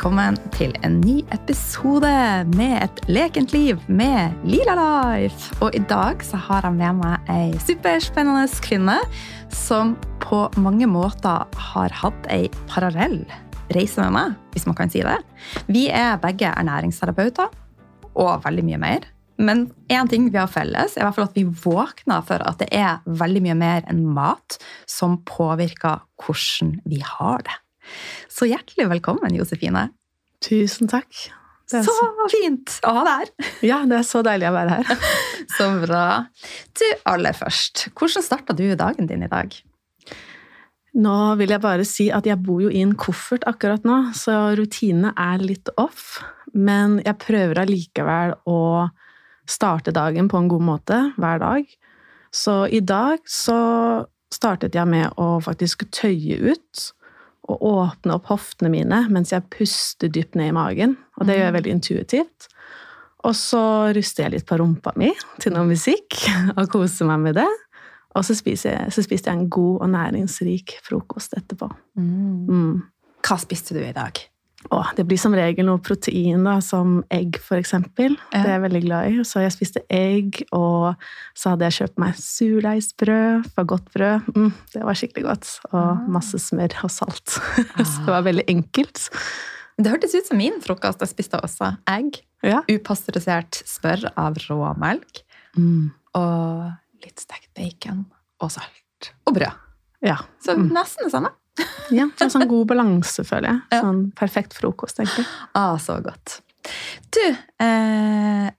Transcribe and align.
velkommen 0.00 0.38
til 0.56 0.70
en 0.80 0.94
ny 1.04 1.18
episode 1.36 2.08
med 2.56 2.78
et 2.78 3.00
lekent 3.12 3.50
liv 3.52 3.82
med 3.84 4.32
Lila 4.48 4.72
Life. 4.78 5.52
Og 5.60 5.76
i 5.76 5.82
dag 5.90 6.24
så 6.24 6.40
har 6.40 6.64
jeg 6.64 6.78
med 6.78 7.02
meg 7.02 7.28
ei 7.28 7.50
superspennende 7.60 8.48
kvinne 8.64 8.96
som 9.52 9.92
på 10.24 10.46
mange 10.56 10.88
måter 10.88 11.44
har 11.66 11.98
hatt 12.00 12.32
ei 12.32 12.48
parallell 12.72 13.18
reise 13.76 14.00
med 14.00 14.16
meg, 14.16 14.40
hvis 14.56 14.64
man 14.70 14.80
kan 14.80 14.88
si 14.88 15.04
det. 15.04 15.20
Vi 15.68 15.90
er 15.92 16.16
begge 16.24 16.48
ernæringsterapeuter 16.48 17.52
og 18.16 18.40
veldig 18.48 18.68
mye 18.72 18.80
mer. 18.80 19.04
Men 19.36 19.66
én 19.92 20.08
ting 20.08 20.32
vi 20.32 20.40
har 20.40 20.48
felles, 20.48 20.96
er 20.96 21.04
i 21.04 21.10
hvert 21.10 21.20
fall 21.20 21.28
at 21.28 21.36
vi 21.36 21.44
våkner 21.44 22.24
for 22.24 22.40
at 22.40 22.64
det 22.64 22.72
er 22.72 23.04
veldig 23.04 23.50
mye 23.50 23.62
mer 23.68 23.84
enn 23.84 24.06
mat 24.16 24.62
som 24.88 25.20
påvirker 25.28 26.06
hvordan 26.24 26.78
vi 26.88 27.04
har 27.04 27.44
det. 27.44 27.64
Så 28.30 28.48
hjertelig 28.50 28.88
velkommen, 28.90 29.34
Josefine. 29.36 29.88
Tusen 30.44 30.90
takk. 30.90 31.10
Så, 31.70 31.84
så 31.86 32.28
fint 32.32 32.80
å 32.86 32.92
ha 32.96 33.02
deg 33.06 33.20
her. 33.20 33.50
Ja, 33.62 33.80
det 33.86 34.00
er 34.00 34.06
så 34.06 34.24
deilig 34.26 34.48
å 34.48 34.54
være 34.56 34.80
her. 34.80 35.10
så 35.56 35.68
bra. 35.84 36.04
Du, 36.74 36.86
aller 37.12 37.36
først, 37.36 37.88
hvordan 37.94 38.26
starta 38.26 38.56
du 38.58 38.64
dagen 38.78 39.10
din 39.10 39.22
i 39.22 39.30
dag? 39.30 39.54
Nå 40.98 41.16
vil 41.38 41.54
jeg 41.54 41.62
bare 41.62 41.86
si 41.86 42.08
at 42.10 42.26
jeg 42.26 42.40
bor 42.42 42.64
jo 42.64 42.70
i 42.72 42.82
en 42.82 42.96
koffert 42.98 43.46
akkurat 43.46 43.84
nå, 43.86 44.00
så 44.18 44.56
rutinene 44.58 45.12
er 45.14 45.44
litt 45.44 45.70
off. 45.78 46.18
Men 46.50 46.98
jeg 47.04 47.20
prøver 47.22 47.62
allikevel 47.62 48.34
å 48.50 48.62
starte 49.50 49.94
dagen 49.94 50.26
på 50.30 50.40
en 50.40 50.50
god 50.50 50.66
måte 50.66 50.98
hver 51.20 51.42
dag. 51.42 51.68
Så 52.34 52.64
i 52.66 52.80
dag 52.82 53.22
så 53.30 53.60
startet 54.34 54.74
jeg 54.74 54.90
med 54.90 55.14
å 55.18 55.36
faktisk 55.42 55.86
tøye 55.94 56.54
ut 56.54 56.90
å 57.50 57.72
åpne 57.84 58.16
opp 58.16 58.30
hoftene 58.30 58.70
mine 58.72 59.02
mens 59.12 59.32
jeg 59.34 59.48
puster 59.52 60.12
dypt 60.12 60.38
ned 60.38 60.52
i 60.52 60.56
magen. 60.56 60.96
Og 61.18 61.26
det 61.28 61.36
gjør 61.36 61.46
jeg 61.46 61.54
mm. 61.54 61.58
veldig 61.58 61.74
intuitivt. 61.76 62.48
Og 63.28 63.36
så 63.36 63.62
ruster 63.96 64.24
jeg 64.24 64.34
litt 64.36 64.46
på 64.48 64.56
rumpa 64.60 64.94
mi 65.00 65.10
til 65.42 65.54
noe 65.54 65.68
musikk 65.68 66.16
og 66.56 66.70
koser 66.72 67.10
meg 67.10 67.26
med 67.28 67.40
det. 67.42 67.50
Og 68.18 68.26
så, 68.26 68.34
spiste 68.34 68.72
jeg, 68.72 68.90
så 68.94 69.04
spiste 69.06 69.30
jeg 69.30 69.38
en 69.38 69.50
god 69.52 69.84
og 69.84 69.92
næringsrik 69.92 70.80
frokost 70.82 71.36
etterpå. 71.38 71.68
Mm. 72.00 72.48
Mm. 72.50 72.78
Hva 73.22 73.36
spiste 73.38 73.76
du 73.76 73.82
i 73.84 73.94
dag? 73.94 74.18
Åh, 74.68 74.90
det 74.96 75.06
blir 75.08 75.18
som 75.18 75.32
regel 75.34 75.64
noe 75.66 75.80
protein, 75.82 76.42
da, 76.44 76.58
som 76.62 76.98
egg, 77.12 77.38
eksempel. 77.56 78.16
Ja. 78.28 78.42
Det 78.42 78.42
er 78.42 78.52
jeg 78.52 78.64
veldig 78.66 78.82
glad 78.84 79.08
i. 79.08 79.22
Så 79.26 79.40
jeg 79.40 79.54
spiste 79.54 79.82
egg, 79.88 80.42
og 80.54 81.00
så 81.38 81.54
hadde 81.54 81.70
jeg 81.70 81.78
kjøpt 81.78 82.02
meg 82.02 82.18
surdeigsbrød, 82.20 83.48
for 83.54 83.70
godt 83.72 83.88
brød. 83.94 84.28
Mm, 84.36 84.50
det 84.74 84.82
var 84.84 85.00
skikkelig 85.00 85.24
godt. 85.26 85.48
Og 85.72 85.80
ah. 85.80 86.02
masse 86.18 86.42
smør 86.44 86.76
og 86.84 86.92
salt. 86.92 87.38
Ah. 87.70 87.86
så 87.86 88.04
det 88.04 88.12
var 88.12 88.26
veldig 88.26 88.44
enkelt. 88.50 89.00
Det 89.80 89.92
hørtes 89.92 90.14
ut 90.14 90.28
som 90.28 90.40
min 90.40 90.60
frokost. 90.60 91.00
Jeg 91.00 91.12
spiste 91.14 91.40
også 91.40 91.72
egg. 91.88 92.20
Ja. 92.44 92.60
Upasteurisert 92.68 93.62
smør 93.68 94.10
av 94.18 94.36
råmelk. 94.44 95.22
Mm. 95.56 95.90
Og 96.20 97.04
litt 97.04 97.22
stekt 97.22 97.48
bacon 97.56 98.04
og 98.44 98.52
salt. 98.52 99.12
Og 99.24 99.36
brød. 99.36 99.68
Ja. 100.04 100.18
Så 100.44 100.56
mm. 100.56 100.68
nesten 100.74 101.08
det 101.08 101.14
samme. 101.14 101.32
Ja, 101.98 102.06
det 102.06 102.26
er 102.26 102.32
sånn 102.32 102.48
god 102.50 102.70
balanse, 102.70 103.24
føler 103.26 103.52
jeg. 103.52 103.60
Ja. 103.74 103.82
Sånn 103.84 104.02
perfekt 104.18 104.56
frokost, 104.56 105.00
egentlig. 105.02 105.26
Ah, 105.58 105.76
så 105.82 105.98
godt. 106.04 106.40
Du, 107.14 107.22
eh, 107.64 108.50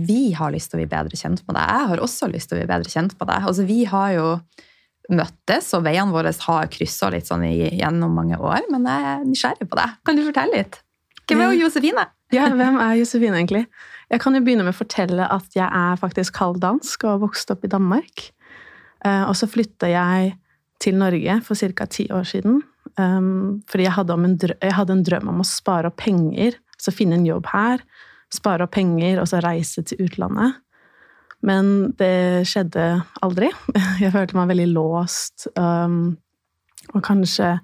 vi 0.00 0.20
har 0.36 0.52
lyst 0.54 0.72
til 0.72 0.78
å 0.78 0.82
bli 0.82 0.90
bedre 0.90 1.18
kjent 1.18 1.42
med 1.46 1.56
deg. 1.56 1.70
Jeg 1.70 1.92
har 1.92 2.02
også 2.06 2.28
lyst 2.30 2.50
til 2.50 2.58
å 2.58 2.60
bli 2.60 2.70
bedre 2.70 2.92
kjent 2.92 3.16
med 3.18 3.30
deg. 3.30 3.48
Altså, 3.50 3.66
vi 3.68 3.80
har 3.90 4.12
jo 4.16 4.26
møttes, 5.10 5.72
og 5.74 5.84
veiene 5.86 6.14
våre 6.14 6.32
har 6.46 6.70
kryssa 6.70 7.10
litt 7.10 7.26
sånn 7.26 7.46
gjennom 7.48 8.14
mange 8.14 8.38
år. 8.38 8.66
Men 8.70 8.86
jeg 8.86 9.08
er 9.12 9.24
nysgjerrig 9.26 9.70
på 9.70 9.78
deg. 9.80 9.96
Kan 10.06 10.18
du 10.18 10.26
fortelle 10.26 10.62
litt? 10.62 10.82
Hvem 11.30 11.42
er 11.46 11.56
Josefine? 11.58 12.04
Ja, 12.34 12.48
hvem 12.54 12.78
er 12.82 12.98
Josefine, 12.98 13.38
egentlig? 13.38 13.64
Jeg 14.10 14.22
kan 14.22 14.34
jo 14.34 14.42
begynne 14.42 14.66
med 14.66 14.74
å 14.74 14.80
fortelle 14.80 15.26
at 15.30 15.54
jeg 15.54 15.66
er 15.66 15.98
faktisk 15.98 16.38
halvdansk 16.42 17.06
og 17.06 17.12
har 17.12 17.24
vokst 17.24 17.50
opp 17.54 17.66
i 17.66 17.70
Danmark. 17.70 18.30
Eh, 19.06 19.24
og 19.26 19.36
så 19.38 19.48
flytta 19.50 19.90
jeg 19.90 20.34
til 20.80 20.96
Norge 21.00 21.40
for 21.44 21.58
ca. 21.58 21.86
ti 21.86 22.08
år 22.12 22.24
siden. 22.28 22.62
Um, 22.96 23.62
fordi 23.68 23.84
jeg 23.84 23.92
hadde, 23.92 24.16
jeg 24.62 24.74
hadde, 24.74 24.92
en 24.96 25.04
drøm 25.04 25.28
om 25.32 25.42
å 25.42 25.46
spare 25.46 25.90
opp 25.90 26.00
penger, 26.00 26.56
så 26.80 26.92
finne 26.94 27.18
en 27.18 27.28
jobb 27.28 27.50
her. 27.52 27.84
Spare 28.32 28.64
opp 28.64 28.74
penger 28.74 29.20
og 29.20 29.28
så 29.28 29.42
reise 29.44 29.84
til 29.84 30.06
utlandet. 30.06 30.58
Men 31.46 31.92
det 31.96 32.46
skjedde 32.48 33.02
aldri. 33.24 33.48
Jeg 34.02 34.12
følte 34.12 34.36
meg 34.36 34.50
veldig 34.52 34.68
låst 34.74 35.46
um, 35.56 36.18
og 36.92 37.02
kanskje 37.06 37.54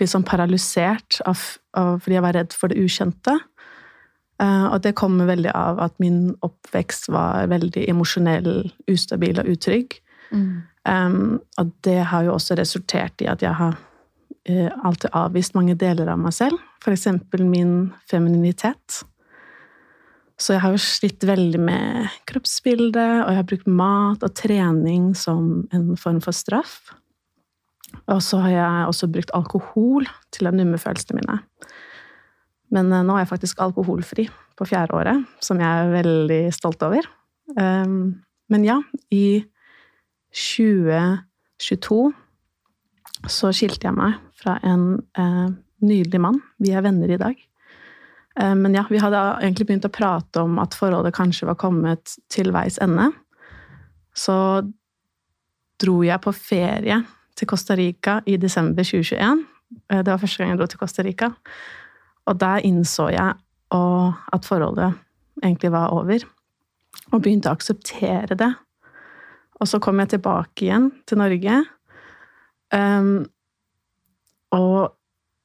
litt 0.00 0.10
sånn 0.10 0.24
paralysert 0.26 1.20
av, 1.28 1.40
av, 1.76 1.98
fordi 2.02 2.16
jeg 2.16 2.24
var 2.24 2.34
redd 2.36 2.54
for 2.56 2.72
det 2.72 2.80
ukjente. 2.80 3.34
Uh, 4.42 4.72
og 4.72 4.80
det 4.84 4.94
kommer 4.98 5.28
veldig 5.28 5.52
av 5.54 5.80
at 5.84 5.94
min 6.02 6.32
oppvekst 6.42 7.10
var 7.12 7.50
veldig 7.52 7.84
emosjonell, 7.90 8.70
ustabil 8.90 9.40
og 9.42 9.50
utrygg. 9.52 9.98
Mm. 10.32 10.62
Um, 10.88 11.38
og 11.60 11.70
det 11.86 12.00
har 12.10 12.26
jo 12.26 12.34
også 12.34 12.56
resultert 12.58 13.22
i 13.22 13.28
at 13.30 13.42
jeg 13.44 13.54
har 13.54 13.76
uh, 13.78 14.70
alltid 14.82 15.12
avvist 15.14 15.54
mange 15.54 15.76
deler 15.78 16.10
av 16.10 16.18
meg 16.18 16.34
selv. 16.34 16.58
F.eks. 16.82 17.06
min 17.38 17.92
femininitet. 18.10 19.02
Så 20.42 20.56
jeg 20.56 20.64
har 20.64 20.74
jo 20.74 20.82
slitt 20.82 21.22
veldig 21.22 21.60
med 21.62 22.10
kroppsbildet, 22.26 23.22
og 23.22 23.30
jeg 23.30 23.38
har 23.38 23.46
brukt 23.46 23.70
mat 23.70 24.24
og 24.26 24.34
trening 24.34 25.12
som 25.14 25.68
en 25.70 25.92
form 26.00 26.18
for 26.24 26.34
straff. 26.34 26.80
Og 28.10 28.18
så 28.24 28.40
har 28.42 28.54
jeg 28.56 28.88
også 28.88 29.10
brukt 29.12 29.30
alkohol 29.36 30.08
til 30.34 30.48
å 30.48 30.54
numme 30.56 30.80
følelsene 30.82 31.20
mine. 31.20 31.38
Men 32.74 32.90
uh, 32.90 33.04
nå 33.06 33.14
er 33.14 33.26
jeg 33.26 33.34
faktisk 33.36 33.62
alkoholfri 33.62 34.26
på 34.58 34.66
fjerde 34.66 34.98
året, 34.98 35.30
som 35.44 35.60
jeg 35.62 35.68
er 35.68 35.94
veldig 35.94 36.42
stolt 36.56 36.82
over. 36.82 37.06
Um, 37.54 38.24
men 38.50 38.66
ja, 38.66 38.80
i 39.14 39.44
2022 40.32 42.12
så 43.30 43.52
skilte 43.54 43.86
jeg 43.86 43.94
meg 43.94 44.18
fra 44.38 44.56
en 44.66 44.96
eh, 45.18 45.48
nydelig 45.84 46.20
mann. 46.22 46.40
Vi 46.62 46.72
er 46.74 46.84
venner 46.84 47.10
i 47.12 47.20
dag. 47.20 47.36
Eh, 48.40 48.54
men 48.58 48.74
ja, 48.74 48.84
vi 48.90 49.00
hadde 49.02 49.20
egentlig 49.42 49.68
begynt 49.68 49.86
å 49.86 49.92
prate 49.92 50.42
om 50.42 50.58
at 50.62 50.74
forholdet 50.78 51.14
kanskje 51.16 51.48
var 51.50 51.60
kommet 51.60 52.16
til 52.32 52.52
veis 52.54 52.80
ende. 52.82 53.10
Så 54.16 54.34
dro 55.82 56.00
jeg 56.06 56.22
på 56.22 56.34
ferie 56.36 57.02
til 57.38 57.48
Costa 57.50 57.76
Rica 57.78 58.20
i 58.26 58.38
desember 58.40 58.86
2021. 58.86 59.46
Eh, 59.88 60.02
det 60.02 60.10
var 60.10 60.20
første 60.22 60.42
gang 60.42 60.54
jeg 60.54 60.62
dro 60.62 60.70
til 60.72 60.82
Costa 60.82 61.06
Rica. 61.06 61.32
Og 62.26 62.38
der 62.38 62.66
innså 62.66 63.08
jeg 63.12 63.38
at 63.72 64.44
forholdet 64.44 64.98
egentlig 65.42 65.70
var 65.72 65.94
over. 65.96 66.26
Og 67.10 67.22
begynte 67.22 67.48
å 67.48 67.56
akseptere 67.56 68.36
det. 68.36 68.50
Og 69.62 69.68
så 69.70 69.78
kom 69.82 70.02
jeg 70.02 70.16
tilbake 70.16 70.66
igjen 70.66 70.90
til 71.06 71.20
Norge. 71.22 71.60
Um, 72.74 73.22
og 74.52 74.92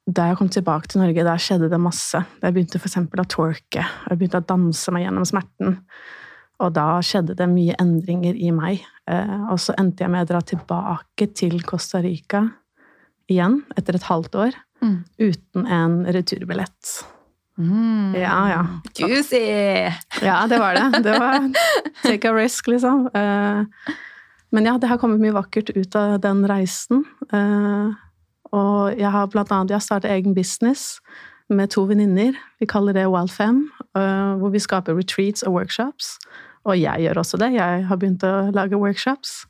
da 0.08 0.30
jeg 0.30 0.38
kom 0.40 0.48
tilbake 0.52 0.88
til 0.90 1.02
Norge, 1.02 1.24
der 1.26 1.42
skjedde 1.42 1.68
det 1.70 1.80
masse. 1.80 2.20
Jeg 2.42 2.54
begynte 2.54 2.80
f.eks. 2.80 2.96
å 2.98 3.26
twerke. 3.30 3.84
Jeg 3.84 4.18
begynte 4.18 4.40
å 4.40 4.48
danse 4.48 4.94
meg 4.94 5.04
gjennom 5.04 5.26
smerten. 5.28 5.76
Og 6.58 6.72
da 6.74 6.86
skjedde 7.04 7.36
det 7.38 7.46
mye 7.52 7.76
endringer 7.78 8.34
i 8.34 8.50
meg. 8.54 8.82
Uh, 9.06 9.52
og 9.52 9.60
så 9.62 9.76
endte 9.78 10.04
jeg 10.04 10.12
med 10.14 10.26
å 10.26 10.30
dra 10.32 10.42
tilbake 10.42 11.30
til 11.38 11.60
Costa 11.68 12.02
Rica 12.02 12.42
igjen 13.28 13.60
etter 13.78 13.98
et 13.98 14.08
halvt 14.08 14.40
år. 14.48 14.58
Mm. 14.82 14.98
Uten 15.20 15.70
en 15.78 16.00
returbillett. 16.16 16.98
Mm. 17.58 18.14
Ja, 18.14 18.50
ja. 18.50 18.66
Juicy! 18.94 19.40
Ja, 20.22 20.46
det 20.46 20.58
var 20.58 20.74
det. 20.74 21.02
Det 21.02 21.18
var 21.18 21.52
take 22.02 22.30
a 22.30 22.34
risk, 22.34 22.66
liksom. 22.66 23.08
Uh, 23.14 23.64
men 24.50 24.64
ja, 24.64 24.78
det 24.78 24.88
har 24.88 24.98
kommet 24.98 25.20
mye 25.20 25.34
vakkert 25.34 25.70
ut 25.74 25.96
av 25.98 26.20
den 26.22 26.44
reisen. 26.48 27.02
Uh, 27.34 27.90
og 28.54 28.94
jeg 28.96 29.10
har 29.12 29.28
blant 29.32 29.52
annet 29.52 29.74
jeg 29.74 29.84
startet 29.84 30.12
egen 30.14 30.36
business 30.36 31.02
med 31.52 31.72
to 31.74 31.84
venninner. 31.88 32.36
Vi 32.60 32.68
kaller 32.70 32.96
det 32.96 33.08
Wild5, 33.10 33.60
uh, 33.96 34.00
eh, 34.00 34.32
hvor 34.40 34.52
vi 34.54 34.62
skaper 34.62 34.96
retreats 34.96 35.44
og 35.44 35.58
workshops. 35.58 36.16
Og 36.68 36.78
jeg 36.78 37.04
gjør 37.04 37.22
også 37.22 37.40
det. 37.40 37.52
Jeg 37.56 37.86
har 37.88 38.00
begynt 38.00 38.24
å 38.24 38.50
lage 38.54 38.78
workshops. 38.78 39.42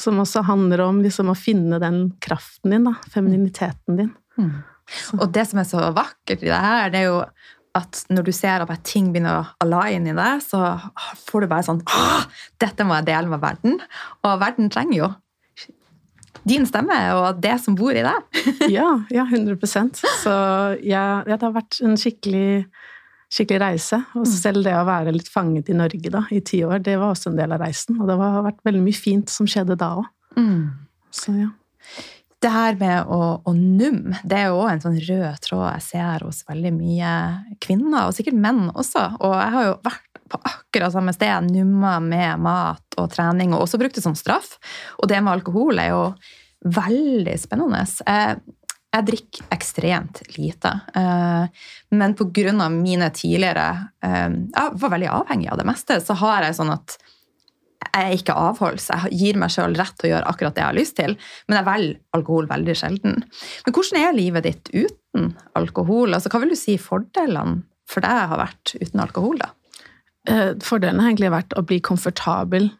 Som 0.00 0.20
også 0.20 0.42
handler 0.44 0.82
om 0.84 1.00
liksom, 1.04 1.30
å 1.32 1.36
finne 1.38 1.78
den 1.80 2.10
kraften 2.24 2.74
din, 2.74 2.88
da. 2.88 2.96
Femininiteten 3.12 4.00
din. 4.00 4.10
Mm. 4.36 4.58
Og 5.20 5.28
det 5.34 5.46
som 5.50 5.60
er 5.62 5.68
så 5.68 5.90
vakkert 5.96 6.42
i 6.44 6.50
det 6.50 6.64
her, 6.66 6.90
det 6.92 7.02
er 7.02 7.10
jo 7.10 7.20
at 7.76 8.06
når 8.08 8.24
du 8.24 8.32
ser 8.32 8.64
at 8.64 8.86
ting 8.88 9.10
begynner 9.12 9.42
å 9.42 9.66
align 9.66 10.08
i 10.08 10.16
deg, 10.16 10.40
så 10.40 10.78
får 11.26 11.44
du 11.44 11.50
bare 11.50 11.66
sånn 11.66 11.82
Dette 12.62 12.86
må 12.88 12.96
jeg 12.96 13.08
dele 13.10 13.28
med 13.28 13.42
verden. 13.42 13.76
Og 14.24 14.38
verden 14.40 14.70
trenger 14.72 14.96
jo 15.02 15.10
din 16.46 16.66
stemme 16.68 16.96
og 17.18 17.40
det 17.42 17.56
som 17.62 17.76
bor 17.78 17.96
i 17.96 18.04
deg. 18.06 18.42
ja, 18.76 18.88
ja, 19.10 19.26
100% 19.26 20.02
Så 20.22 20.34
ja, 20.86 21.06
ja, 21.26 21.34
det 21.34 21.42
har 21.42 21.56
vært 21.56 21.80
en 21.84 21.96
skikkelig, 21.98 22.66
skikkelig 23.32 23.62
reise. 23.64 24.00
Og 24.14 24.26
mm. 24.26 24.30
selv 24.30 24.66
det 24.66 24.76
å 24.78 24.86
være 24.86 25.14
litt 25.16 25.30
fanget 25.32 25.72
i 25.72 25.78
Norge 25.78 26.12
da, 26.12 26.22
i 26.30 26.42
ti 26.46 26.62
år, 26.66 26.80
det 26.86 26.98
var 27.00 27.14
også 27.14 27.32
en 27.32 27.40
del 27.40 27.56
av 27.56 27.64
reisen. 27.64 27.98
Og 28.00 28.10
det 28.10 28.18
har 28.20 28.44
vært 28.46 28.62
veldig 28.68 28.84
mye 28.84 29.00
fint 29.00 29.32
som 29.32 29.48
skjedde 29.50 29.78
da 29.80 29.96
òg. 30.00 30.06
Mm. 30.38 30.62
Så 31.14 31.34
ja. 31.34 31.50
Det 32.44 32.52
her 32.52 32.76
med 32.78 33.08
å, 33.08 33.20
å 33.48 33.52
numme, 33.56 34.18
det 34.28 34.38
er 34.38 34.50
jo 34.50 34.58
òg 34.60 34.74
en 34.74 34.82
sånn 34.82 34.98
rød 35.00 35.38
tråd 35.44 35.64
jeg 35.70 35.84
ser 35.86 36.26
hos 36.26 36.42
veldig 36.48 36.72
mye 36.76 37.12
kvinner, 37.64 38.08
og 38.08 38.16
sikkert 38.16 38.36
menn 38.40 38.66
også. 38.74 39.06
Og 39.24 39.32
jeg 39.38 39.54
har 39.54 39.68
jo 39.70 39.78
vært 39.86 40.20
på 40.26 40.40
akkurat 40.42 40.92
samme 40.92 41.14
sted, 41.14 41.48
numma 41.54 41.96
med 42.02 42.42
mat 42.42 42.98
og 43.00 43.08
trening, 43.14 43.54
og 43.54 43.64
også 43.64 43.80
brukt 43.80 43.96
det 43.96 44.04
som 44.04 44.16
straff. 44.18 44.56
Og 45.00 45.08
det 45.10 45.22
med 45.22 45.36
alkohol 45.38 45.80
er 45.80 45.92
jo 45.94 46.02
veldig 46.76 47.36
spennende. 47.40 47.82
Jeg, 48.02 48.40
jeg 48.96 49.08
drikker 49.10 49.50
ekstremt 49.54 50.22
lite. 50.36 50.72
Eh, 50.98 51.66
men 51.94 52.16
pga. 52.18 52.68
mine 52.72 53.10
tidligere 53.14 53.68
eh, 54.02 54.30
Jeg 54.50 54.80
var 54.80 54.94
veldig 54.96 55.12
avhengig 55.22 55.50
av 55.52 55.60
det 55.60 55.68
meste. 55.68 56.00
Så 56.00 56.18
har 56.20 56.46
jeg 56.46 56.58
sånn 56.58 56.74
at 56.74 56.98
jeg 57.92 58.20
ikke 58.20 58.36
avholds. 58.38 58.88
Jeg 58.92 59.18
gir 59.20 59.38
meg 59.40 59.52
sjøl 59.54 59.76
rett 59.78 59.94
til 59.98 60.08
å 60.08 60.12
gjøre 60.14 60.32
akkurat 60.32 60.56
det 60.56 60.62
jeg 60.62 60.70
har 60.70 60.78
lyst 60.78 60.96
til, 60.98 61.16
men 61.48 61.58
jeg 61.58 61.68
velger 61.68 62.18
alkohol 62.18 62.48
veldig 62.50 62.76
sjelden. 62.78 63.20
Men 63.66 63.76
hvordan 63.76 64.00
er 64.02 64.16
livet 64.16 64.48
ditt 64.48 64.72
uten 64.74 65.30
alkohol? 65.58 66.16
Altså, 66.16 66.32
hva 66.32 66.42
vil 66.42 66.54
du 66.54 66.58
si 66.58 66.76
fordelene 66.80 67.62
for 67.86 68.02
deg 68.02 68.32
har 68.32 68.40
vært 68.40 68.74
uten 68.80 69.04
alkohol? 69.04 69.38
da? 69.42 69.52
Eh, 70.26 70.52
fordelen 70.64 71.00
har 71.00 71.12
egentlig 71.12 71.30
vært 71.34 71.54
å 71.54 71.64
bli 71.66 71.78
komfortabel 71.84 72.70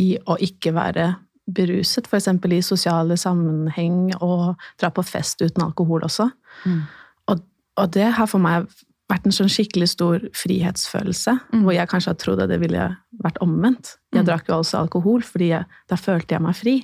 i 0.00 0.14
å 0.26 0.38
ikke 0.42 0.72
være 0.74 1.10
beruset, 1.44 2.08
f.eks. 2.08 2.28
i 2.28 2.62
sosiale 2.64 3.16
sammenheng, 3.20 4.14
og 4.24 4.54
dra 4.80 4.90
på 4.94 5.04
fest 5.04 5.42
uten 5.44 5.66
alkohol 5.66 6.06
også. 6.06 6.30
Mm. 6.64 6.80
Og, 7.28 7.42
og, 7.76 7.90
det 7.92 8.08
har 8.16 8.30
for 8.30 8.40
meg 8.42 8.70
vært 9.14 9.28
en 9.28 9.34
sånn 9.34 9.52
skikkelig 9.52 9.88
stor 9.94 10.24
frihetsfølelse, 10.36 11.36
mm. 11.54 11.62
hvor 11.64 11.76
jeg 11.76 11.90
kanskje 11.90 12.12
har 12.12 12.20
trodd 12.20 12.42
at 12.44 12.50
det 12.50 12.60
ville 12.62 12.88
vært 13.24 13.40
omvendt. 13.44 13.96
Jeg 14.14 14.24
mm. 14.24 14.28
drakk 14.28 14.50
jo 14.50 14.58
også 14.58 14.82
alkohol, 14.82 15.24
fordi 15.26 15.52
jeg, 15.52 15.68
da 15.90 15.98
følte 16.00 16.36
jeg 16.36 16.44
meg 16.44 16.58
fri. 16.58 16.76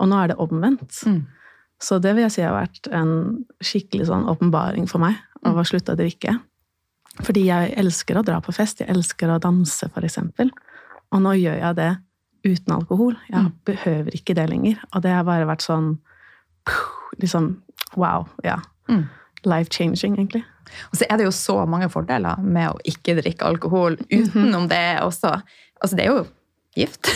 Og 0.00 0.10
nå 0.10 0.20
er 0.20 0.32
det 0.32 0.38
omvendt. 0.40 1.00
Mm. 1.08 1.24
Så 1.80 1.98
det 2.02 2.12
vil 2.16 2.26
jeg 2.26 2.34
si 2.36 2.44
har 2.44 2.56
vært 2.56 2.90
en 2.92 3.12
skikkelig 3.64 4.10
sånn 4.10 4.28
åpenbaring 4.28 4.86
for 4.90 5.02
meg 5.02 5.16
av 5.48 5.56
å 5.56 5.64
slutte 5.64 5.96
å 5.96 5.98
drikke. 5.98 6.36
Fordi 7.24 7.46
jeg 7.48 7.72
elsker 7.80 8.20
å 8.20 8.24
dra 8.24 8.38
på 8.44 8.52
fest, 8.54 8.82
jeg 8.82 8.92
elsker 8.92 9.32
å 9.32 9.40
danse, 9.42 9.88
f.eks. 9.88 10.20
Og 11.10 11.24
nå 11.24 11.34
gjør 11.40 11.58
jeg 11.58 11.78
det 11.80 11.90
uten 12.46 12.76
alkohol. 12.76 13.16
Jeg 13.28 13.46
mm. 13.46 13.54
behøver 13.68 14.16
ikke 14.16 14.36
det 14.36 14.46
lenger. 14.52 14.80
Og 14.94 15.04
det 15.04 15.16
har 15.16 15.26
bare 15.28 15.48
vært 15.48 15.66
sånn 15.66 15.96
liksom 17.22 17.56
Wow. 17.98 18.28
Ja. 18.46 18.60
Mm. 18.86 19.08
Life 19.42 19.72
changing, 19.74 20.14
egentlig. 20.14 20.44
Og 20.90 20.98
så 20.98 21.06
er 21.08 21.20
det 21.20 21.26
jo 21.26 21.34
så 21.34 21.56
mange 21.68 21.90
fordeler 21.92 22.40
med 22.42 22.72
å 22.72 22.82
ikke 22.88 23.16
drikke 23.20 23.48
alkohol 23.48 23.98
utenom 24.10 24.68
det 24.70 25.00
også. 25.04 25.34
Altså, 25.80 25.96
det 25.98 26.06
er 26.06 26.12
jo 26.12 26.24
gift. 26.78 27.10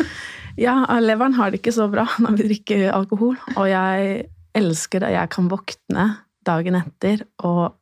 ja, 0.66 0.76
leveren 1.02 1.36
har 1.38 1.52
det 1.52 1.60
ikke 1.60 1.74
så 1.76 1.88
bra 1.92 2.06
når 2.22 2.38
vi 2.38 2.48
drikker 2.52 2.86
alkohol. 2.94 3.36
Og 3.56 3.68
jeg 3.70 4.24
elsker 4.54 5.04
at 5.04 5.16
jeg 5.16 5.32
kan 5.34 5.50
våkne 5.50 6.08
dagen 6.46 6.78
etter 6.78 7.26
og 7.44 7.74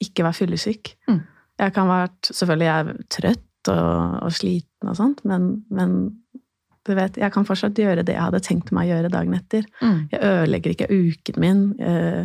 ikke 0.00 0.24
være 0.26 0.38
fyllesyk. 0.38 0.94
Mm. 1.10 1.22
Jeg 1.60 1.76
kan 1.76 1.88
være 1.90 2.08
Selvfølgelig 2.30 2.66
jeg 2.66 2.80
er 2.80 3.00
trøtt 3.12 3.68
og, 3.68 4.18
og 4.24 4.32
sliten 4.32 4.88
og 4.88 4.96
sånt, 4.96 5.20
men, 5.28 5.50
men 5.68 5.96
du 6.88 6.94
vet, 6.96 7.18
jeg 7.20 7.32
kan 7.34 7.44
fortsatt 7.44 7.76
gjøre 7.76 8.04
det 8.06 8.14
jeg 8.16 8.24
hadde 8.24 8.40
tenkt 8.44 8.72
meg 8.72 8.88
å 8.88 8.94
gjøre 8.94 9.12
dagen 9.12 9.36
etter. 9.36 9.66
Mm. 9.82 9.98
Jeg 10.12 10.22
ødelegger 10.30 10.74
ikke 10.74 10.88
uken 10.88 11.42
min. 11.42 11.60
Eh, 11.76 12.24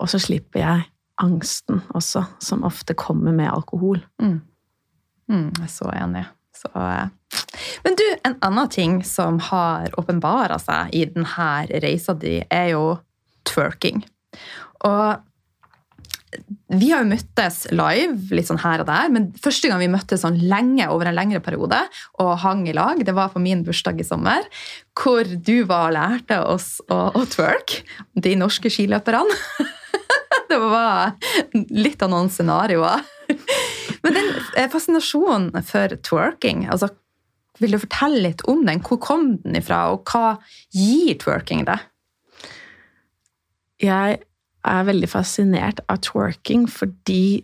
og 0.00 0.10
så 0.12 0.20
slipper 0.22 0.62
jeg 0.62 0.86
angsten 1.20 1.82
også, 1.96 2.24
som 2.42 2.64
ofte 2.66 2.96
kommer 2.98 3.34
med 3.36 3.50
alkohol. 3.52 4.02
Mm. 4.22 4.40
Mm, 5.30 5.48
jeg 5.58 5.66
er 5.66 5.72
så 5.72 5.90
enig. 5.94 6.26
Så, 6.56 6.70
eh. 6.74 7.40
Men 7.84 7.96
du, 7.96 8.04
en 8.26 8.36
annen 8.44 8.70
ting 8.72 9.00
som 9.06 9.38
har 9.50 9.92
åpenbara 10.00 10.58
seg 10.60 10.94
i 10.96 11.06
denne 11.08 11.80
reisa 11.84 12.16
di, 12.18 12.40
er 12.50 12.72
jo 12.74 12.84
twerking. 13.48 14.02
Og 14.86 15.26
vi 16.70 16.92
har 16.92 17.02
jo 17.02 17.10
møttes 17.10 17.64
live 17.74 18.36
litt 18.36 18.46
sånn 18.46 18.60
her 18.62 18.84
og 18.84 18.86
der, 18.86 19.08
men 19.10 19.30
første 19.42 19.66
gang 19.66 19.80
vi 19.82 19.90
møttes 19.90 20.22
sånn 20.22 20.38
lenge 20.50 20.86
over 20.92 21.10
en 21.10 21.16
lengre 21.16 21.40
periode 21.42 21.80
og 22.22 22.30
hang 22.44 22.62
i 22.70 22.74
lag, 22.76 23.02
det 23.02 23.14
var 23.16 23.32
på 23.32 23.42
min 23.42 23.64
bursdag 23.66 23.98
i 23.98 24.06
sommer, 24.06 24.46
hvor 24.94 25.26
du 25.26 25.64
var 25.66 25.88
og 25.88 25.96
lærte 25.96 26.38
oss 26.46 26.76
å, 26.86 27.00
å 27.18 27.24
twerk. 27.32 27.80
De 28.14 28.36
norske 28.38 28.70
skiløperne. 28.70 29.40
det 30.50 30.58
var 30.62 31.16
litt 31.52 32.02
av 32.02 32.12
noen 32.12 32.30
scenarioer. 32.32 33.04
Men 34.04 34.16
den 34.16 34.32
eh, 34.56 34.70
fascinasjonen 34.70 35.52
for 35.66 35.94
twerking, 36.06 36.66
altså, 36.70 36.90
vil 37.60 37.76
du 37.76 37.80
fortelle 37.82 38.22
litt 38.24 38.44
om 38.48 38.64
den? 38.66 38.80
Hvor 38.84 39.00
kom 39.02 39.34
den 39.42 39.58
ifra, 39.60 39.90
og 39.92 40.08
hva 40.08 40.38
gir 40.72 41.18
twerking 41.20 41.66
deg? 41.68 41.82
Jeg 43.80 44.20
er 44.68 44.88
veldig 44.88 45.08
fascinert 45.08 45.80
av 45.88 46.02
twerking 46.04 46.66
fordi 46.68 47.42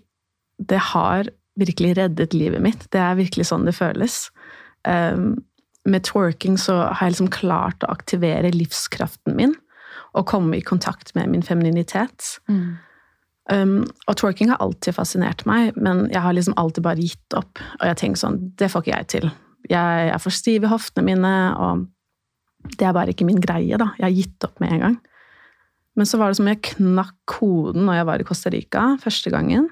det 0.57 0.81
har 0.93 1.29
virkelig 1.61 1.95
reddet 1.99 2.37
livet 2.37 2.65
mitt. 2.65 2.89
Det 2.93 3.01
er 3.01 3.17
virkelig 3.19 3.49
sånn 3.49 3.65
det 3.69 3.77
føles. 3.77 4.27
Um, 4.89 5.39
med 5.89 6.05
twerking 6.09 6.57
så 6.61 6.79
har 6.91 7.07
jeg 7.07 7.17
liksom 7.17 7.33
klart 7.33 7.85
å 7.85 7.93
aktivere 7.93 8.53
livskraften 8.55 9.37
min 9.39 9.55
og 10.17 10.27
komme 10.29 10.59
i 10.59 10.65
kontakt 10.65 11.15
med 11.17 11.31
min 11.33 11.45
femininitet. 11.45 12.37
Mm. 12.49 12.77
Um, 13.53 13.75
og 14.09 14.17
twerking 14.19 14.51
har 14.51 14.63
alltid 14.63 14.97
fascinert 14.97 15.45
meg, 15.47 15.77
men 15.79 16.07
jeg 16.11 16.23
har 16.25 16.35
liksom 16.35 16.57
alltid 16.59 16.83
bare 16.87 17.03
gitt 17.03 17.37
opp. 17.39 17.61
Og 17.79 17.85
jeg 17.87 18.01
tenker 18.01 18.23
sånn 18.23 18.41
Det 18.59 18.71
får 18.73 18.83
ikke 18.83 18.95
jeg 18.95 19.11
til. 19.13 19.29
Jeg 19.71 20.09
er 20.15 20.23
for 20.23 20.35
stiv 20.35 20.67
i 20.67 20.71
hoftene 20.71 21.07
mine, 21.07 21.35
og 21.55 21.87
det 22.79 22.89
er 22.89 22.97
bare 22.97 23.15
ikke 23.15 23.27
min 23.29 23.43
greie, 23.43 23.79
da. 23.79 23.93
Jeg 24.01 24.07
har 24.09 24.17
gitt 24.17 24.49
opp 24.49 24.59
med 24.63 24.75
en 24.75 24.85
gang. 24.87 24.97
Men 25.97 26.09
så 26.09 26.19
var 26.21 26.31
det 26.31 26.39
som 26.41 26.49
jeg 26.51 26.65
knakk 26.75 27.15
koden 27.31 27.87
når 27.87 28.01
jeg 28.01 28.09
var 28.11 28.23
i 28.23 28.27
Costa 28.29 28.53
Rica 28.53 28.89
første 29.01 29.33
gangen. 29.33 29.71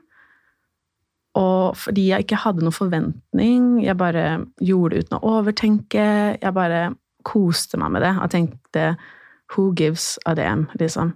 Og 1.35 1.75
fordi 1.77 2.09
jeg 2.13 2.25
ikke 2.25 2.39
hadde 2.45 2.63
noen 2.63 2.75
forventning, 2.75 3.65
jeg 3.83 3.99
bare 3.99 4.45
gjorde 4.63 4.95
det 4.95 5.09
uten 5.09 5.19
å 5.19 5.33
overtenke. 5.41 6.07
Jeg 6.39 6.55
bare 6.55 6.87
koste 7.27 7.81
meg 7.81 7.95
med 7.97 8.05
det 8.07 8.15
og 8.15 8.31
tenkte 8.33 8.87
'who 9.51 9.75
gives 9.75 10.19
a 10.27 10.35
damn', 10.35 10.69
liksom. 10.81 11.15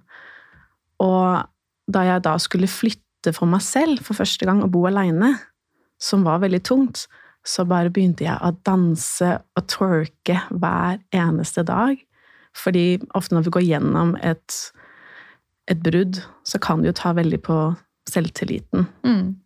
Og 0.98 1.46
da 1.92 2.00
jeg 2.00 2.24
da 2.24 2.36
skulle 2.38 2.66
flytte 2.66 3.32
for 3.32 3.46
meg 3.46 3.62
selv 3.62 4.02
for 4.04 4.14
første 4.14 4.46
gang 4.46 4.62
og 4.62 4.72
bo 4.72 4.86
aleine, 4.86 5.38
som 6.00 6.24
var 6.24 6.38
veldig 6.38 6.62
tungt, 6.62 7.06
så 7.44 7.64
bare 7.64 7.90
begynte 7.90 8.24
jeg 8.24 8.38
å 8.42 8.56
danse 8.66 9.40
og 9.56 9.66
twerke 9.66 10.40
hver 10.50 10.98
eneste 11.12 11.62
dag. 11.62 11.96
Fordi 12.54 12.98
ofte 13.14 13.34
når 13.34 13.42
vi 13.42 13.50
går 13.50 13.66
gjennom 13.68 14.16
et 14.22 14.72
et 15.68 15.82
brudd, 15.84 16.22
så 16.48 16.58
kan 16.58 16.80
det 16.80 16.88
jo 16.88 16.96
ta 16.96 17.12
veldig 17.12 17.40
på 17.44 17.58
selvtilliten. 18.08 18.86
Mm. 19.04 19.36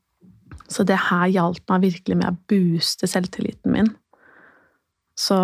Så 0.70 0.86
det 0.86 0.98
her 1.10 1.26
hjalp 1.34 1.64
meg 1.70 1.82
virkelig 1.82 2.18
med 2.20 2.30
å 2.30 2.38
booste 2.48 3.08
selvtilliten 3.10 3.74
min. 3.74 3.90
Så 5.18 5.36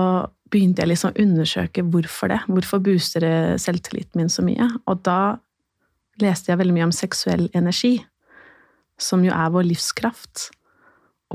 begynte 0.52 0.83
jeg 0.83 0.93
liksom 0.93 1.12
å 1.12 1.23
undersøke 1.23 1.85
hvorfor 1.93 2.33
det. 2.33 2.38
Hvorfor 2.49 2.83
booster 2.85 3.25
det 3.25 3.61
selvtilliten 3.62 4.21
min 4.21 4.33
så 4.33 4.45
mye? 4.47 4.69
Og 4.88 5.02
da 5.07 5.38
leste 6.23 6.52
jeg 6.52 6.61
veldig 6.61 6.76
mye 6.76 6.88
om 6.88 6.95
seksuell 6.95 7.49
energi, 7.57 7.99
som 8.99 9.23
jo 9.26 9.35
er 9.35 9.52
vår 9.55 9.69
livskraft. 9.69 10.49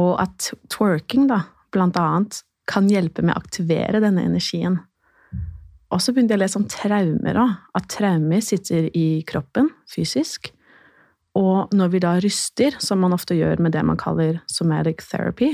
Og 0.01 0.17
at 0.22 0.50
twerking, 0.74 1.27
da, 1.29 1.43
blant 1.74 1.98
annet, 2.00 2.41
kan 2.70 2.88
hjelpe 2.91 3.24
med 3.24 3.36
å 3.36 3.43
aktivere 3.43 4.01
denne 4.03 4.24
energien. 4.25 4.79
Og 5.93 6.01
så 6.01 6.13
begynte 6.13 6.34
jeg 6.34 6.41
å 6.41 6.43
lese 6.43 6.60
om 6.60 6.67
traumer 6.72 7.39
òg. 7.43 7.55
At 7.77 7.89
traumer 7.93 8.41
sitter 8.41 8.89
i 8.98 9.22
kroppen 9.29 9.70
fysisk. 9.91 10.50
Og 11.38 11.74
når 11.74 11.93
vi 11.93 12.01
da 12.01 12.15
ryster, 12.22 12.77
som 12.82 13.01
man 13.03 13.13
ofte 13.13 13.38
gjør 13.38 13.62
med 13.62 13.74
det 13.75 13.84
man 13.86 14.00
kaller 14.00 14.39
somatic 14.50 15.03
therapy, 15.10 15.53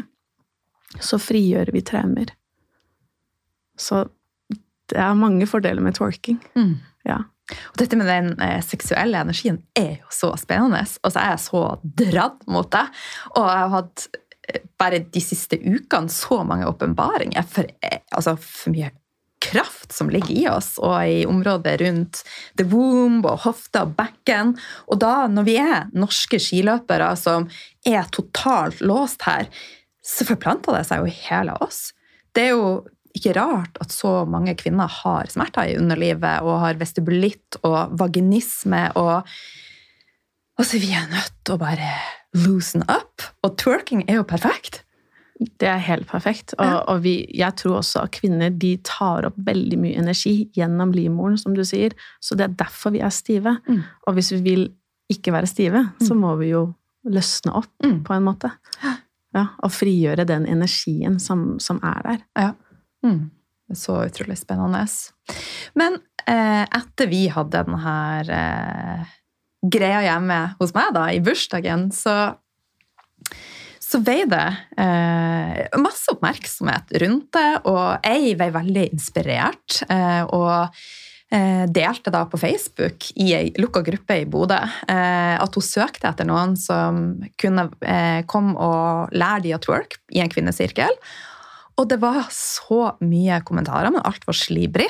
så 0.99 1.19
frigjør 1.21 1.71
vi 1.75 1.83
traumer. 1.85 2.31
Så 3.79 4.05
det 4.89 4.97
er 4.99 5.17
mange 5.17 5.47
fordeler 5.49 5.83
med 5.85 5.97
twerking. 5.97 6.39
Mm. 6.57 6.77
Ja. 7.07 7.23
Og 7.71 7.81
dette 7.81 7.97
med 7.97 8.09
den 8.09 8.31
eh, 8.43 8.61
seksuelle 8.65 9.21
energien 9.23 9.61
er 9.77 9.99
jo 9.99 10.13
så 10.13 10.31
spennende. 10.37 10.83
Og 11.03 11.13
så 11.13 11.21
er 11.21 11.33
jeg 11.33 11.45
så 11.47 11.63
dratt 11.83 12.45
mot 12.49 12.69
det. 12.73 12.85
Og 13.35 13.43
jeg 13.45 13.61
har 13.63 13.75
hatt 13.75 14.07
eh, 14.49 14.63
bare 14.79 15.03
de 15.05 15.23
siste 15.23 15.59
ukene 15.61 16.13
så 16.13 16.41
mange 16.47 16.69
åpenbaringer 16.69 17.45
for, 17.49 17.69
eh, 17.85 18.01
altså, 18.11 18.35
for 18.37 18.75
mye 18.75 18.91
kraft 19.39 19.93
som 19.95 20.09
ligger 20.11 20.33
i 20.35 20.47
oss, 20.51 20.73
og 20.83 20.97
i 21.07 21.21
området 21.25 21.77
rundt 21.79 22.23
the 22.59 22.65
womb 22.67 23.23
og 23.23 23.45
hofta 23.45 23.85
og 23.87 23.95
bekken. 23.97 24.53
Og 24.91 24.99
da, 24.99 25.29
når 25.31 25.47
vi 25.47 25.55
er 25.61 25.87
norske 25.95 26.41
skiløpere 26.43 27.13
som 27.17 27.47
er 27.87 28.09
totalt 28.11 28.83
låst 28.83 29.23
her, 29.29 29.47
så 30.03 30.27
forplanter 30.27 30.75
det 30.75 30.85
seg 30.89 31.01
jo 31.01 31.09
i 31.09 31.17
hele 31.29 31.55
oss. 31.63 31.93
Det 32.35 32.49
er 32.49 32.57
jo 32.57 32.67
ikke 33.15 33.33
rart 33.35 33.77
at 33.81 33.91
så 33.91 34.25
mange 34.29 34.53
kvinner 34.59 34.87
har 34.87 35.29
smerter 35.31 35.71
i 35.71 35.77
underlivet 35.79 36.41
og 36.45 36.59
har 36.61 36.77
vestibulitt 36.79 37.57
og 37.63 37.95
vaginisme 37.99 38.91
og 38.99 39.23
Altså, 40.59 40.75
vi 40.81 40.89
er 40.91 41.05
nødt 41.07 41.31
til 41.47 41.55
å 41.55 41.59
bare 41.61 41.89
loosen 42.35 42.81
up. 42.91 43.23
Og 43.47 43.53
twerking 43.61 44.01
er 44.11 44.17
jo 44.17 44.25
perfekt. 44.27 44.81
Det 45.39 45.69
er 45.71 45.77
helt 45.85 46.03
perfekt. 46.09 46.51
Og, 46.57 46.65
Ja. 46.65 46.81
og 46.91 46.99
vi, 47.05 47.13
jeg 47.33 47.55
tror 47.55 47.77
også 47.77 48.01
at 48.03 48.11
kvinner 48.11 48.49
de 48.51 48.73
tar 48.83 49.23
opp 49.29 49.37
veldig 49.37 49.79
mye 49.79 49.95
energi 50.01 50.49
gjennom 50.57 50.91
livmoren, 50.91 51.37
som 51.39 51.55
du 51.55 51.63
sier. 51.63 51.95
Så 52.19 52.35
det 52.35 52.43
er 52.49 52.57
derfor 52.59 52.91
vi 52.91 52.99
er 52.99 53.09
stive. 53.15 53.55
Mm. 53.69 53.83
Og 54.05 54.13
hvis 54.19 54.33
vi 54.35 54.41
vil 54.49 54.65
ikke 55.09 55.31
være 55.31 55.47
stive, 55.47 55.85
så 56.03 56.13
må 56.13 56.35
vi 56.37 56.49
jo 56.51 56.65
løsne 57.07 57.55
opp 57.55 57.71
Mm. 57.81 58.03
på 58.03 58.13
en 58.17 58.23
måte. 58.27 58.51
Ja, 59.33 59.45
og 59.63 59.71
frigjøre 59.71 60.25
den 60.27 60.45
energien 60.45 61.19
som, 61.21 61.57
som 61.59 61.79
er 61.83 62.01
der. 62.03 62.19
Ja. 62.35 62.51
Mm. 63.05 63.29
Så 63.75 63.99
utrolig 64.07 64.37
spennende. 64.39 64.85
Men 65.77 65.99
eh, 66.25 66.65
etter 66.65 67.09
vi 67.11 67.27
hadde 67.29 67.63
denne 67.63 67.95
eh, 68.25 69.15
greia 69.61 70.03
hjemme 70.07 70.39
hos 70.59 70.73
meg 70.77 70.93
da, 70.95 71.09
i 71.13 71.21
bursdagen, 71.23 71.89
så 71.93 72.35
så 73.89 73.97
ble 74.05 74.21
det 74.29 74.47
eh, 74.77 75.77
masse 75.81 76.11
oppmerksomhet 76.13 76.91
rundt 77.01 77.31
det, 77.33 77.51
og 77.69 78.05
jeg 78.05 78.35
ble 78.37 78.49
veldig 78.53 78.83
inspirert. 78.91 79.79
Eh, 79.89 80.21
og 80.29 80.75
eh, 81.33 81.63
delte 81.65 82.13
da 82.13 82.21
på 82.29 82.37
Facebook 82.37 83.09
i 83.17 83.31
ei 83.37 83.49
lukka 83.57 83.81
gruppe 83.87 84.19
i 84.21 84.27
Bodø 84.29 84.59
eh, 84.61 85.35
at 85.41 85.57
hun 85.57 85.65
søkte 85.65 86.11
etter 86.11 86.29
noen 86.29 86.53
som 86.59 87.17
kunne 87.41 87.69
eh, 87.81 88.21
komme 88.29 88.53
og 88.61 89.15
lære 89.15 89.47
de 89.47 89.55
å 89.57 89.61
twerk 89.63 89.97
i 90.13 90.21
en 90.21 90.29
kvinnesirkel. 90.29 90.93
Og 91.79 91.87
det 91.87 91.99
var 92.01 92.25
så 92.33 92.93
mye 92.99 93.39
kommentarer, 93.47 93.91
men 93.93 94.03
alt 94.03 94.25
var 94.27 94.35
slibrig. 94.35 94.89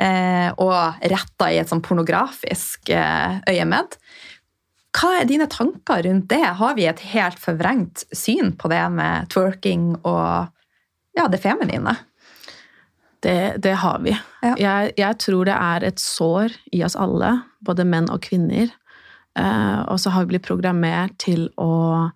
Eh, 0.00 0.48
og 0.56 1.06
retta 1.12 1.50
i 1.52 1.58
et 1.60 1.68
sånn 1.68 1.82
pornografisk 1.84 2.92
eh, 2.96 3.40
øyemed. 3.50 3.98
Hva 4.96 5.10
er 5.20 5.28
dine 5.28 5.46
tanker 5.50 6.02
rundt 6.06 6.30
det? 6.32 6.42
Har 6.58 6.76
vi 6.78 6.88
et 6.90 7.02
helt 7.12 7.38
forvrengt 7.38 8.06
syn 8.16 8.54
på 8.58 8.70
det 8.72 8.82
med 8.94 9.28
twerking 9.30 9.92
og 10.00 10.48
ja, 11.18 11.28
det 11.30 11.42
feminine? 11.42 11.94
Det, 13.20 13.60
det 13.60 13.76
har 13.82 14.00
vi. 14.00 14.14
Ja. 14.40 14.54
Jeg, 14.56 14.94
jeg 14.96 15.18
tror 15.20 15.44
det 15.46 15.54
er 15.54 15.84
et 15.90 16.00
sår 16.00 16.56
i 16.72 16.80
oss 16.86 16.96
alle, 16.96 17.34
både 17.60 17.84
menn 17.84 18.08
og 18.10 18.24
kvinner. 18.24 18.72
Eh, 19.38 19.80
og 19.84 20.00
så 20.00 20.14
har 20.14 20.24
vi 20.24 20.34
blitt 20.34 20.48
programmert 20.48 21.18
til 21.20 21.50
å 21.60 22.08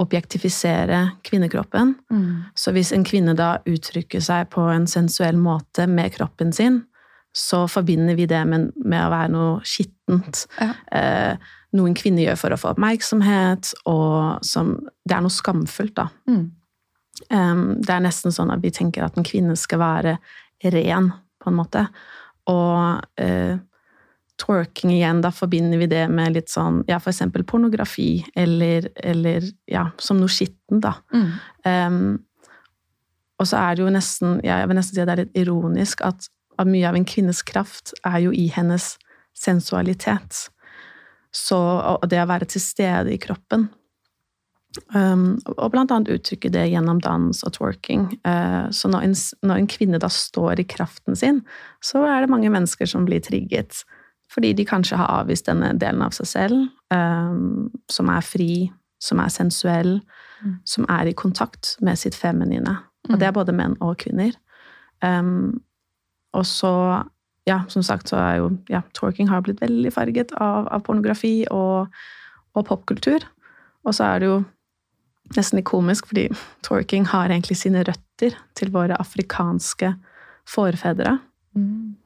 objektifisere 0.00 1.00
kvinnekroppen. 1.26 1.94
Så 2.56 2.72
hvis 2.72 2.92
en 2.96 3.04
kvinne 3.04 3.34
da 3.36 3.58
uttrykker 3.68 4.22
seg 4.24 4.48
på 4.54 4.64
en 4.72 4.86
sensuell 4.90 5.36
måte 5.36 5.86
med 5.90 6.14
kroppen 6.14 6.54
sin, 6.56 6.82
så 7.36 7.68
forbinder 7.70 8.16
vi 8.18 8.26
det 8.26 8.40
med, 8.48 8.70
med 8.74 9.04
å 9.04 9.10
være 9.12 9.32
noe 9.34 9.50
skittent. 9.66 10.46
Ja. 10.58 10.72
Eh, 10.96 11.50
noe 11.76 11.90
en 11.90 11.98
kvinne 11.98 12.24
gjør 12.24 12.38
for 12.40 12.54
å 12.54 12.58
få 12.58 12.72
oppmerksomhet, 12.72 13.74
og 13.90 14.42
som 14.46 14.78
Det 15.06 15.16
er 15.16 15.22
noe 15.22 15.34
skamfullt, 15.34 15.94
da. 15.98 16.08
Mm. 16.30 16.44
Um, 17.30 17.64
det 17.82 17.92
er 17.94 18.02
nesten 18.02 18.32
sånn 18.32 18.50
at 18.50 18.62
vi 18.62 18.72
tenker 18.74 19.04
at 19.04 19.18
en 19.18 19.26
kvinne 19.26 19.56
skal 19.58 19.82
være 19.82 20.16
ren, 20.74 21.10
på 21.40 21.50
en 21.50 21.56
måte. 21.56 21.84
Og 22.50 23.20
eh, 23.20 23.58
twerking 24.40 24.94
igjen, 24.94 25.20
da 25.24 25.30
forbinder 25.34 25.80
vi 25.80 25.88
det 25.90 26.06
med 26.12 26.36
litt 26.38 26.50
sånn 26.52 26.82
Ja, 26.88 26.98
for 27.02 27.12
eksempel 27.12 27.44
pornografi, 27.48 28.24
eller, 28.38 28.88
eller 28.96 29.46
ja, 29.70 29.90
som 30.00 30.20
noe 30.20 30.32
skitten, 30.32 30.80
da. 30.82 30.96
Mm. 31.14 31.30
Um, 31.64 32.00
og 33.40 33.48
så 33.48 33.60
er 33.60 33.76
det 33.76 33.84
jo 33.84 33.92
nesten 33.92 34.38
ja, 34.44 34.60
Jeg 34.60 34.70
vil 34.70 34.78
nesten 34.80 34.96
si 34.96 35.02
at 35.02 35.08
det 35.08 35.16
er 35.16 35.22
litt 35.24 35.42
ironisk 35.42 36.04
at, 36.06 36.28
at 36.60 36.68
mye 36.68 36.88
av 36.88 36.98
en 36.98 37.08
kvinnes 37.08 37.42
kraft 37.46 37.94
er 38.04 38.20
jo 38.26 38.32
i 38.36 38.48
hennes 38.52 38.94
sensualitet. 39.36 40.48
Så, 41.32 41.56
og 41.56 42.08
det 42.10 42.20
å 42.20 42.28
være 42.28 42.48
til 42.50 42.62
stede 42.62 43.14
i 43.14 43.20
kroppen. 43.22 43.68
Um, 44.94 45.40
og 45.56 45.72
blant 45.72 45.90
annet 45.90 46.12
uttrykke 46.14 46.50
det 46.54 46.68
gjennom 46.70 47.00
dans 47.02 47.40
og 47.46 47.54
twerking. 47.56 48.06
Uh, 48.26 48.68
så 48.74 48.90
når 48.90 49.08
en, 49.08 49.16
når 49.46 49.62
en 49.62 49.70
kvinne 49.70 50.02
da 50.02 50.10
står 50.12 50.62
i 50.62 50.68
kraften 50.68 51.18
sin, 51.18 51.40
så 51.82 52.04
er 52.06 52.22
det 52.22 52.30
mange 52.30 52.52
mennesker 52.52 52.90
som 52.90 53.06
blir 53.08 53.22
trigget. 53.24 53.82
Fordi 54.30 54.52
de 54.54 54.64
kanskje 54.64 54.96
har 54.96 55.10
avvist 55.20 55.48
denne 55.50 55.72
delen 55.78 56.02
av 56.06 56.14
seg 56.14 56.26
selv, 56.30 56.68
um, 56.94 57.70
som 57.90 58.08
er 58.12 58.22
fri, 58.22 58.70
som 59.02 59.18
er 59.18 59.32
sensuell, 59.34 59.98
Mm. 60.40 60.58
som 60.64 60.86
er 60.88 61.10
i 61.10 61.12
kontakt 61.12 61.76
med 61.84 61.98
sitt 61.98 62.14
feminine. 62.14 62.78
Og 63.10 63.18
det 63.18 63.26
er 63.28 63.34
både 63.36 63.52
menn 63.52 63.76
og 63.80 63.98
kvinner. 64.00 64.32
Um, 65.02 65.60
og 66.32 66.46
så, 66.46 67.04
ja, 67.48 67.62
som 67.68 67.82
sagt, 67.82 68.08
så 68.08 68.16
er 68.16 68.36
jo 68.40 68.50
ja, 68.70 68.82
twerking 68.96 69.28
har 69.28 69.42
blitt 69.44 69.60
veldig 69.60 69.92
farget 69.92 70.32
av, 70.40 70.68
av 70.72 70.84
pornografi 70.86 71.44
og, 71.50 71.92
og 72.54 72.66
popkultur. 72.68 73.24
Og 73.84 73.96
så 73.96 74.04
er 74.04 74.20
det 74.20 74.30
jo 74.30 74.38
nesten 75.36 75.60
litt 75.60 75.68
komisk, 75.68 76.08
fordi 76.10 76.28
twerking 76.66 77.08
har 77.12 77.30
egentlig 77.30 77.56
sine 77.60 77.84
røtter 77.86 78.36
til 78.58 78.72
våre 78.74 78.98
afrikanske 79.00 79.94
forfedre. 80.48 81.18
Mm. 81.56 81.96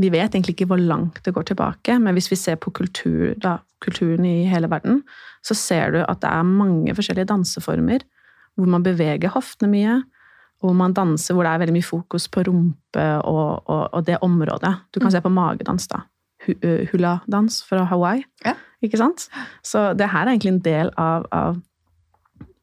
Vi 0.00 0.08
vet 0.12 0.32
egentlig 0.32 0.54
ikke 0.56 0.66
hvor 0.70 0.80
langt 0.80 1.20
det 1.24 1.34
går 1.36 1.50
tilbake, 1.50 1.98
men 2.00 2.16
hvis 2.16 2.30
vi 2.32 2.36
ser 2.40 2.56
på 2.56 2.70
kultur, 2.72 3.34
da, 3.42 3.58
kulturen 3.84 4.24
i 4.24 4.46
hele 4.48 4.70
verden, 4.70 5.02
så 5.44 5.54
ser 5.54 5.92
du 5.92 5.98
at 6.04 6.22
det 6.22 6.30
er 6.30 6.46
mange 6.46 6.94
forskjellige 6.96 7.28
danseformer 7.28 8.06
hvor 8.56 8.66
man 8.68 8.82
beveger 8.84 9.28
hoftene 9.32 9.70
mye, 9.72 9.98
og 10.60 10.68
hvor 10.68 10.76
man 10.76 10.92
danser 10.96 11.34
hvor 11.34 11.44
det 11.46 11.52
er 11.52 11.60
veldig 11.62 11.74
mye 11.78 11.86
fokus 11.86 12.26
på 12.28 12.42
rumpe 12.48 13.04
og, 13.24 13.62
og, 13.68 13.84
og 13.94 14.06
det 14.06 14.18
området. 14.24 14.74
Du 14.94 15.00
kan 15.00 15.08
Mm. 15.08 15.14
se 15.14 15.20
på 15.20 15.28
magedans, 15.32 15.86
da. 15.88 16.00
Hula-dans 16.92 17.62
fra 17.68 17.84
Hawaii. 17.84 18.24
Ja. 18.44 18.54
Ikke 18.82 18.96
sant? 18.96 19.28
Så 19.64 19.92
det 19.96 20.08
her 20.10 20.24
er 20.26 20.32
egentlig 20.32 20.52
en 20.54 20.64
del 20.64 20.90
av, 20.96 21.26
av 21.32 21.60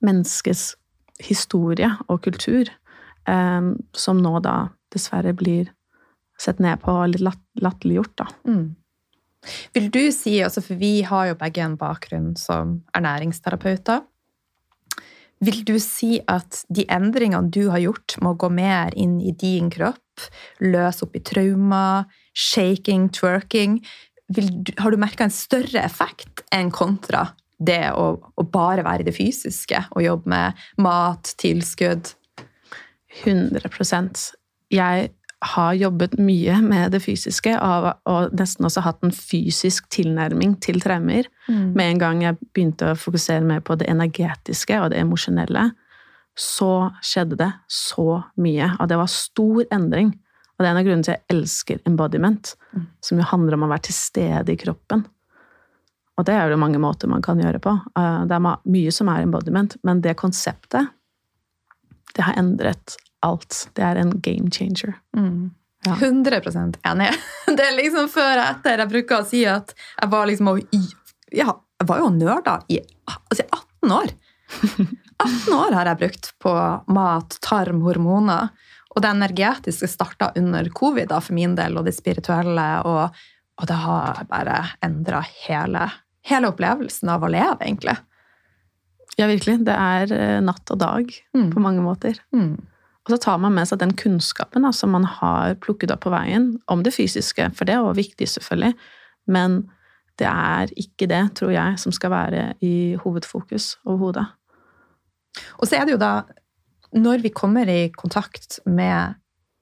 menneskets 0.01 0.75
historie 1.19 1.89
og 2.07 2.21
kultur, 2.21 2.69
um, 3.27 3.75
som 3.93 4.17
nå 4.21 4.39
da 4.45 4.69
dessverre 4.93 5.33
blir 5.33 5.71
sett 6.41 6.59
ned 6.63 6.81
på 6.83 6.93
og 6.93 7.13
litt 7.13 7.23
latt, 7.25 7.43
latterliggjort, 7.61 8.13
da. 8.19 8.27
Mm. 8.49 8.67
Vil 9.77 9.89
du 9.93 10.03
si, 10.11 10.35
altså 10.43 10.63
for 10.65 10.79
vi 10.79 11.01
har 11.07 11.29
jo 11.29 11.39
begge 11.39 11.63
en 11.63 11.77
bakgrunn 11.79 12.33
som 12.39 12.81
ernæringsterapeuter, 12.97 14.03
vil 15.45 15.61
du 15.67 15.75
si 15.81 16.17
at 16.25 16.63
de 16.73 16.87
endringene 16.89 17.53
du 17.53 17.67
har 17.69 17.81
gjort 17.83 18.17
med 18.23 18.31
å 18.33 18.39
gå 18.41 18.49
mer 18.57 18.95
inn 18.97 19.19
i 19.21 19.35
din 19.37 19.69
kropp, 19.73 20.25
løse 20.65 21.05
opp 21.05 21.17
i 21.17 21.21
traumer, 21.21 22.07
shaking, 22.33 23.11
twerking, 23.13 23.77
du, 24.27 24.41
har 24.81 24.91
du 24.91 24.99
merka 24.99 25.27
en 25.27 25.33
større 25.33 25.83
effekt 25.85 26.41
enn 26.51 26.71
kontra 26.73 27.29
det 27.57 27.93
å, 27.95 28.17
å 28.19 28.43
bare 28.51 28.83
være 28.85 29.05
i 29.05 29.07
det 29.07 29.15
fysiske 29.15 29.79
og 29.95 30.03
jobbe 30.03 30.33
med 30.33 30.65
mat, 30.83 31.31
tilskudd? 31.39 32.11
100% 33.23 34.19
Jeg 34.69 35.07
har 35.41 35.73
jobbet 35.77 36.15
mye 36.17 36.61
med 36.65 36.91
det 36.91 37.01
fysiske 37.03 37.51
og, 37.61 38.31
nesten 38.33 38.65
også 38.65 38.81
hatt 38.81 39.03
en 39.05 39.11
fysisk 39.13 39.85
tilnærming 39.93 40.55
til 40.59 40.79
traumer. 40.81 41.27
Med 41.47 41.91
en 41.91 41.99
gang 42.01 42.23
jeg 42.23 42.37
begynte 42.53 42.91
å 42.91 42.97
fokusere 42.97 43.45
mer 43.45 43.59
på 43.61 43.77
det 43.77 43.87
energetiske 43.87 44.79
og 44.81 44.89
det 44.91 44.99
emosjonelle, 45.03 45.71
så 46.37 46.91
skjedde 47.01 47.37
det 47.37 47.51
så 47.69 48.23
mye. 48.37 48.71
Og 48.79 48.87
det 48.89 48.97
var 48.97 49.07
stor 49.13 49.63
endring. 49.71 50.15
Og 50.57 50.63
det 50.63 50.67
er 50.67 50.71
en 50.73 50.77
av 50.81 50.85
grunnene 50.87 51.05
til 51.05 51.13
at 51.13 51.21
jeg 51.21 51.37
elsker 51.37 51.79
embodiment, 51.85 52.55
Mm. 52.73 52.87
som 53.01 53.17
jo 53.17 53.23
handler 53.23 53.53
om 53.53 53.63
å 53.63 53.69
være 53.69 53.81
til 53.87 53.93
stede 53.93 54.49
i 54.53 54.57
kroppen. 54.57 55.05
Og 56.17 56.25
det 56.25 56.33
er 56.33 56.49
det 56.49 56.57
mange 56.59 56.77
måter 56.79 57.07
man 57.07 57.21
kan 57.21 57.37
gjøre 57.37 57.59
på. 57.59 57.71
Eh, 57.95 58.25
Det 58.25 58.31
er 58.35 58.57
mye 58.65 58.91
som 58.91 59.07
er 59.09 59.21
embodiment, 59.21 59.77
men 59.83 60.01
det 60.01 60.17
konseptet, 60.17 60.89
det 62.15 62.23
har 62.23 62.33
endret 62.33 62.97
alt. 63.25 63.69
Det 63.75 63.83
er 63.83 63.95
en 64.01 64.11
game 64.21 64.51
changer. 64.53 64.95
Mm. 65.17 65.51
Ja. 65.85 65.93
100% 65.95 66.77
enig. 66.89 67.09
Det 67.57 67.63
er 67.63 67.75
liksom 67.77 68.09
før 68.11 68.37
og 68.41 68.45
etter. 68.49 68.81
Jeg 68.83 68.91
bruker 68.91 69.21
å 69.21 69.27
si 69.27 69.43
at 69.47 69.73
jeg 70.01 70.09
var 70.11 70.25
liksom 70.27 70.49
ja, 71.31 71.53
jeg 71.79 71.87
var 71.89 71.99
jo 72.01 72.09
nerda 72.15 72.57
i 72.73 72.79
altså 73.07 73.45
18 73.45 73.93
år. 73.93 74.13
18 75.23 75.53
år 75.57 75.75
har 75.77 75.89
jeg 75.91 75.99
brukt 76.01 76.31
på 76.43 76.53
mat, 76.93 77.37
tarm, 77.45 77.81
hormoner. 77.85 78.49
Og 78.95 79.01
det 79.03 79.11
energetiske 79.13 79.87
starta 79.91 80.31
under 80.39 80.69
covid 80.73 81.09
da, 81.11 81.19
for 81.21 81.35
min 81.37 81.53
del, 81.57 81.77
og 81.77 81.85
det 81.85 81.93
spirituelle. 81.97 82.67
Og, 82.89 83.17
og 83.61 83.67
det 83.69 83.77
har 83.83 84.23
bare 84.29 84.59
endra 84.85 85.21
hele, 85.45 85.83
hele 86.25 86.49
opplevelsen 86.49 87.11
av 87.13 87.25
å 87.27 87.29
leve, 87.29 87.59
egentlig. 87.61 87.93
Ja, 89.17 89.27
virkelig. 89.29 89.59
Det 89.65 89.73
er 89.77 90.11
eh, 90.13 90.39
natt 90.45 90.73
og 90.73 90.81
dag 90.81 91.13
Mm. 91.37 91.51
på 91.53 91.61
mange 91.61 91.81
måter. 91.85 92.17
Mm. 92.33 92.55
Og 93.07 93.13
så 93.13 93.21
tar 93.23 93.37
man 93.39 93.55
med 93.55 93.69
seg 93.69 93.79
den 93.79 93.93
kunnskapen 93.95 94.67
da, 94.67 94.73
som 94.75 94.91
man 94.91 95.05
har 95.07 95.55
plukket 95.63 95.93
opp 95.95 96.03
på 96.03 96.11
veien, 96.11 96.57
om 96.67 96.81
det 96.83 96.91
fysiske, 96.91 97.45
for 97.55 97.67
det 97.67 97.77
er 97.77 97.85
også 97.85 98.01
viktig, 98.01 98.27
selvfølgelig. 98.33 98.73
Men 99.31 99.61
det 100.19 100.27
er 100.27 100.73
ikke 100.75 101.07
det, 101.07 101.21
tror 101.39 101.53
jeg, 101.53 101.77
som 101.79 101.93
skal 101.95 102.11
være 102.11 102.49
i 102.65 102.97
hovedfokus 102.99 103.77
overhodet. 103.85 104.25
Og 105.61 105.69
så 105.69 105.77
er 105.77 105.87
det 105.87 105.95
jo 105.95 106.01
da, 106.01 106.11
når 106.97 107.23
vi 107.23 107.31
kommer 107.31 107.69
i 107.71 107.87
kontakt 107.95 108.59
med 108.65 109.15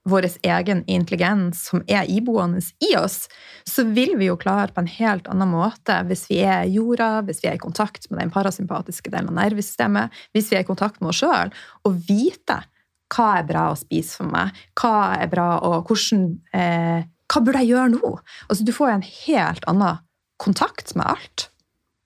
vår 0.09 0.27
egen 0.45 0.83
intelligens 0.89 1.63
som 1.69 1.81
er 1.89 2.05
iboende 2.09 2.61
i 2.85 2.91
oss, 2.97 3.25
så 3.65 3.85
vil 3.89 4.13
vi 4.19 4.29
jo 4.29 4.37
klare 4.41 4.73
på 4.73 4.83
en 4.83 4.91
helt 4.99 5.29
annen 5.31 5.49
måte 5.49 5.97
hvis 6.09 6.27
vi 6.29 6.43
er 6.45 6.69
jorda, 6.69 7.23
hvis 7.25 7.41
vi 7.41 7.49
er 7.49 7.57
i 7.57 7.61
kontakt 7.61 8.05
med 8.11 8.21
den 8.21 8.33
parasympatiske 8.33 9.13
delen 9.13 9.33
av 9.33 9.39
nervesystemet, 9.39 10.13
hvis 10.33 10.51
vi 10.51 10.59
er 10.59 10.65
i 10.65 10.69
kontakt 10.69 11.01
med 11.01 11.09
oss 11.13 11.23
sjøl, 11.23 11.53
og 11.85 11.97
vite 12.05 12.61
hva 13.13 13.27
er 13.39 13.49
bra 13.49 13.67
å 13.71 13.79
spise 13.79 14.19
for 14.19 14.29
meg, 14.31 14.55
hva 14.79 15.15
er 15.19 15.29
bra, 15.31 15.49
og 15.65 15.89
hvordan 15.89 16.31
eh, 16.53 17.11
Hva 17.25 17.41
burde 17.41 17.63
jeg 17.63 17.71
gjøre 17.73 17.89
nå? 17.95 18.09
Altså, 18.45 18.61
du 18.61 18.69
får 18.69 18.89
jo 18.89 18.95
en 18.99 19.07
helt 19.25 19.63
annen 19.65 20.01
kontakt 20.37 20.91
med 20.93 21.07
alt. 21.09 21.47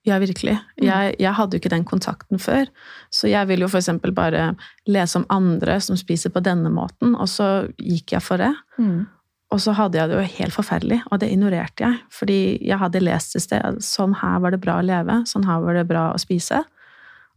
Ja, 0.08 0.16
virkelig. 0.16 0.54
Mm. 0.78 0.86
Jeg, 0.86 1.14
jeg, 1.20 1.32
hadde 1.36 1.56
jo 1.56 1.60
ikke 1.60 1.72
den 1.74 1.84
kontakten 1.84 2.40
før. 2.40 2.70
Så 3.12 3.28
jeg 3.28 3.50
ville 3.50 3.66
jo 3.66 3.68
f.eks. 3.68 3.90
bare 4.16 4.54
lese 4.88 5.20
om 5.20 5.26
andre 5.28 5.76
som 5.84 5.98
spiser 6.00 6.32
på 6.32 6.40
denne 6.40 6.72
måten, 6.72 7.12
og 7.12 7.28
så 7.28 7.68
gikk 7.76 8.16
jeg 8.16 8.24
for 8.24 8.40
det. 8.40 8.54
Mm. 8.80 9.04
Og 9.50 9.60
så 9.60 9.74
hadde 9.76 9.98
jeg 9.98 10.08
det 10.08 10.16
jo 10.16 10.34
helt 10.38 10.56
forferdelig, 10.56 11.00
og 11.10 11.20
det 11.20 11.30
ignorerte 11.34 11.84
jeg. 11.84 12.00
Fordi 12.16 12.40
jeg 12.64 12.80
hadde 12.80 13.04
lest 13.04 13.36
et 13.36 13.44
sted 13.44 13.80
sånn 13.84 14.14
her 14.22 14.40
var 14.40 14.54
det 14.54 14.62
bra 14.62 14.78
å 14.80 14.86
leve, 14.86 15.20
sånn 15.28 15.44
her 15.48 15.60
var 15.66 15.76
det 15.76 15.88
bra 15.90 16.10
å 16.14 16.22
spise. 16.22 16.62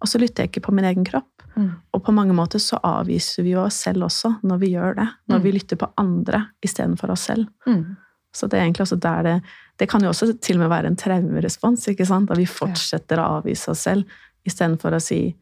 Og 0.03 0.09
så 0.11 0.19
lytter 0.19 0.43
jeg 0.43 0.51
ikke 0.51 0.65
på 0.67 0.73
min 0.75 0.85
egen 0.87 1.05
kropp. 1.07 1.45
Mm. 1.55 1.69
Og 1.95 2.01
på 2.03 2.13
mange 2.15 2.35
måter 2.35 2.59
så 2.59 2.79
avviser 2.83 3.45
vi 3.45 3.53
jo 3.53 3.61
oss 3.63 3.77
selv 3.85 4.07
også 4.09 4.33
når 4.43 4.59
vi 4.59 4.73
gjør 4.73 4.97
det. 4.99 5.05
Når 5.31 5.39
mm. 5.39 5.43
vi 5.45 5.53
lytter 5.55 5.79
på 5.79 5.89
andre 6.01 6.41
istedenfor 6.65 7.13
oss 7.13 7.27
selv. 7.29 7.47
Mm. 7.69 7.95
Så 8.33 8.49
det 8.49 8.57
er 8.57 8.65
egentlig 8.65 8.87
også 8.87 8.97
der 8.97 9.23
det 9.23 9.35
Det 9.79 9.87
kan 9.89 10.03
jo 10.03 10.09
også 10.09 10.33
til 10.41 10.57
og 10.57 10.63
med 10.63 10.69
være 10.69 10.87
en 10.87 10.97
traumerespons. 10.97 11.87
ikke 11.87 12.05
sant? 12.05 12.31
At 12.31 12.37
vi 12.37 12.45
fortsetter 12.45 13.21
å 13.21 13.39
avvise 13.39 13.71
oss 13.71 13.85
selv 13.87 14.03
istedenfor 14.45 14.93
å 14.93 15.01
si 15.01 15.35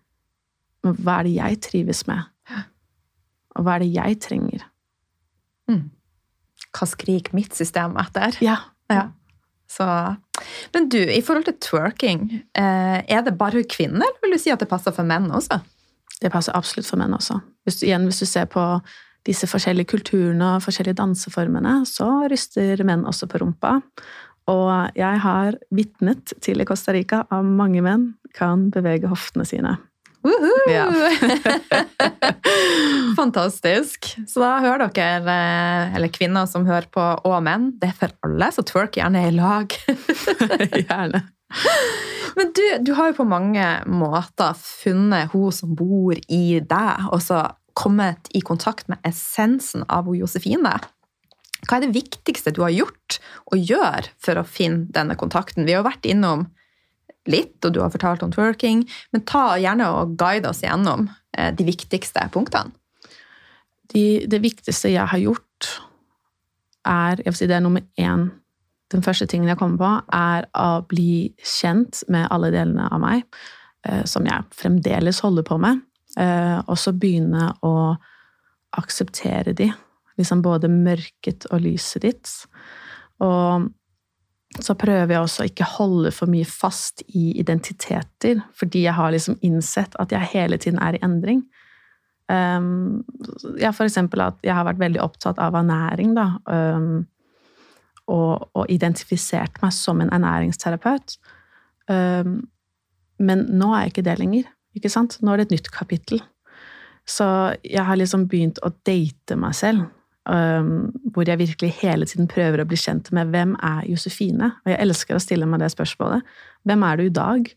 Men 0.83 0.95
hva 0.97 1.19
er 1.19 1.23
det 1.27 1.33
jeg 1.35 1.61
trives 1.61 2.05
med? 2.07 2.21
Og 3.55 3.65
hva 3.65 3.75
er 3.75 3.83
det 3.83 3.91
jeg 3.93 4.19
trenger? 4.23 4.63
Mm. 5.69 5.89
Hva 6.71 6.87
skriker 6.87 7.35
mitt 7.35 7.53
system 7.55 7.97
etter? 7.99 8.37
Ja. 8.41 8.57
ja. 8.89 9.09
Så, 9.69 9.85
men 10.73 10.89
du, 10.91 10.99
i 10.99 11.21
forhold 11.25 11.47
til 11.47 11.59
twerking, 11.63 12.25
eh, 12.57 12.99
er 13.01 13.21
det 13.25 13.37
bare 13.39 13.63
kvinner, 13.63 14.05
eller 14.05 14.23
vil 14.23 14.35
du 14.35 14.41
si 14.41 14.53
at 14.53 14.61
det 14.61 14.69
passer 14.71 14.95
for 14.95 15.07
menn 15.07 15.29
også? 15.31 15.61
Det 16.21 16.31
passer 16.33 16.55
absolutt 16.57 16.89
for 16.89 17.01
menn 17.01 17.15
også. 17.17 17.39
Hvis 17.65 17.81
du, 17.81 17.87
igjen, 17.87 18.05
hvis 18.09 18.21
du 18.21 18.29
ser 18.29 18.49
på 18.51 18.63
disse 19.27 19.47
forskjellige 19.49 19.91
kulturene 19.93 20.55
og 20.55 20.65
forskjellige 20.65 20.97
danseformene, 20.97 21.81
så 21.89 22.09
ryster 22.29 22.81
menn 22.87 23.05
også 23.09 23.29
på 23.29 23.41
rumpa. 23.41 23.79
Og 24.49 24.97
jeg 24.97 25.21
har 25.23 25.57
vitnet 25.73 26.33
til 26.41 26.61
i 26.61 26.65
Costa 26.67 26.93
Rica 26.95 27.23
at 27.29 27.45
mange 27.45 27.83
menn 27.85 28.13
kan 28.37 28.69
bevege 28.73 29.11
hoftene 29.11 29.45
sine. 29.45 29.77
Ja. 30.69 30.87
Fantastisk. 33.19 34.11
Så 34.27 34.43
da 34.43 34.51
hører 34.61 34.91
dere, 34.93 35.33
eh, 35.33 35.95
eller 35.97 36.11
kvinner 36.13 36.49
som 36.49 36.67
hører 36.67 36.87
på, 36.93 37.03
og 37.27 37.37
menn, 37.45 37.71
det 37.81 37.91
er 37.91 37.97
for 37.97 38.13
alle, 38.27 38.51
så 38.53 38.65
twerk 38.67 38.99
gjerne 38.99 39.25
i 39.27 39.33
lag. 39.35 39.73
gjerne. 40.83 41.23
Men 42.37 42.53
du, 42.55 42.63
du 42.85 42.93
har 42.95 43.11
jo 43.11 43.19
på 43.19 43.27
mange 43.27 43.65
måter 43.89 44.55
funnet 44.57 45.33
hun 45.33 45.51
som 45.55 45.75
bor 45.75 46.15
i 46.15 46.45
deg, 46.59 47.09
og 47.11 47.19
så 47.23 47.43
kommet 47.77 48.31
i 48.35 48.41
kontakt 48.45 48.89
med 48.91 49.01
essensen 49.07 49.85
av 49.89 50.07
hun 50.07 50.21
Josefine. 50.21 50.77
Hva 51.67 51.77
er 51.77 51.85
det 51.85 51.95
viktigste 51.95 52.53
du 52.55 52.63
har 52.65 52.73
gjort 52.73 53.19
og 53.51 53.59
gjør 53.59 54.09
for 54.21 54.41
å 54.41 54.47
finne 54.47 54.89
denne 54.93 55.17
kontakten? 55.19 55.67
Vi 55.67 55.75
har 55.75 55.83
jo 55.83 55.91
vært 55.91 56.07
innom 56.09 56.47
litt, 57.29 57.57
og 57.65 57.73
du 57.75 57.81
har 57.83 57.91
fortalt 57.93 58.23
om 58.25 58.31
twerking, 58.33 58.83
men 59.13 59.25
ta 59.29 59.55
gjerne 59.61 59.89
og 59.93 60.15
guide 60.19 60.49
oss 60.49 60.63
gjennom 60.63 61.07
eh, 61.37 61.51
de 61.53 61.65
viktigste 61.67 62.23
punktene. 62.33 62.73
De, 63.91 64.23
det 64.31 64.39
viktigste 64.39 64.93
jeg 64.93 65.07
har 65.11 65.19
gjort, 65.19 65.71
er 66.87 67.19
jeg 67.19 67.27
vil 67.27 67.37
si 67.37 67.49
det 67.49 67.59
er 67.59 67.65
nummer 67.65 67.83
én 67.99 68.29
Den 68.91 69.03
første 69.03 69.23
tingen 69.29 69.47
jeg 69.47 69.55
kommer 69.55 69.79
på, 69.79 69.89
er 70.11 70.49
å 70.51 70.81
bli 70.83 71.31
kjent 71.47 72.01
med 72.11 72.25
alle 72.27 72.49
delene 72.51 72.89
av 72.91 72.99
meg, 72.99 73.21
eh, 73.87 74.01
som 74.03 74.25
jeg 74.27 74.43
fremdeles 74.51 75.21
holder 75.23 75.45
på 75.47 75.55
med. 75.63 75.79
Eh, 76.19 76.57
og 76.59 76.75
så 76.75 76.91
begynne 76.91 77.53
å 77.63 77.95
akseptere 78.75 79.53
de. 79.55 79.69
Liksom 80.19 80.43
både 80.43 80.67
mørket 80.67 81.47
og 81.53 81.63
lyset 81.63 82.03
ditt. 82.03 82.33
Og 83.23 83.69
så 84.59 84.75
prøver 84.75 85.13
jeg 85.13 85.23
også 85.23 85.43
å 85.43 85.47
ikke 85.47 85.69
holde 85.77 86.11
for 86.11 86.31
mye 86.31 86.47
fast 86.47 87.05
i 87.07 87.31
identiteter, 87.39 88.41
fordi 88.57 88.83
jeg 88.83 88.95
har 88.97 89.13
liksom 89.13 89.37
innsett 89.47 89.95
at 90.01 90.11
jeg 90.11 90.31
hele 90.33 90.59
tiden 90.59 90.81
er 90.83 90.97
i 90.97 91.03
endring. 91.05 91.45
Um, 92.31 93.03
ja, 93.59 93.71
for 93.75 93.87
eksempel 93.87 94.23
at 94.23 94.39
jeg 94.43 94.55
har 94.55 94.67
vært 94.67 94.81
veldig 94.81 95.01
opptatt 95.03 95.39
av 95.41 95.55
ernæring, 95.59 96.13
da. 96.17 96.27
Um, 96.51 97.05
og, 98.11 98.49
og, 98.57 98.65
identifisert 98.71 99.61
meg 99.63 99.71
som 99.75 100.01
en 100.03 100.11
ernæringsterapeut. 100.11 101.15
Um, 101.87 102.41
men 103.21 103.45
nå 103.55 103.71
er 103.71 103.85
jeg 103.85 103.93
ikke 103.93 104.07
det 104.09 104.17
lenger. 104.19 104.51
Ikke 104.75 104.91
sant? 104.91 105.17
Nå 105.21 105.31
er 105.31 105.41
det 105.41 105.47
et 105.47 105.55
nytt 105.55 105.71
kapittel. 105.71 106.23
Så 107.07 107.25
jeg 107.63 107.83
har 107.87 107.99
liksom 107.99 108.27
begynt 108.31 108.59
å 108.65 108.73
date 108.87 109.37
meg 109.39 109.55
selv. 109.57 109.87
Um, 110.29 110.91
hvor 111.15 111.25
jeg 111.25 111.39
virkelig 111.39 111.71
hele 111.79 112.05
tiden 112.05 112.27
prøver 112.29 112.61
å 112.61 112.67
bli 112.69 112.77
kjent 112.77 113.07
med 113.15 113.31
hvem 113.33 113.55
er 113.57 113.87
Josefine? 113.89 114.51
Og 114.61 114.69
jeg 114.69 114.77
elsker 114.83 115.17
å 115.17 115.23
stille 115.23 115.47
meg 115.49 115.63
det 115.63 115.71
spørsmålet. 115.73 116.27
Hvem 116.69 116.85
er 116.85 116.99
du 116.99 117.03
i 117.07 117.15
dag? 117.15 117.49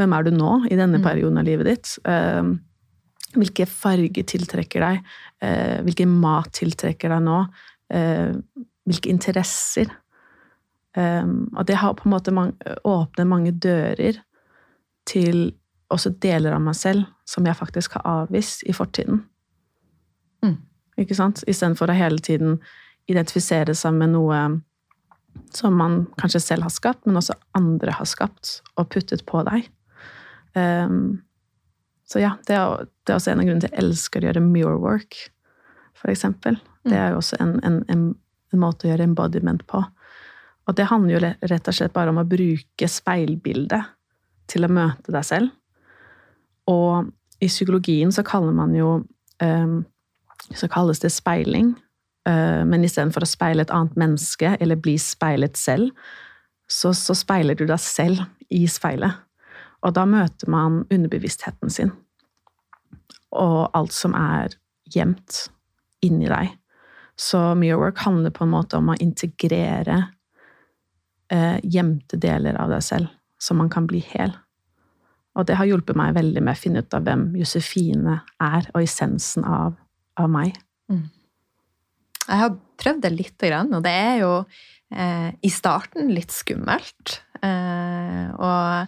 Hvem 0.00 0.16
er 0.16 0.24
du 0.24 0.30
nå, 0.32 0.54
i 0.70 0.78
denne 0.78 1.00
mm. 1.02 1.04
perioden 1.04 1.40
av 1.42 1.44
livet 1.44 1.68
ditt? 1.68 1.92
Um, 2.08 2.54
hvilke 3.36 3.66
farger 3.68 4.24
tiltrekker 4.32 4.86
deg? 4.86 5.02
Uh, 5.44 5.78
hvilken 5.84 6.14
mat 6.22 6.54
tiltrekker 6.56 7.12
deg 7.12 7.26
nå? 7.26 7.42
Uh, 7.92 8.40
hvilke 8.88 9.12
interesser? 9.12 9.92
Um, 10.96 11.50
og 11.52 11.68
det 11.68 11.76
har 11.82 11.94
på 11.98 12.08
en 12.08 12.14
måte 12.16 12.32
mange, 12.34 12.56
åpnet 12.88 13.28
mange 13.28 13.52
dører 13.52 14.22
til 15.06 15.50
også 15.90 16.14
deler 16.22 16.54
av 16.56 16.64
meg 16.64 16.78
selv 16.78 17.06
som 17.28 17.46
jeg 17.46 17.58
faktisk 17.58 17.98
har 17.98 18.08
avvist 18.24 18.64
i 18.64 18.74
fortiden. 18.74 19.24
Mm. 20.40 20.56
Ikke 21.00 21.16
sant? 21.16 21.44
Istedenfor 21.48 21.90
å 21.90 21.96
hele 21.96 22.20
tiden 22.22 22.58
identifisere 23.10 23.74
seg 23.74 23.96
med 23.96 24.12
noe 24.14 24.40
som 25.54 25.76
man 25.78 26.04
kanskje 26.20 26.42
selv 26.42 26.66
har 26.66 26.74
skapt, 26.74 27.06
men 27.06 27.18
også 27.18 27.36
andre 27.58 27.94
har 27.94 28.08
skapt 28.08 28.60
og 28.76 28.90
puttet 28.92 29.24
på 29.28 29.42
deg. 29.46 29.68
Um, 30.54 31.20
så 32.10 32.22
ja, 32.22 32.34
det 32.46 32.56
er, 32.58 32.88
det 33.06 33.12
er, 33.12 33.20
også 33.20 33.32
en 33.32 33.42
av 33.42 33.46
grunnene 33.46 33.64
til 33.64 33.70
jeg 33.70 33.84
elsker 33.84 34.22
å 34.22 34.30
gjøre 34.30 34.42
mirror 34.42 34.80
work, 34.82 35.18
for 35.94 36.10
eksempel. 36.12 36.58
Det 36.86 36.96
er 36.98 37.12
jo 37.12 37.20
også 37.20 37.38
en, 37.42 37.54
en, 37.66 37.78
en, 37.92 38.04
en 38.50 38.62
måte 38.62 38.86
å 38.86 38.90
gjøre 38.90 39.06
embodiment 39.06 39.62
på. 39.70 39.82
Og 40.66 40.76
det 40.78 40.88
handler 40.90 41.16
jo 41.16 41.22
rett 41.50 41.70
og 41.70 41.76
slett 41.76 41.94
bare 41.94 42.12
om 42.12 42.20
å 42.22 42.26
bruke 42.28 42.88
speilbildet 42.90 43.94
til 44.50 44.66
å 44.66 44.72
møte 44.72 45.14
deg 45.14 45.26
selv. 45.26 45.54
Og 46.70 47.10
i 47.40 47.48
psykologien 47.48 48.12
så 48.14 48.24
kaller 48.26 48.54
man 48.54 48.74
jo 48.76 48.90
um, 49.42 49.80
Så 50.54 50.68
kalles 50.72 51.02
det 51.02 51.12
speiling. 51.14 51.74
Uh, 52.28 52.62
men 52.68 52.84
istedenfor 52.84 53.24
å 53.24 53.30
speile 53.30 53.64
et 53.64 53.72
annet 53.74 53.96
menneske, 54.00 54.54
eller 54.60 54.80
bli 54.80 54.96
speilet 55.00 55.56
selv, 55.58 55.90
så, 56.70 56.92
så 56.94 57.16
speiler 57.18 57.58
du 57.58 57.66
deg 57.66 57.80
selv 57.82 58.24
i 58.50 58.66
speilet. 58.70 59.18
Og 59.86 59.94
da 59.96 60.04
møter 60.06 60.50
man 60.52 60.84
underbevisstheten 60.92 61.72
sin. 61.72 61.92
Og 63.32 63.70
alt 63.76 63.94
som 63.96 64.14
er 64.18 64.54
gjemt 64.90 65.46
inni 66.04 66.28
deg. 66.30 66.52
Så 67.20 67.38
mirrorwork 67.58 68.00
handler 68.04 68.32
på 68.34 68.44
en 68.46 68.52
måte 68.54 68.78
om 68.80 68.92
å 68.92 68.98
integrere 69.00 69.98
eh, 71.32 71.58
gjemte 71.62 72.16
deler 72.20 72.56
av 72.60 72.72
deg 72.72 72.84
selv, 72.84 73.10
så 73.40 73.56
man 73.56 73.70
kan 73.72 73.88
bli 73.90 74.00
hel. 74.12 74.32
Og 75.38 75.46
det 75.46 75.58
har 75.60 75.68
hjulpet 75.68 75.98
meg 75.98 76.16
veldig 76.16 76.42
med 76.42 76.56
å 76.56 76.60
finne 76.60 76.82
ut 76.82 76.96
av 76.96 77.04
hvem 77.06 77.28
Josefine 77.38 78.20
er, 78.42 78.70
og 78.72 78.82
essensen 78.82 79.44
av, 79.46 79.76
av 80.20 80.30
meg. 80.32 80.58
Mm. 80.90 81.06
Jeg 82.26 82.42
har 82.44 82.58
prøvd 82.80 83.04
det 83.04 83.12
lite 83.14 83.50
grann, 83.50 83.72
og 83.74 83.84
det 83.84 83.92
er 83.92 84.20
jo 84.22 84.32
eh, 84.94 85.30
i 85.42 85.50
starten 85.52 86.12
litt 86.14 86.32
skummelt. 86.34 87.16
Eh, 87.42 88.26
og 88.36 88.86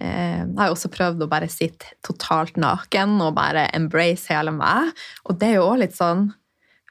eh, 0.00 0.42
jeg 0.42 0.58
har 0.58 0.72
også 0.72 0.90
prøvd 0.92 1.24
å 1.24 1.30
bare 1.30 1.50
sitte 1.52 1.94
totalt 2.06 2.58
naken 2.60 3.18
og 3.22 3.36
bare 3.38 3.68
embrace 3.76 4.32
hele 4.32 4.54
meg. 4.56 4.94
Og 5.28 5.40
det 5.40 5.52
er 5.52 5.60
jo 5.60 5.68
òg 5.70 5.82
litt 5.84 5.96
sånn 5.98 6.30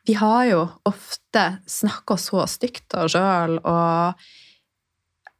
Vi 0.07 0.15
har 0.17 0.45
jo 0.47 0.61
ofte 0.89 1.59
snakka 1.69 2.15
så 2.17 2.45
stygt 2.49 2.87
til 2.89 3.05
oss 3.05 3.13
sjøl 3.13 3.59
og 3.59 4.29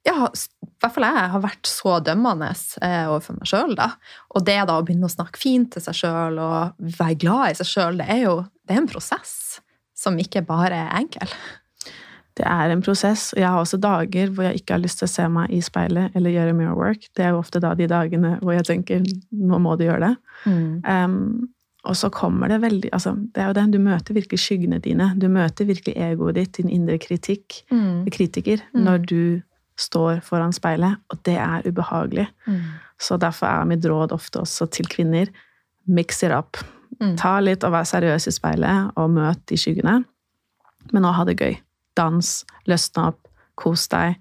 ja, 0.10 0.28
i 0.30 0.68
hvert 0.82 0.96
fall 0.96 1.06
jeg 1.08 1.30
har 1.34 1.42
vært 1.44 1.70
så 1.70 1.98
dømmende 2.04 2.50
eh, 2.82 3.06
overfor 3.10 3.38
meg 3.40 3.50
sjøl. 3.52 3.76
Og 4.36 4.46
det 4.48 4.58
da 4.70 4.78
å 4.80 4.84
begynne 4.88 5.10
å 5.10 5.14
snakke 5.14 5.40
fint 5.42 5.74
til 5.76 5.84
seg 5.86 5.98
sjøl 6.02 6.40
og 6.44 6.86
være 7.00 7.18
glad 7.24 7.52
i 7.54 7.60
seg 7.62 7.72
sjøl, 7.72 8.00
det 8.02 8.08
er 8.10 8.24
jo 8.26 8.36
det 8.66 8.76
er 8.76 8.82
en 8.84 8.92
prosess 8.92 9.34
som 10.00 10.16
ikke 10.22 10.46
bare 10.48 10.78
er 10.86 10.94
enkel. 11.02 11.32
Det 12.40 12.46
er 12.48 12.72
en 12.72 12.80
prosess, 12.86 13.34
og 13.36 13.42
jeg 13.42 13.50
har 13.52 13.60
også 13.60 13.80
dager 13.84 14.30
hvor 14.32 14.46
jeg 14.48 14.62
ikke 14.62 14.78
har 14.78 14.84
lyst 14.86 15.02
til 15.02 15.10
å 15.10 15.12
se 15.12 15.26
meg 15.28 15.52
i 15.52 15.60
speilet 15.66 16.14
eller 16.16 16.32
gjøre 16.32 16.54
mirror 16.56 16.78
work. 16.80 17.10
Det 17.18 17.26
er 17.26 17.34
jo 17.34 17.42
ofte 17.42 17.60
da 17.60 17.74
de 17.76 17.88
dagene 17.92 18.38
hvor 18.40 18.56
jeg 18.56 18.68
tenker 18.70 19.04
nå 19.36 19.60
må 19.60 19.74
du 19.76 19.84
gjøre 19.90 20.06
det. 20.06 20.14
Mm. 20.46 20.70
Um, 20.88 21.50
og 21.90 21.96
så 22.00 22.10
kommer 22.12 22.52
det 22.52 22.62
veldig 22.64 22.90
altså, 22.96 23.14
Det 23.36 23.42
er 23.44 23.50
jo 23.50 23.58
det, 23.58 23.66
du 23.74 23.80
møter 23.84 24.16
virkelig 24.16 24.40
skyggene 24.44 24.80
dine. 24.84 25.10
Du 25.20 25.28
møter 25.32 25.68
virkelig 25.68 25.96
egoet 26.00 26.36
ditt, 26.40 26.54
din 26.60 26.72
indre 26.72 26.98
kritikk, 27.00 27.62
Mm. 27.72 28.06
kritiker, 28.12 28.64
Mm. 28.74 28.84
når 28.86 29.06
du 29.08 29.42
står 29.80 30.20
foran 30.26 30.54
speilet, 30.56 31.00
og 31.12 31.22
det 31.28 31.38
er 31.40 31.66
ubehagelig. 31.68 32.28
Mm. 32.48 32.62
Så 33.00 33.18
derfor 33.22 33.48
er 33.48 33.70
mitt 33.70 33.86
råd 33.88 34.12
ofte 34.16 34.42
også 34.44 34.68
til 34.76 34.90
kvinner 34.92 35.32
mix 35.90 36.24
it 36.24 36.32
up. 36.36 36.60
Mm. 37.00 37.16
Ta 37.18 37.38
litt 37.40 37.64
og 37.64 37.74
vær 37.74 37.88
seriøs 37.88 38.28
i 38.28 38.36
speilet, 38.36 38.94
og 39.00 39.12
møt 39.16 39.42
de 39.50 39.58
skyggene. 39.60 40.02
Men 40.92 41.06
nå 41.06 41.14
ha 41.16 41.26
det 41.28 41.40
gøy. 41.40 41.60
Dans, 41.98 42.32
løsne 42.70 43.12
opp, 43.12 43.22
kos 43.60 43.88
deg. 43.92 44.20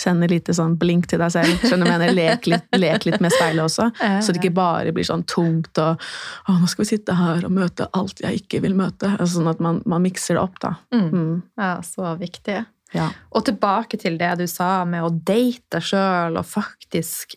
Send 0.00 0.24
et 0.24 0.32
lite 0.32 0.54
sånn 0.56 0.76
blink 0.80 1.08
til 1.10 1.20
deg 1.20 1.32
selv. 1.34 1.64
Skjønner 1.64 1.88
du 1.88 1.92
mener? 1.92 2.12
Lek 2.14 2.46
litt, 2.48 2.68
lek 2.78 3.04
litt 3.08 3.20
med 3.20 3.34
speilet 3.34 3.64
også. 3.66 3.90
Så 4.24 4.32
det 4.32 4.40
ikke 4.40 4.54
bare 4.56 4.94
blir 4.96 5.04
sånn 5.06 5.26
tungt 5.28 5.80
og 5.82 6.00
å, 6.00 6.56
nå 6.56 6.70
skal 6.70 6.84
vi 6.84 6.90
sitte 6.92 7.16
her 7.18 7.44
og 7.46 7.52
møte 7.52 7.88
alt 7.96 8.22
jeg 8.24 8.44
ikke 8.44 8.62
vil 8.64 8.76
møte. 8.78 9.10
Altså, 9.16 9.40
sånn 9.40 9.50
at 9.52 9.60
man, 9.64 9.82
man 9.90 10.04
mikser 10.04 10.38
det 10.38 10.44
opp, 10.44 10.60
da. 10.62 10.76
Mm. 10.94 11.08
Mm. 11.10 11.34
Ja, 11.60 11.72
så 11.84 12.14
viktig. 12.20 12.62
Ja. 12.96 13.10
Og 13.36 13.44
tilbake 13.46 14.00
til 14.00 14.18
det 14.20 14.32
du 14.40 14.46
sa 14.50 14.82
med 14.88 15.04
å 15.06 15.12
date 15.12 15.76
deg 15.76 15.86
sjøl 15.92 16.38
og 16.40 16.48
faktisk 16.48 17.36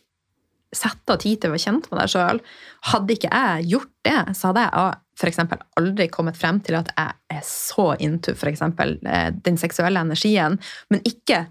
sette 0.74 1.14
av 1.14 1.20
tid 1.22 1.40
til 1.40 1.52
å 1.52 1.54
være 1.54 1.62
kjent 1.62 1.88
med 1.90 2.00
deg 2.00 2.12
sjøl. 2.14 2.40
Hadde 2.90 3.14
ikke 3.14 3.30
jeg 3.30 3.66
gjort 3.70 3.92
det, 4.06 4.20
så 4.34 4.50
hadde 4.50 4.64
jeg 4.66 5.00
for 5.20 5.30
eksempel 5.30 5.60
aldri 5.78 6.08
kommet 6.10 6.38
frem 6.38 6.58
til 6.66 6.78
at 6.80 6.90
jeg 6.96 7.36
er 7.36 7.44
så 7.46 7.92
into 8.02 8.34
for 8.38 8.50
eksempel 8.50 8.96
eh, 9.06 9.28
den 9.46 9.58
seksuelle 9.60 10.02
energien, 10.02 10.58
men 10.90 11.04
ikke 11.06 11.44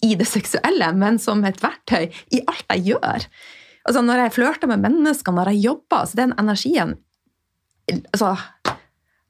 i 0.00 0.14
det 0.16 0.24
seksuelle, 0.28 0.88
men 0.96 1.20
som 1.20 1.44
et 1.44 1.60
verktøy 1.60 2.08
i 2.32 2.40
alt 2.48 2.64
jeg 2.72 2.94
gjør. 2.94 3.26
Altså 3.88 4.02
Når 4.04 4.24
jeg 4.24 4.36
flørter 4.36 4.70
med 4.70 4.80
mennesker, 4.84 5.32
når 5.32 5.52
jeg 5.52 5.64
jobber, 5.66 6.06
så 6.08 6.22
den 6.22 6.32
energien 6.40 6.96
altså, 8.12 8.34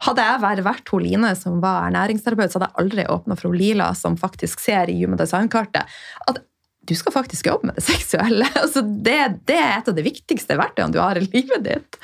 hadde 0.07 0.25
jeg 0.25 0.43
vært, 0.43 0.63
vært 0.65 0.93
hun 0.93 1.03
Line 1.05 1.33
som 1.37 1.59
var 1.63 1.89
ernæringsterapeut, 1.89 2.53
så 2.53 2.59
hadde 2.59 2.71
jeg 2.71 2.83
aldri 2.85 3.09
åpna 3.13 3.37
for 3.37 3.51
hun 3.51 3.59
Lila, 3.61 3.91
som 3.99 4.17
faktisk 4.21 4.63
ser 4.63 4.89
i 4.89 4.97
Human 5.03 5.21
Design-kartet, 5.21 5.99
at 6.31 6.41
du 6.89 6.95
skal 6.97 7.13
faktisk 7.13 7.47
jobbe 7.47 7.69
med 7.69 7.77
det 7.79 7.85
seksuelle. 7.85 8.49
Altså, 8.63 8.83
det, 8.83 9.19
det 9.49 9.59
er 9.61 9.77
et 9.77 9.91
av 9.91 9.97
de 9.97 10.05
viktigste 10.05 10.57
verktøyene 10.59 10.95
du 10.95 11.01
har 11.03 11.19
i 11.21 11.27
livet 11.27 11.67
ditt. 11.67 12.01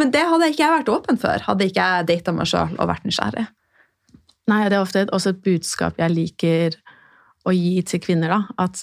Men 0.00 0.10
det 0.14 0.24
hadde 0.30 0.48
ikke 0.50 0.64
jeg 0.64 0.78
vært 0.78 0.90
åpen 0.94 1.20
for, 1.20 1.44
hadde 1.48 1.68
ikke 1.68 1.84
jeg 1.84 2.08
data 2.08 2.34
meg 2.34 2.48
sjøl 2.50 2.74
og 2.78 2.90
vært 2.90 3.06
nysgjerrig. 3.06 3.46
Nei, 4.50 4.60
det 4.68 4.76
er 4.76 4.82
ofte 4.82 5.06
også 5.08 5.32
et 5.32 5.44
budskap 5.44 6.00
jeg 6.00 6.12
liker 6.12 6.76
å 7.48 7.52
gi 7.54 7.78
til 7.88 8.02
kvinner, 8.04 8.32
da. 8.32 8.66
At 8.66 8.82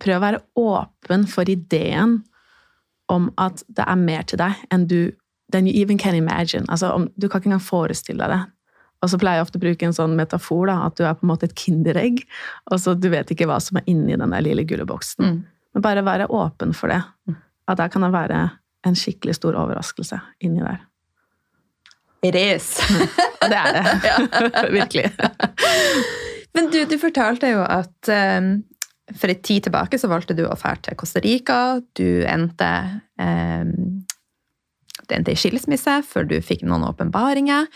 prøv 0.00 0.18
å 0.18 0.24
være 0.24 0.42
åpen 0.58 1.26
for 1.30 1.50
ideen 1.50 2.20
om 3.10 3.30
at 3.42 3.64
det 3.66 3.86
er 3.86 3.98
mer 3.98 4.26
til 4.30 4.38
deg 4.40 4.58
enn 4.70 4.86
du 4.90 5.00
than 5.52 5.66
you 5.66 5.74
even 5.82 5.98
can 5.98 6.14
imagine. 6.14 6.64
Altså, 6.68 6.92
om, 6.92 7.08
du 7.16 7.28
kan 7.28 7.40
ikke 7.40 7.50
engang 7.52 7.64
forestille 7.64 8.22
deg 8.22 8.34
det. 8.34 8.40
Og 9.00 9.10
så 9.10 9.20
pleier 9.20 9.40
jeg 9.40 9.46
ofte 9.46 9.60
å 9.60 9.62
bruke 9.62 9.86
en 9.88 9.96
sånn 9.96 10.16
metafor, 10.18 10.66
da, 10.68 10.76
at 10.88 10.98
du 10.98 11.06
er 11.06 11.16
på 11.16 11.24
en 11.24 11.30
måte 11.32 11.48
et 11.48 11.56
kinderegg, 11.56 12.20
og 12.68 12.82
så 12.82 12.92
du 12.92 13.08
vet 13.12 13.30
ikke 13.32 13.48
hva 13.48 13.56
som 13.64 13.80
er 13.80 13.86
inni 13.88 14.12
den 14.12 14.34
der 14.34 14.44
lille 14.44 14.66
gulleboksen. 14.68 15.24
Mm. 15.24 15.38
Men 15.74 15.84
bare 15.86 16.04
være 16.04 16.28
åpen 16.36 16.74
for 16.76 16.92
det. 16.92 17.00
At 17.70 17.80
der 17.80 17.88
kan 17.92 18.04
det 18.04 18.12
være 18.12 18.42
en 18.86 18.96
skikkelig 18.96 19.38
stor 19.38 19.56
overraskelse 19.56 20.20
inni 20.44 20.60
der. 20.64 20.84
It 22.26 22.36
is. 22.36 22.74
Og 23.40 23.48
det 23.48 23.56
er 23.56 23.78
det. 23.78 24.12
Virkelig. 24.78 25.06
Men 26.52 26.68
du, 26.72 26.82
du 26.84 26.98
fortalte 27.00 27.54
jo 27.54 27.62
at 27.64 28.10
um, 28.12 28.52
for 29.16 29.32
en 29.32 29.42
tid 29.42 29.64
tilbake 29.64 29.98
så 29.98 30.10
valgte 30.10 30.36
du 30.36 30.44
å 30.46 30.54
dra 30.54 30.74
til 30.82 30.98
Costa 31.00 31.22
Rica. 31.24 31.80
Du 31.96 32.26
endte 32.28 32.70
um, 33.16 34.02
det 35.10 35.18
endte 35.18 35.34
i 35.34 35.38
skilsmisse 35.38 36.00
før 36.06 36.28
du 36.30 36.38
fikk 36.44 36.64
noen 36.66 36.86
åpenbaringer. 36.88 37.68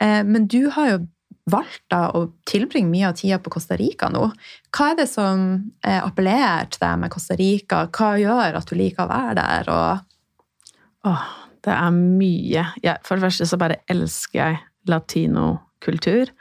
Eh, 0.00 0.22
men 0.28 0.48
du 0.50 0.68
har 0.74 0.90
jo 0.92 1.02
valgt 1.50 1.82
da 1.92 2.06
å 2.16 2.24
tilbringe 2.48 2.88
mye 2.88 3.10
av 3.10 3.16
tida 3.18 3.38
på 3.42 3.52
Costa 3.52 3.76
Rica 3.76 4.08
nå. 4.12 4.26
Hva 4.72 4.90
er 4.92 5.00
det 5.02 5.08
som 5.10 5.46
eh, 5.84 6.00
appellerer 6.00 6.70
til 6.72 6.84
deg 6.86 7.00
med 7.02 7.12
Costa 7.12 7.36
Rica? 7.40 7.84
Hva 7.92 8.14
gjør 8.20 8.60
at 8.60 8.70
du 8.70 8.76
liker 8.78 9.04
å 9.04 9.10
være 9.12 9.38
der? 9.40 9.72
Og 9.74 11.10
Åh, 11.10 11.24
det 11.64 11.72
er 11.74 11.96
mye. 11.96 12.68
Jeg, 12.80 13.00
for 13.04 13.16
det 13.16 13.26
første 13.26 13.48
så 13.48 13.58
bare 13.60 13.82
elsker 13.92 14.38
jeg 14.40 14.62
latinokultur. 14.88 16.32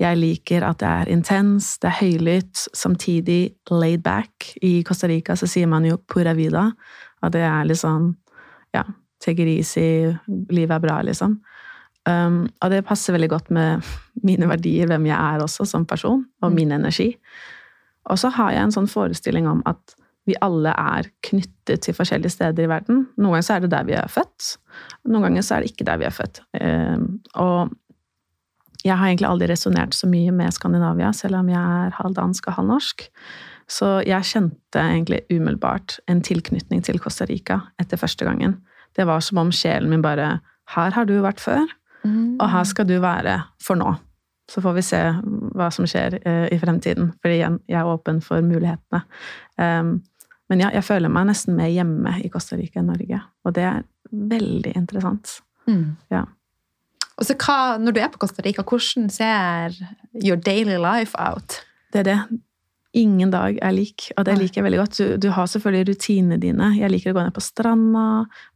Jeg 0.00 0.18
liker 0.18 0.64
at 0.66 0.80
det 0.82 0.88
er 0.88 1.10
intens, 1.12 1.76
det 1.80 1.90
er 1.90 2.00
høylytt, 2.00 2.64
samtidig 2.76 3.54
laid 3.70 4.02
back. 4.04 4.50
I 4.64 4.82
Costa 4.84 5.08
Rica 5.08 5.36
så 5.38 5.48
sier 5.48 5.68
man 5.70 5.86
jo 5.86 6.00
pura 6.10 6.34
vida, 6.36 6.70
og 7.22 7.32
det 7.32 7.44
er 7.46 7.68
litt 7.68 7.80
sånn 7.80 8.10
ja, 8.74 8.84
take 9.22 9.42
it 9.42 9.48
easy, 9.48 10.12
livet 10.50 10.76
er 10.76 10.82
bra, 10.84 11.00
liksom. 11.06 11.38
Um, 12.08 12.48
og 12.58 12.72
det 12.72 12.82
passer 12.88 13.14
veldig 13.14 13.30
godt 13.30 13.50
med 13.54 13.82
mine 14.28 14.48
verdier, 14.50 14.88
hvem 14.90 15.06
jeg 15.06 15.16
er 15.16 15.42
også 15.44 15.66
som 15.70 15.86
person, 15.86 16.24
og 16.42 16.50
Mm. 16.50 16.54
min 16.58 16.72
energi. 16.72 17.12
Og 18.10 18.18
så 18.18 18.32
har 18.34 18.50
jeg 18.50 18.62
en 18.66 18.74
sånn 18.74 18.90
forestilling 18.90 19.46
om 19.46 19.62
at 19.66 19.94
vi 20.26 20.34
alle 20.42 20.70
er 20.78 21.08
knyttet 21.26 21.82
til 21.82 21.94
forskjellige 21.94 22.30
steder 22.30 22.64
i 22.64 22.70
verden. 22.70 23.04
Noen 23.18 23.32
ganger 23.36 23.46
så 23.46 23.54
er 23.56 23.60
det 23.64 23.70
der 23.70 23.86
vi 23.86 23.94
er 23.98 24.10
født, 24.10 24.56
noen 25.10 25.22
ganger 25.26 25.42
så 25.42 25.56
er 25.56 25.62
det 25.62 25.72
ikke 25.72 25.86
der 25.86 25.98
vi 25.98 26.06
er 26.06 26.14
født. 26.14 26.42
Um, 26.60 27.06
og 27.34 27.72
jeg 28.84 28.98
har 28.98 29.06
egentlig 29.06 29.28
aldri 29.28 29.46
resonnert 29.50 29.94
så 29.94 30.08
mye 30.10 30.32
med 30.34 30.50
Skandinavia, 30.54 31.12
selv 31.14 31.38
om 31.38 31.48
jeg 31.48 31.58
er 31.86 31.94
halvdansk 32.00 32.48
og 32.50 32.56
halvnorsk. 32.56 33.04
Så 33.70 33.92
jeg 34.06 34.26
kjente 34.26 34.82
egentlig 34.82 35.20
umiddelbart 35.30 36.00
en 36.10 36.22
tilknytning 36.22 36.82
til 36.82 36.98
Costa 36.98 37.24
Rica 37.30 37.60
etter 37.78 37.96
første 38.00 38.26
gangen. 38.26 38.56
Det 38.96 39.06
var 39.08 39.22
som 39.24 39.40
om 39.42 39.52
sjelen 39.54 39.90
min 39.90 40.04
bare 40.04 40.40
Her 40.72 40.94
har 40.94 41.04
du 41.08 41.16
vært 41.24 41.40
før, 41.42 41.66
og 42.40 42.48
her 42.50 42.64
skal 42.64 42.86
du 42.88 42.96
være 43.02 43.36
for 43.62 43.78
nå. 43.78 43.94
Så 44.50 44.62
får 44.62 44.74
vi 44.76 44.82
se 44.84 45.00
hva 45.56 45.68
som 45.72 45.86
skjer 45.88 46.18
eh, 46.28 46.46
i 46.52 46.58
fremtiden. 46.60 47.12
For 47.22 47.32
igjen, 47.32 47.60
jeg 47.70 47.78
er 47.80 47.88
åpen 47.88 48.20
for 48.24 48.42
mulighetene. 48.44 49.02
Um, 49.56 49.94
men 50.50 50.64
ja, 50.64 50.68
jeg 50.74 50.84
føler 50.84 51.12
meg 51.12 51.30
nesten 51.30 51.56
mer 51.56 51.70
hjemme 51.72 52.18
i 52.20 52.28
Costa 52.32 52.58
Rica 52.58 52.82
enn 52.82 52.90
Norge. 52.92 53.22
Og 53.46 53.54
det 53.56 53.64
er 53.68 53.84
veldig 54.12 54.74
interessant. 54.76 55.38
Mm. 55.70 55.94
Ja. 56.12 56.26
Og 57.16 57.28
så 57.28 57.36
hva, 57.38 57.78
Når 57.78 57.94
du 57.94 58.00
er 58.02 58.10
på 58.12 58.20
Costa 58.20 58.42
Rica, 58.44 58.64
hvordan 58.66 59.08
ser 59.12 59.78
your 60.12 60.36
daily 60.36 60.76
life 60.82 61.16
out? 61.16 61.62
Det 61.92 62.02
er 62.02 62.08
det. 62.10 62.18
Ingen 62.94 63.30
dag 63.32 63.56
er 63.64 63.72
lik, 63.72 64.10
og 64.18 64.26
det 64.28 64.34
liker 64.36 64.60
jeg 64.60 64.64
veldig 64.66 64.78
godt. 64.82 64.96
Du, 64.98 65.16
du 65.16 65.28
har 65.32 65.46
selvfølgelig 65.48 65.88
rutinene 65.94 66.36
dine. 66.42 66.66
Jeg 66.76 66.90
liker 66.92 67.14
å 67.14 67.16
gå 67.16 67.22
ned 67.24 67.32
på 67.32 67.40
stranda 67.44 68.06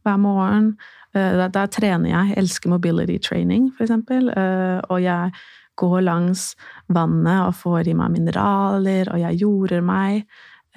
hver 0.05 0.19
morgen. 0.21 0.67
Eh, 1.15 1.33
Der, 1.39 1.49
der 1.49 1.71
trener 1.73 2.09
jeg. 2.11 2.33
Jeg 2.33 2.37
elsker 2.43 2.69
mobility 2.69 3.17
training, 3.17 3.71
for 3.73 3.87
eksempel. 3.87 4.29
Eh, 4.29 4.81
Og 4.93 5.01
jeg 5.01 5.31
går 5.77 6.01
langs 6.05 6.51
vannet 6.89 7.47
og 7.47 7.55
får 7.57 7.87
i 7.89 7.93
meg 7.97 8.13
mineraler, 8.13 9.09
og 9.13 9.19
jeg 9.21 9.41
jorder 9.41 9.81
meg. 9.81 10.27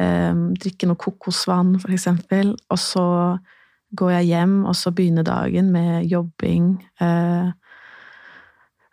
Eh, 0.00 0.32
Drikker 0.64 0.88
noe 0.88 0.96
kokosvann, 0.96 1.74
for 1.80 1.92
eksempel. 1.92 2.54
Og 2.70 2.78
så 2.80 3.04
går 3.96 4.10
jeg 4.20 4.30
hjem, 4.32 4.64
og 4.70 4.74
så 4.78 4.92
begynner 4.94 5.26
dagen 5.26 5.68
med 5.74 6.06
jobbing. 6.08 6.78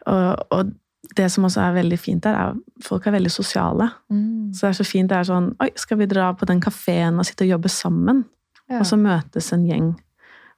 Og, 0.07 0.35
og 0.51 0.71
det 1.15 1.29
som 1.31 1.45
også 1.47 1.61
er 1.63 1.77
veldig 1.77 1.97
fint 1.99 2.23
der, 2.23 2.35
er 2.35 2.51
at 2.51 2.83
folk 2.83 3.07
er 3.07 3.15
veldig 3.15 3.31
sosiale. 3.31 3.89
Mm. 4.11 4.53
Så 4.53 4.65
det 4.65 4.69
er 4.69 4.77
så 4.79 4.85
fint. 4.87 5.09
Det 5.09 5.17
er 5.17 5.27
sånn 5.29 5.51
Oi, 5.63 5.69
skal 5.79 5.97
vi 6.01 6.09
dra 6.09 6.31
på 6.35 6.45
den 6.49 6.59
kafeen 6.63 7.19
og 7.19 7.25
sitte 7.25 7.45
og 7.47 7.53
jobbe 7.55 7.71
sammen? 7.71 8.25
Ja. 8.67 8.81
Og 8.81 8.85
så 8.89 8.97
møtes 8.99 9.51
en 9.55 9.65
gjeng 9.65 9.93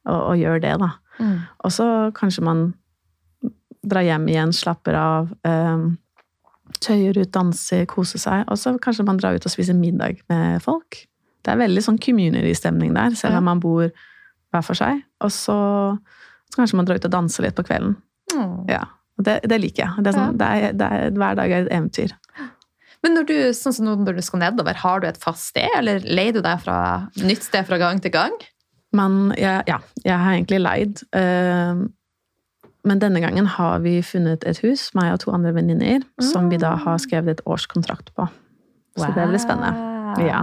og, 0.10 0.20
og 0.20 0.38
gjør 0.40 0.62
det, 0.64 0.76
da. 0.82 0.92
Mm. 1.20 1.36
Og 1.68 1.74
så 1.76 1.88
kanskje 2.18 2.44
man 2.48 2.64
drar 3.86 4.04
hjem 4.08 4.28
igjen, 4.32 4.54
slapper 4.56 4.98
av, 4.98 5.30
eh, 5.48 5.86
tøyer 6.84 7.18
ut, 7.22 7.32
danser, 7.36 7.86
koser 7.90 8.22
seg. 8.22 8.46
Og 8.50 8.58
så 8.60 8.74
kanskje 8.82 9.06
man 9.08 9.20
drar 9.22 9.38
ut 9.38 9.46
og 9.46 9.54
spiser 9.54 9.78
middag 9.78 10.22
med 10.32 10.62
folk. 10.66 11.04
Det 11.46 11.54
er 11.54 11.62
veldig 11.62 11.84
sånn 11.86 12.00
community-stemning 12.02 12.94
der, 12.98 13.16
selv 13.16 13.38
Ja. 13.38 13.38
om 13.38 13.46
man 13.46 13.60
bor 13.64 13.90
hver 14.52 14.64
for 14.66 14.74
seg. 14.76 15.04
Og 15.22 15.32
så, 15.32 15.56
så 16.50 16.60
kanskje 16.60 16.76
man 16.80 16.86
drar 16.90 17.00
ut 17.00 17.06
og 17.06 17.12
danser 17.12 17.46
litt 17.46 17.56
på 17.56 17.64
kvelden. 17.70 17.96
Mm. 18.34 18.68
Ja, 18.70 18.84
og 19.20 19.28
det, 19.28 19.36
det 19.52 19.60
liker 19.60 19.84
jeg. 19.84 20.04
Det 20.06 20.12
er 20.14 20.18
sånn, 20.18 20.40
det 20.40 20.48
er, 20.48 20.74
det 20.80 20.88
er, 20.96 21.12
hver 21.20 21.36
dag 21.40 21.52
er 21.52 21.66
et 21.66 21.74
eventyr. 21.76 22.16
Men 23.04 23.16
når 23.16 23.28
du, 23.30 23.36
sånn 23.56 23.76
som 23.76 23.88
nå 23.88 23.94
når 24.02 24.18
du 24.18 24.24
skal 24.26 24.42
nedover, 24.42 24.80
har 24.82 25.04
du 25.04 25.08
et 25.08 25.20
fast 25.20 25.52
sted, 25.52 25.70
eller 25.78 26.04
leier 26.04 26.36
du 26.36 26.42
deg 26.44 26.64
fra 26.64 26.80
nytt 27.24 27.46
sted 27.48 27.68
fra 27.68 27.80
gang 27.80 28.02
til 28.04 28.12
gang? 28.16 28.36
Men 28.96 29.30
jeg, 29.40 29.64
ja, 29.70 29.80
jeg 30.04 30.18
har 30.18 30.36
egentlig 30.36 30.60
leid. 30.64 31.04
eh, 31.16 31.86
men 32.88 33.02
denne 33.04 33.20
gangen 33.20 33.48
har 33.58 33.82
vi 33.84 33.98
funnet 34.02 34.46
et 34.48 34.62
hus, 34.64 34.88
meg 34.96 35.12
og 35.14 35.20
to 35.24 35.34
andre 35.36 35.52
venninner, 35.54 36.06
som 36.24 36.48
vi 36.52 36.58
da 36.62 36.78
har 36.80 37.00
skrevet 37.04 37.38
et 37.38 37.44
årskontrakt 37.46 38.14
på. 38.16 38.28
Så 39.00 39.12
det 39.16 39.28
blir 39.30 39.42
spennende. 39.42 39.76
Ja. 40.24 40.40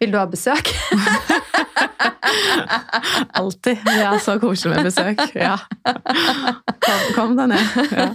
Vil 0.00 0.12
du 0.12 0.18
ha 0.18 0.24
besøk? 0.26 0.72
Alltid. 3.40 3.78
Ja, 3.98 4.18
så 4.22 4.38
koselig 4.42 4.76
med 4.76 4.90
besøk. 4.90 5.24
Ja. 5.38 5.56
Kom, 6.84 7.02
kom 7.16 7.34
deg 7.38 7.54
ned. 7.54 7.80
Ja. 7.94 8.10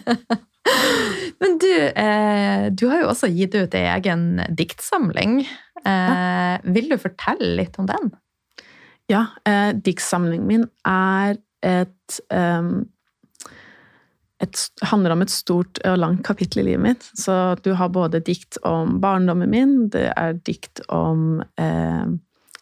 Men 1.39 1.57
du, 1.61 1.73
eh, 1.87 2.69
du 2.71 2.87
har 2.91 3.03
jo 3.03 3.09
også 3.13 3.29
gitt 3.31 3.55
ut 3.55 3.75
ei 3.77 3.85
egen 3.95 4.41
diktsamling. 4.55 5.41
Eh, 5.87 6.55
vil 6.75 6.89
du 6.91 6.97
fortelle 6.99 7.55
litt 7.61 7.79
om 7.79 7.87
den? 7.89 8.11
Ja, 9.09 9.25
eh, 9.47 9.71
diktsamlingen 9.73 10.47
min 10.47 10.65
er 10.87 11.39
et, 11.65 12.19
um, 12.29 12.85
et 14.39 14.65
handler 14.91 15.15
om 15.15 15.23
et 15.25 15.33
stort 15.33 15.81
og 15.87 15.97
langt 15.99 16.21
kapittel 16.27 16.61
i 16.61 16.69
livet 16.69 16.83
mitt. 16.83 17.07
Så 17.17 17.57
du 17.63 17.73
har 17.79 17.91
både 17.95 18.21
dikt 18.23 18.59
om 18.67 18.99
barndommen 19.03 19.49
min, 19.51 19.75
det 19.95 20.09
er 20.13 20.37
dikt 20.45 20.83
om 20.93 21.41
eh, 21.59 22.05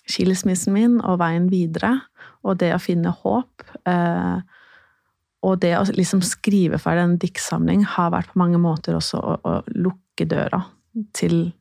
skilsmissen 0.07 0.75
min 0.75 0.99
og 1.01 1.19
veien 1.21 1.49
videre, 1.51 1.93
og 2.47 2.59
det 2.61 2.73
å 2.75 2.81
finne 2.81 3.13
håp. 3.23 3.65
Eh, 3.89 4.37
og 5.47 5.59
det 5.61 5.73
å 5.77 5.85
liksom 5.93 6.23
skrive 6.25 6.79
ferdig 6.81 7.05
en 7.05 7.19
diktsamling 7.21 7.85
har 7.95 8.11
vært 8.15 8.33
på 8.33 8.41
mange 8.41 8.59
måter 8.61 8.97
også 8.97 9.19
å, 9.21 9.37
å 9.37 9.55
lukke 9.75 10.25
døra 10.29 10.63
til, 11.17 11.51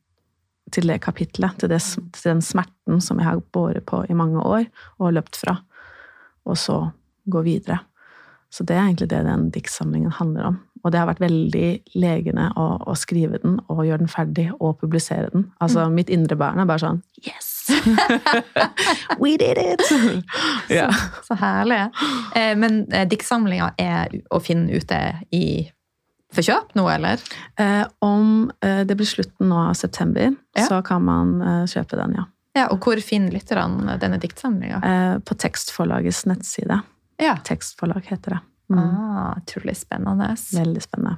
til 0.73 0.89
det 0.89 0.99
kapitlet. 1.05 1.59
Til, 1.61 1.71
det, 1.71 1.81
til, 1.83 2.23
den 2.23 2.43
smerten 2.45 3.03
som 3.03 3.21
jeg 3.21 3.29
har 3.29 3.43
båret 3.53 3.85
på 3.87 4.01
i 4.09 4.17
mange 4.17 4.41
år 4.41 4.65
og 4.97 5.13
løpt 5.19 5.39
fra. 5.43 5.59
Og 6.47 6.57
så 6.59 6.79
gå 7.27 7.43
videre. 7.45 7.81
Så 8.49 8.63
det 8.63 8.77
er 8.77 8.85
egentlig 8.85 9.09
det 9.11 9.25
den 9.27 9.49
diktsamlingen 9.53 10.13
handler 10.15 10.53
om. 10.53 10.61
Og 10.85 10.93
det 10.93 11.01
har 11.01 11.09
vært 11.09 11.23
veldig 11.23 11.69
legende 11.99 12.47
å, 12.55 12.67
å, 12.87 12.95
skrive 12.95 13.41
den 13.43 13.57
og 13.67 13.83
gjøre 13.83 14.05
den 14.05 14.11
ferdig 14.11 14.47
og 14.55 14.77
publisere 14.81 15.27
den. 15.33 15.49
Altså, 15.59 15.83
mm. 15.83 15.97
mitt 15.99 16.13
indre 16.13 16.39
barn 16.39 16.61
er 16.63 16.69
bare 16.69 16.85
sånn 16.85 17.03
Yes! 17.25 17.56
We 19.21 19.37
did 19.37 19.57
it! 19.57 19.81
så, 20.67 20.93
så, 21.23 21.33
herlig. 21.33 21.89
Eh, 22.35 22.53
men 22.57 22.85
eh, 22.91 23.07
diktsamlinga 23.09 23.71
er 23.77 24.13
å 24.29 24.39
finne 24.43 24.71
ute 24.71 24.99
i 25.35 25.45
for 26.33 26.43
kjøp 26.43 26.73
nå, 26.75 26.83
eller? 26.91 27.21
Eh, 27.55 27.85
om 28.03 28.49
det 28.59 28.97
blir 28.99 29.07
slutten 29.07 29.47
nå 29.47 29.61
av 29.69 29.77
september, 29.79 30.33
ja. 30.57 30.65
så 30.67 30.81
kan 30.85 31.05
man 31.07 31.37
kjøpe 31.71 31.95
den, 31.95 32.17
ja. 32.19 32.25
ja. 32.59 32.65
Og 32.73 32.83
hvor 32.83 32.99
finner 33.01 33.31
lytterne 33.31 33.95
denne 34.01 34.19
diktsamlinga? 34.21 34.81
Eh, 34.83 35.13
på 35.23 35.37
Tekstforlagets 35.39 36.25
nettside. 36.27 36.81
Ja. 37.23 37.37
Tekstforlag 37.47 38.11
heter 38.11 38.35
det. 38.35 38.41
Mm. 38.67 38.79
Ah, 38.79 39.35
Utrolig 39.37 39.77
spennende. 39.77 40.35
Veldig 40.53 40.81
spennende. 40.83 41.15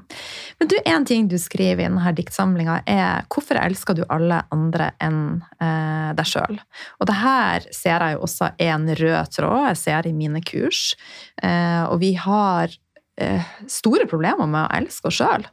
Men 0.59 0.67
du, 0.67 0.75
En 0.85 1.05
ting 1.05 1.27
du 1.27 1.37
skriver 1.41 1.81
i 1.81 1.87
denne 1.87 2.11
diktsamlinga, 2.13 2.83
er 2.85 3.25
'Hvorfor 3.25 3.57
elsker 3.57 3.95
du 3.95 4.03
alle 4.09 4.43
andre 4.51 4.91
enn 5.01 5.41
eh, 5.59 6.13
deg 6.13 6.25
sjøl?' 6.25 6.59
Og 6.99 7.07
det 7.07 7.15
her 7.15 7.65
ser 7.71 7.99
jeg 7.99 8.13
jo 8.13 8.21
også 8.21 8.51
en 8.59 8.87
rød 8.87 9.31
tråd. 9.33 9.67
Jeg 9.69 9.77
ser 9.77 10.07
i 10.07 10.13
mine 10.13 10.41
kurs. 10.41 10.95
Eh, 11.41 11.83
og 11.89 11.99
vi 11.99 12.13
har 12.13 12.69
eh, 13.17 13.43
store 13.67 14.05
problemer 14.05 14.45
med 14.45 14.67
å 14.67 14.77
elske 14.77 15.07
oss 15.07 15.17
sjøl. 15.17 15.47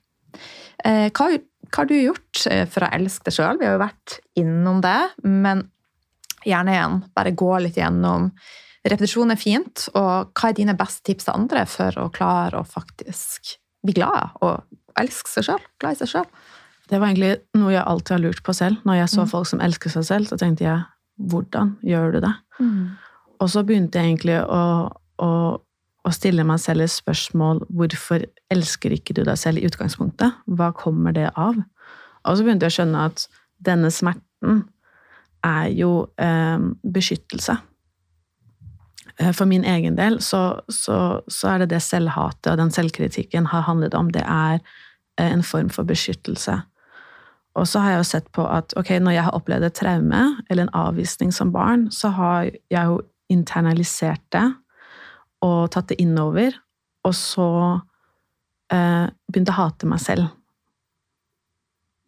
Eh, 0.84 1.08
hva, 1.10 1.30
hva, 1.32 1.38
har 1.76 1.86
du 1.88 1.96
gjort 1.96 2.46
eh, 2.50 2.66
for 2.68 2.84
å 2.84 2.92
elske 2.92 3.24
deg 3.24 3.38
sjøl? 3.38 3.58
Vi 3.58 3.64
har 3.64 3.78
jo 3.78 3.84
vært 3.86 4.20
innom 4.36 4.82
det, 4.84 5.00
men 5.24 5.70
gjerne 6.44 6.76
igjen 6.76 7.00
bare 7.16 7.32
gå 7.32 7.58
litt 7.58 7.80
gjennom 7.80 8.30
Repetisjon 8.86 9.32
er 9.34 9.40
fint, 9.40 9.88
og 9.98 10.30
hva 10.36 10.50
er 10.50 10.58
dine 10.58 10.76
beste 10.78 11.02
tips 11.08 11.26
til 11.26 11.34
andre 11.34 11.64
for 11.70 11.96
å 11.98 12.10
klare 12.14 12.60
å 12.60 12.66
faktisk 12.68 13.56
bli 13.86 13.96
glad 13.98 14.36
og 14.44 14.62
elske 15.00 15.30
seg 15.32 15.48
sjøl? 15.48 15.64
Glad 15.82 15.96
i 15.96 16.00
seg 16.04 16.12
sjøl? 16.12 16.28
Det 16.86 17.00
var 17.00 17.10
egentlig 17.10 17.32
noe 17.58 17.74
jeg 17.74 17.82
alltid 17.82 18.14
har 18.14 18.22
lurt 18.22 18.42
på 18.46 18.54
selv. 18.54 18.78
Når 18.86 19.00
jeg 19.00 19.12
så 19.16 19.24
mm. 19.24 19.30
folk 19.32 19.48
som 19.50 19.62
elsker 19.64 19.92
seg 19.92 20.06
selv, 20.06 20.30
så 20.30 20.38
tenkte 20.38 20.68
jeg 20.68 20.84
hvordan 21.32 21.74
gjør 21.86 22.14
du 22.14 22.20
det? 22.22 22.32
Mm. 22.60 22.82
Og 23.42 23.50
så 23.52 23.62
begynte 23.66 23.98
jeg 23.98 24.12
egentlig 24.12 24.38
å, 24.44 24.62
å, 25.24 25.30
å, 26.06 26.12
stille 26.14 26.46
meg 26.46 26.60
selv 26.62 26.86
et 26.86 26.92
spørsmål 26.92 27.64
hvorfor 27.74 28.24
elsker 28.52 28.94
ikke 28.96 29.16
du 29.16 29.24
deg 29.26 29.40
selv 29.40 29.60
i 29.60 29.66
utgangspunktet? 29.66 30.38
Hva 30.46 30.70
kommer 30.76 31.16
det 31.16 31.28
av? 31.34 31.58
Og 31.58 32.38
så 32.38 32.46
begynte 32.46 32.68
jeg 32.68 32.74
å 32.74 32.78
skjønne 32.78 33.06
at 33.10 33.26
denne 33.66 33.90
smerten 33.94 34.62
er 35.46 35.72
jo 35.74 36.06
eh, 36.22 36.62
beskyttelse. 36.86 37.58
Eh, 39.20 39.32
for 39.32 39.48
min 39.48 39.64
egen 39.64 39.96
del 39.96 40.20
så, 40.22 40.60
så, 40.68 41.22
så, 41.28 41.48
er 41.48 41.64
det 41.64 41.70
det 41.74 41.82
selvhatet 41.84 42.52
og 42.52 42.60
den 42.60 42.72
selvkritikken 42.72 43.48
har 43.52 43.66
handlet 43.68 43.94
om. 43.94 44.10
Det 44.12 44.24
er 44.24 44.60
eh, 44.60 45.30
en 45.30 45.44
form 45.46 45.70
for 45.72 45.88
beskyttelse. 45.88 46.60
Og 47.56 47.68
så 47.68 47.80
har 47.80 47.94
jeg 47.94 48.02
jo 48.02 48.10
sett 48.10 48.30
på 48.36 48.44
at 48.44 48.74
ok, 48.76 48.98
når 49.00 49.16
jeg 49.16 49.24
har 49.24 49.36
opplevd 49.36 49.64
et 49.64 49.78
traume 49.78 50.22
eller 50.50 50.66
en 50.66 50.76
avvisning 50.76 51.32
som 51.32 51.52
barn, 51.54 51.88
så 51.90 52.12
har 52.12 52.50
jeg 52.70 52.84
jo 52.84 53.00
internalisert 53.32 54.22
det 54.32 54.44
og 55.44 55.70
tatt 55.72 55.90
det 55.90 56.00
innover, 56.00 56.54
og 57.04 57.14
så 57.14 57.48
eh, 58.72 59.06
begynte 59.30 59.52
å 59.52 59.60
hate 59.60 59.88
meg 59.88 60.00
selv. 60.02 60.28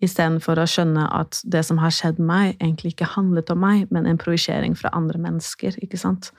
Istedenfor 0.04 0.60
å 0.62 0.66
skjønne 0.70 1.08
at 1.10 1.40
det 1.44 1.64
som 1.66 1.80
har 1.82 1.92
skjedd 1.94 2.20
meg, 2.22 2.54
egentlig 2.60 2.94
ikke 2.94 3.10
handlet 3.16 3.50
om 3.50 3.60
meg, 3.62 3.88
men 3.94 4.06
en 4.06 4.20
projisering 4.20 4.76
fra 4.78 4.92
andre 4.94 5.18
mennesker. 5.22 5.74
ikke 5.82 5.98
sant? 5.98 6.30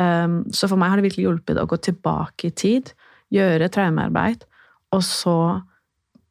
Um, 0.00 0.44
så 0.54 0.68
for 0.70 0.80
meg 0.80 0.92
har 0.92 1.00
det 1.00 1.08
virkelig 1.10 1.26
hjulpet 1.26 1.58
å 1.60 1.66
gå 1.68 1.76
tilbake 1.84 2.48
i 2.48 2.54
tid, 2.56 2.92
gjøre 3.34 3.68
traumearbeid, 3.72 4.46
og 4.94 5.02
så 5.06 5.36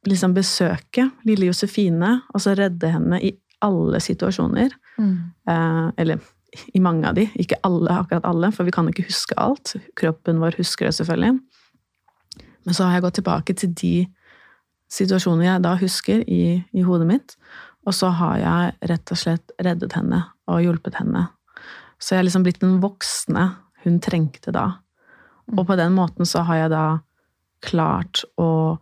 liksom 0.08 0.34
besøke 0.36 1.10
lille 1.28 1.50
Josefine, 1.50 2.20
og 2.34 2.44
så 2.44 2.56
redde 2.58 2.92
henne 2.92 3.20
i 3.22 3.34
alle 3.66 4.00
situasjoner. 4.04 4.74
Mm. 4.98 5.16
Uh, 5.50 5.88
eller 6.00 6.24
i 6.74 6.82
mange 6.82 7.06
av 7.06 7.18
de, 7.20 7.28
ikke 7.38 7.60
alle, 7.68 7.94
akkurat 8.02 8.26
alle, 8.26 8.50
for 8.56 8.66
vi 8.66 8.74
kan 8.74 8.90
ikke 8.90 9.06
huske 9.10 9.38
alt. 9.38 9.76
Kroppen 10.00 10.42
vår 10.42 10.58
husker 10.58 10.90
det 10.90 10.96
selvfølgelig. 10.98 11.38
Men 12.66 12.76
så 12.76 12.88
har 12.88 12.98
jeg 12.98 13.06
gått 13.06 13.20
tilbake 13.22 13.56
til 13.60 13.76
de 13.78 13.96
situasjonene 14.90 15.46
jeg 15.46 15.66
da 15.68 15.76
husker 15.78 16.24
i, 16.26 16.44
i 16.74 16.86
hodet 16.86 17.08
mitt, 17.12 17.36
og 17.86 17.94
så 17.96 18.10
har 18.18 18.40
jeg 18.42 18.90
rett 18.90 19.14
og 19.14 19.20
slett 19.20 19.54
reddet 19.62 19.94
henne 19.98 20.24
og 20.50 20.64
hjulpet 20.66 20.98
henne 21.00 21.28
så 22.00 22.14
jeg 22.14 22.22
har 22.22 22.28
liksom 22.28 22.46
blitt 22.46 22.62
den 22.64 22.80
voksne 22.84 23.50
hun 23.84 24.00
trengte 24.04 24.54
da. 24.56 24.68
Og 25.56 25.66
på 25.68 25.76
den 25.80 25.96
måten 25.96 26.28
så 26.28 26.44
har 26.48 26.64
jeg 26.64 26.72
da 26.74 26.86
klart 27.66 28.22
å, 28.40 28.78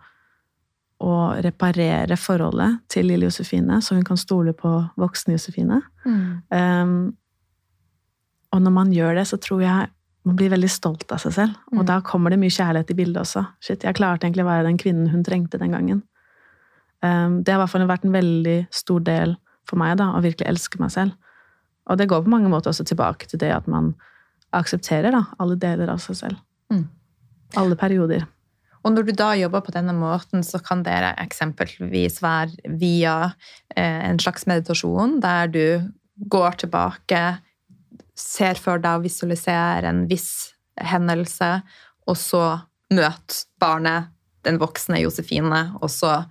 å 1.02 1.14
reparere 1.42 2.18
forholdet 2.20 2.84
til 2.92 3.10
lille 3.10 3.30
Josefine, 3.30 3.80
så 3.82 3.98
hun 3.98 4.06
kan 4.06 4.20
stole 4.20 4.54
på 4.58 4.74
voksne 5.00 5.38
Josefine. 5.38 5.82
Mm. 6.06 6.26
Um, 6.52 6.98
og 8.54 8.64
når 8.64 8.74
man 8.74 8.94
gjør 8.94 9.18
det, 9.20 9.28
så 9.30 9.40
tror 9.42 9.64
jeg 9.66 9.90
man 10.28 10.36
blir 10.36 10.52
veldig 10.52 10.70
stolt 10.72 11.08
av 11.14 11.22
seg 11.24 11.34
selv. 11.36 11.58
Og 11.72 11.82
mm. 11.82 11.88
da 11.88 12.02
kommer 12.06 12.34
det 12.34 12.40
mye 12.42 12.54
kjærlighet 12.54 12.92
i 12.92 12.98
bildet 13.00 13.22
også. 13.24 13.46
Shit, 13.64 13.86
jeg 13.88 13.98
klarte 13.98 14.28
egentlig 14.28 14.44
å 14.44 14.50
være 14.50 14.68
den 14.68 14.80
kvinnen 14.82 15.12
hun 15.14 15.24
trengte 15.26 15.60
den 15.62 15.76
gangen. 15.76 16.04
Um, 17.06 17.42
det 17.46 17.54
har 17.54 17.62
i 17.62 17.64
hvert 17.64 17.74
fall 17.74 17.88
vært 17.88 18.08
en 18.08 18.16
veldig 18.16 18.58
stor 18.74 19.04
del 19.08 19.38
for 19.68 19.80
meg, 19.80 19.98
da, 20.02 20.12
å 20.16 20.24
virkelig 20.24 20.50
elske 20.50 20.82
meg 20.82 20.92
selv. 20.94 21.16
Og 21.88 22.00
det 22.00 22.10
går 22.12 22.24
på 22.24 22.32
mange 22.32 22.52
måter 22.52 22.72
også 22.72 22.86
tilbake 22.88 23.30
til 23.30 23.42
det 23.42 23.54
at 23.56 23.68
man 23.72 23.94
aksepterer 24.56 25.14
da, 25.14 25.26
alle 25.42 25.58
deler 25.60 25.92
av 25.92 26.02
seg 26.04 26.20
selv. 26.20 26.42
Mm. 26.74 26.88
Alle 27.60 27.78
perioder. 27.80 28.26
Og 28.86 28.94
når 28.94 29.08
du 29.08 29.14
da 29.20 29.34
jobber 29.36 29.64
på 29.66 29.74
denne 29.76 29.96
måten, 29.96 30.44
så 30.48 30.62
kan 30.64 30.84
det 30.86 30.96
eksempelvis 31.20 32.22
være 32.24 32.76
via 32.80 33.18
eh, 33.76 34.04
en 34.08 34.20
slags 34.22 34.48
meditasjon, 34.48 35.18
der 35.24 35.52
du 35.52 35.66
går 36.32 36.62
tilbake, 36.64 37.24
ser 38.18 38.60
for 38.60 38.82
deg 38.82 39.00
og 39.00 39.06
visualiserer 39.06 39.90
en 39.90 40.06
viss 40.10 40.54
hendelse, 40.80 41.50
og 42.08 42.18
så 42.18 42.44
møter 42.94 43.44
barnet 43.60 44.14
den 44.48 44.60
voksne 44.62 45.02
Josefine, 45.02 45.66
og 45.82 45.92
så 45.92 46.22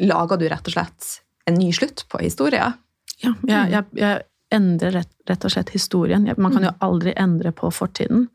lager 0.00 0.40
du 0.40 0.48
rett 0.48 0.70
og 0.70 0.74
slett 0.74 1.10
en 1.50 1.58
ny 1.60 1.68
slutt 1.76 2.06
på 2.08 2.22
historien. 2.24 2.78
Ja, 3.20 3.34
jeg, 3.44 3.72
jeg, 3.74 3.84
jeg 4.00 4.22
endre 4.54 4.90
rett, 4.94 5.12
rett, 5.28 5.44
og 5.44 5.52
slett 5.54 5.70
historien. 5.74 6.26
Man 6.36 6.52
kan 6.54 6.66
jo 6.66 6.72
mm. 6.72 6.80
aldri 6.86 7.14
endre 7.16 7.52
på 7.56 7.70
fortiden, 7.74 8.28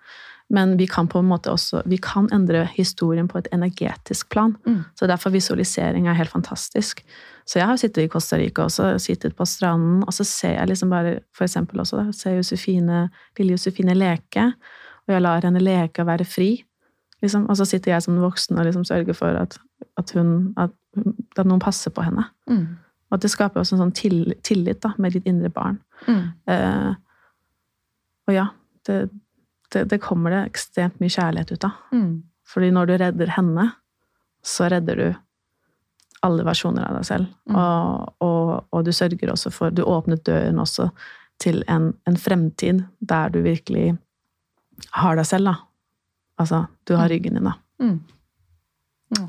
men 0.54 0.75
vi 0.78 0.86
kan 0.88 1.08
på 1.10 1.19
en 1.19 1.30
måte 1.30 1.49
også 1.49 1.82
vi 1.89 1.97
kan 1.97 2.28
endre 2.34 2.67
historien 2.75 3.28
på 3.28 3.39
et 3.41 3.47
energetisk 3.56 4.30
plan. 4.30 4.54
Mm. 4.67 4.84
Så 4.99 5.10
derfor 5.10 5.34
visualisering 5.34 6.08
er 6.08 6.17
helt 6.19 6.32
fantastisk. 6.34 7.01
Så 7.45 7.60
jeg 7.60 7.67
har 7.69 7.78
sittet 7.82 8.06
i 8.06 8.10
Costa 8.10 8.38
Rica 8.38 8.65
også, 8.65 8.91
sittet 9.01 9.36
på 9.38 9.45
stranden, 9.45 10.04
og 10.06 10.13
så 10.13 10.25
ser 10.25 10.56
jeg 10.60 10.69
liksom 10.69 10.93
bare 10.93 11.19
for 11.34 11.47
eksempel 11.47 11.82
også 11.82 12.01
da, 12.01 12.13
ser 12.13 12.38
Josefine, 12.39 13.08
lille 13.39 13.58
Josefine 13.58 13.97
leke, 13.97 14.51
og 15.06 15.13
jeg 15.13 15.21
lar 15.21 15.45
henne 15.45 15.62
leke 15.62 16.01
og 16.01 16.10
være 16.10 16.25
fri. 16.25 16.49
Liksom. 17.21 17.45
Og 17.49 17.58
så 17.58 17.65
sitter 17.69 17.93
jeg 17.93 18.06
som 18.06 18.17
voksen 18.21 18.58
og 18.58 18.65
liksom 18.67 18.86
sørger 18.86 19.17
for 19.17 19.38
at, 19.39 19.58
at, 19.97 20.12
hun, 20.17 20.54
at, 20.62 20.73
at 21.38 21.45
noen 21.45 21.62
passer 21.62 21.93
på 21.93 22.06
henne. 22.06 22.25
Mm. 22.49 22.65
Og 23.15 23.21
det 23.23 23.32
skaper 23.32 23.62
også 23.62 23.78
en 23.78 23.86
sånn 23.86 23.95
tillit 23.95 24.82
da, 24.84 24.91
med 24.99 25.15
ditt 25.15 25.28
indre 25.30 25.49
barn. 25.54 25.80
Mm. 26.04 26.23
Eh, 26.51 26.89
og 28.28 28.36
ja, 28.36 28.49
det, 28.88 28.97
det, 29.71 29.86
det, 29.93 30.01
kommer 30.04 30.34
det 30.34 30.41
ekstremt 30.49 30.99
mye 30.99 31.13
kjærlighet 31.13 31.54
ut 31.56 31.67
av. 31.69 31.78
Mm. 31.95 32.10
Fordi 32.51 32.71
når 32.75 32.89
du 32.89 32.95
redder 32.99 33.32
henne, 33.38 33.69
så 34.45 34.67
redder 34.69 34.99
du 34.99 35.08
alle 36.25 36.45
versjoner 36.45 36.88
av 36.88 36.97
deg 36.97 37.08
selv. 37.08 37.30
Mm. 37.47 37.60
Og, 37.62 38.25
og, 38.25 38.49
og, 38.69 38.82
du 38.86 38.91
sørger 38.95 39.32
også 39.32 39.51
for 39.54 39.73
Du 39.73 39.86
åpnet 39.86 40.25
døren 40.28 40.60
også 40.62 40.89
til 41.41 41.62
en, 41.71 41.91
en, 42.08 42.17
fremtid 42.17 42.84
der 42.99 43.32
du 43.32 43.41
virkelig 43.45 43.95
har 44.95 45.15
deg 45.19 45.28
selv, 45.28 45.51
da. 45.51 45.56
Altså, 46.41 46.65
du 46.88 46.95
har 46.95 47.08
mm. 47.08 47.12
ryggen 47.13 47.39
din, 47.39 47.47
da. 47.47 47.56
Mm. 47.80 47.97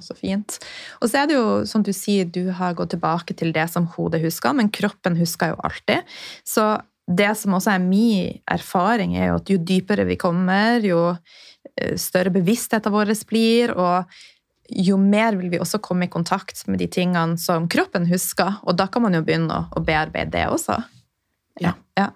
Så 0.00 0.16
fint. 0.16 0.56
Og 1.02 1.10
så 1.10 1.20
er 1.20 1.28
det 1.28 1.36
jo, 1.36 1.48
som 1.68 1.82
du 1.84 1.92
sier, 1.94 2.24
du 2.24 2.48
har 2.56 2.76
gått 2.78 2.94
tilbake 2.94 3.36
til 3.36 3.52
det 3.54 3.66
som 3.70 3.88
hodet 3.92 4.22
husker, 4.24 4.54
men 4.56 4.72
kroppen 4.72 5.18
husker 5.20 5.52
jo 5.52 5.58
alltid. 5.68 6.16
Så 6.48 6.64
det 7.06 7.28
som 7.38 7.54
også 7.54 7.74
er 7.76 7.82
min 7.84 8.38
erfaring, 8.50 9.14
er 9.16 9.30
jo 9.30 9.36
at 9.38 9.52
jo 9.52 9.58
dypere 9.62 10.06
vi 10.08 10.16
kommer, 10.18 10.80
jo 10.82 11.02
eh, 11.12 11.94
større 12.00 12.32
bevisstheten 12.34 12.94
vår 12.94 13.12
blir, 13.28 13.76
og 13.76 14.10
jo 14.66 14.96
mer 14.98 15.36
vil 15.38 15.52
vi 15.52 15.60
også 15.62 15.78
komme 15.78 16.08
i 16.08 16.10
kontakt 16.10 16.64
med 16.66 16.80
de 16.82 16.88
tingene 16.90 17.38
som 17.38 17.68
kroppen 17.70 18.08
husker, 18.10 18.58
og 18.64 18.78
da 18.80 18.88
kan 18.90 19.04
man 19.04 19.14
jo 19.14 19.22
begynne 19.22 19.66
å, 19.70 19.82
bearbeide 19.84 20.32
det 20.34 20.48
også. 20.50 20.80
Ja. 21.62 21.76
ja. 21.96 22.10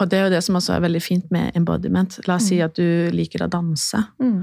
Og 0.00 0.08
det 0.08 0.18
er 0.18 0.26
jo 0.26 0.34
det 0.36 0.42
som 0.44 0.56
også 0.58 0.76
er 0.76 0.86
veldig 0.86 1.02
fint 1.04 1.28
med 1.32 1.56
embodiment. 1.56 2.18
La 2.26 2.38
oss 2.40 2.48
si 2.48 2.58
at 2.64 2.76
du 2.76 3.12
liker 3.12 3.44
å 3.44 3.52
danse. 3.52 4.00
Mm. 4.20 4.40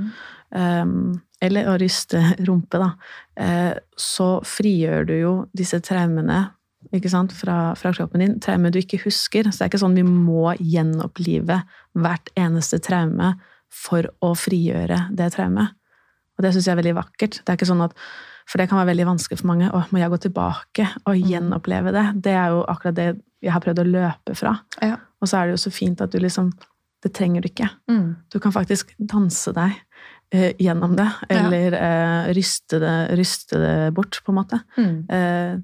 Um, 0.54 0.96
eller 1.44 1.70
å 1.70 1.78
ryste 1.82 2.22
rumpe, 2.48 2.80
da. 2.82 2.92
Uh, 3.38 3.74
så 4.00 4.38
frigjør 4.48 5.08
du 5.10 5.16
jo 5.20 5.34
disse 5.56 5.80
traumene 5.84 6.46
fra, 6.92 7.76
fra, 7.76 7.94
kroppen 7.94 8.20
din. 8.20 8.40
Traumer 8.40 8.72
du 8.72 8.80
ikke 8.80 9.02
husker. 9.06 9.44
Så 9.50 9.58
det 9.58 9.66
er 9.66 9.72
ikke 9.72 9.82
sånn 9.82 9.96
vi 9.96 10.04
må 10.04 10.54
gjenopplive 10.60 11.64
hvert 11.94 12.30
eneste 12.36 12.80
traume 12.80 13.36
for 13.74 14.06
å 14.22 14.34
frigjøre 14.38 15.08
det 15.16 15.32
traumet. 15.34 15.74
Og 16.38 16.44
det 16.44 16.54
syns 16.54 16.68
jeg 16.68 16.74
er 16.76 16.82
veldig 16.82 16.98
vakkert. 16.98 17.42
Det 17.42 17.50
er 17.50 17.58
ikke 17.58 17.70
sånn 17.70 17.86
at, 17.86 17.96
For 18.44 18.60
det 18.60 18.68
kan 18.68 18.76
være 18.76 18.92
veldig 18.92 19.06
vanskelig 19.08 19.40
for 19.40 19.48
mange. 19.48 19.70
Å, 19.72 19.86
må 19.96 20.02
jeg 20.02 20.12
gå 20.12 20.18
tilbake 20.26 20.88
og 21.08 21.16
Mm. 21.16 21.30
gjenoppleve 21.32 21.94
det? 21.96 22.22
Det 22.24 22.34
er 22.36 22.50
jo 22.52 22.66
akkurat 22.68 22.96
det 22.96 23.22
jeg 23.42 23.52
har 23.54 23.62
prøvd 23.62 23.80
å 23.80 23.88
løpe 23.88 24.36
fra. 24.36 24.60
Ja. 24.82 24.98
Og 25.22 25.28
så 25.28 25.38
er 25.38 25.46
det 25.48 25.56
jo 25.56 25.64
så 25.64 25.72
fint 25.72 26.02
at 26.02 26.12
du 26.12 26.20
liksom 26.20 26.52
Det 27.04 27.14
trenger 27.14 27.42
du 27.42 27.50
ikke. 27.50 27.70
Mm. 27.92 28.16
Du 28.32 28.40
kan 28.40 28.52
faktisk 28.52 28.94
danse 28.98 29.52
deg 29.52 29.72
eh, 29.72 29.93
gjennom 30.34 30.96
det, 30.98 31.06
eller 31.30 31.74
eh, 31.78 32.32
ryste, 32.34 32.80
det, 32.82 32.94
ryste 33.20 33.60
det 33.62 33.76
bort, 33.94 34.18
på 34.26 34.32
en 34.34 34.40
måte. 34.40 34.60
Mm. 34.78 34.96
Eh, 35.10 35.58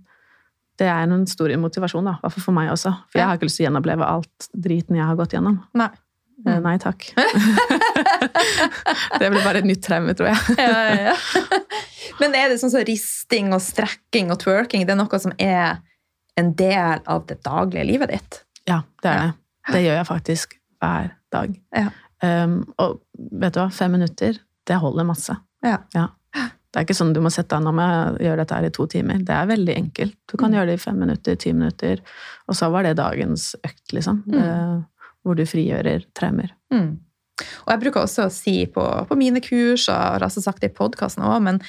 det 0.80 0.88
er 0.88 1.10
en 1.12 1.26
stor 1.28 1.52
motivasjon, 1.60 2.06
da, 2.08 2.14
i 2.16 2.22
hvert 2.24 2.34
fall 2.38 2.46
for 2.46 2.56
meg 2.56 2.70
også. 2.72 2.94
For 3.10 3.18
Ja. 3.20 3.24
jeg 3.24 3.28
har 3.32 3.38
ikke 3.40 3.48
lyst 3.50 3.58
til 3.60 3.66
å 3.66 3.68
gjenoppleve 3.70 4.06
alt 4.08 4.48
driten 4.56 4.96
jeg 5.00 5.06
har 5.10 5.18
gått 5.20 5.34
gjennom. 5.36 5.58
Nei. 5.74 5.90
Eh, 5.90 6.06
Mm. 6.40 6.62
nei 6.64 6.78
takk. 6.80 7.04
det 9.20 9.28
blir 9.30 9.44
bare 9.44 9.60
et 9.60 9.66
nytt 9.68 9.82
traume, 9.84 10.14
tror 10.16 10.30
jeg. 10.32 10.40
ja, 10.56 10.84
ja, 10.88 11.10
ja. 11.10 11.16
Men 12.22 12.36
er 12.36 12.50
det 12.52 12.60
sånn 12.62 12.72
som 12.74 12.84
risting 12.88 13.52
og 13.56 13.62
strekking 13.64 14.32
og 14.34 14.40
twerking 14.44 14.86
det 14.88 14.94
er 14.96 15.00
noe 15.00 15.20
som 15.22 15.34
er 15.40 15.78
en 16.40 16.54
del 16.60 17.00
av 17.12 17.26
det 17.30 17.38
daglige 17.44 17.86
livet 17.88 18.10
ditt? 18.14 18.32
Ja, 18.70 18.82
det 19.04 19.12
er 19.12 19.20
det. 19.26 19.34
Det 19.70 19.82
gjør 19.84 19.98
jeg 20.00 20.08
faktisk 20.10 20.48
hver 20.82 21.06
dag. 21.36 21.50
Ja. 21.76 21.88
Um, 22.24 22.54
og 22.82 22.92
vet 23.40 23.54
du 23.56 23.60
hva, 23.62 23.70
fem 23.72 23.92
minutter, 23.96 24.34
det 24.70 24.78
holder 24.82 25.08
masse. 25.10 25.36
Ja. 25.66 25.80
Det 26.70 26.78
er 26.78 26.86
ikke 26.86 26.94
sånn 27.00 27.16
du 27.16 27.20
må 27.26 27.32
sette 27.34 27.56
deg 27.58 27.66
nå 27.66 27.72
med 27.74 27.90
å 27.90 28.22
gjøre 28.22 28.44
dette 28.44 28.54
her 28.60 28.68
i 28.68 28.74
to 28.76 28.86
timer. 28.92 29.18
Det 29.26 29.34
er 29.34 29.48
veldig 29.50 29.74
enkelt. 29.76 30.14
Du 30.30 30.36
kan 30.38 30.52
Mm. 30.52 30.56
gjøre 30.60 30.68
det 30.70 30.76
i 30.78 30.84
fem 30.84 31.00
minutter, 31.02 31.36
ti 31.42 31.52
minutter, 31.52 32.02
og 32.48 32.56
så 32.56 32.70
var 32.70 32.84
det 32.86 32.92
dagens 33.00 33.56
økt, 33.66 33.88
liksom. 33.98 34.20
Mm. 34.30 34.38
Eh, 34.44 34.84
hvor 35.26 35.36
du 35.36 35.44
frigjører 35.50 36.06
traumer. 36.14 36.52
Mm. 36.72 37.00
Og 37.66 37.68
jeg 37.74 37.80
bruker 37.82 38.04
også 38.04 38.28
å 38.28 38.32
si 38.32 38.66
på, 38.68 38.86
på 39.10 39.18
mine 39.18 39.42
kurs, 39.42 39.88
og 39.90 39.96
har 39.98 40.20
også 40.28 40.44
sagt 40.46 40.62
det 40.62 40.72
i 40.72 40.76
podkasten 40.78 41.24
òg, 41.26 41.42
men 41.42 41.60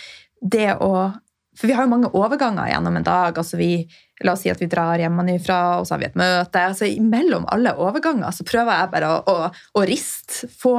det 0.42 0.76
å 0.80 1.14
For 1.58 1.66
vi 1.66 1.74
har 1.74 1.84
jo 1.84 1.90
mange 1.90 2.10
overganger 2.14 2.70
gjennom 2.70 2.96
en 2.96 3.06
dag. 3.06 3.38
altså 3.38 3.58
vi, 3.58 3.88
La 4.24 4.34
oss 4.36 4.42
si 4.44 4.50
at 4.52 4.60
vi 4.60 4.68
drar 4.68 5.00
hjemmefra, 5.00 5.80
og 5.80 5.86
så 5.88 5.94
har 5.94 6.02
vi 6.02 6.08
et 6.10 6.18
møte. 6.18 6.60
altså 6.60 6.86
Imellom 6.86 7.46
alle 7.50 7.72
overganger 7.80 8.34
så 8.36 8.44
prøver 8.44 8.82
jeg 8.82 8.90
bare 8.92 9.08
å, 9.14 9.22
å, 9.24 9.48
å 9.80 9.84
riste, 9.88 10.50
få 10.60 10.74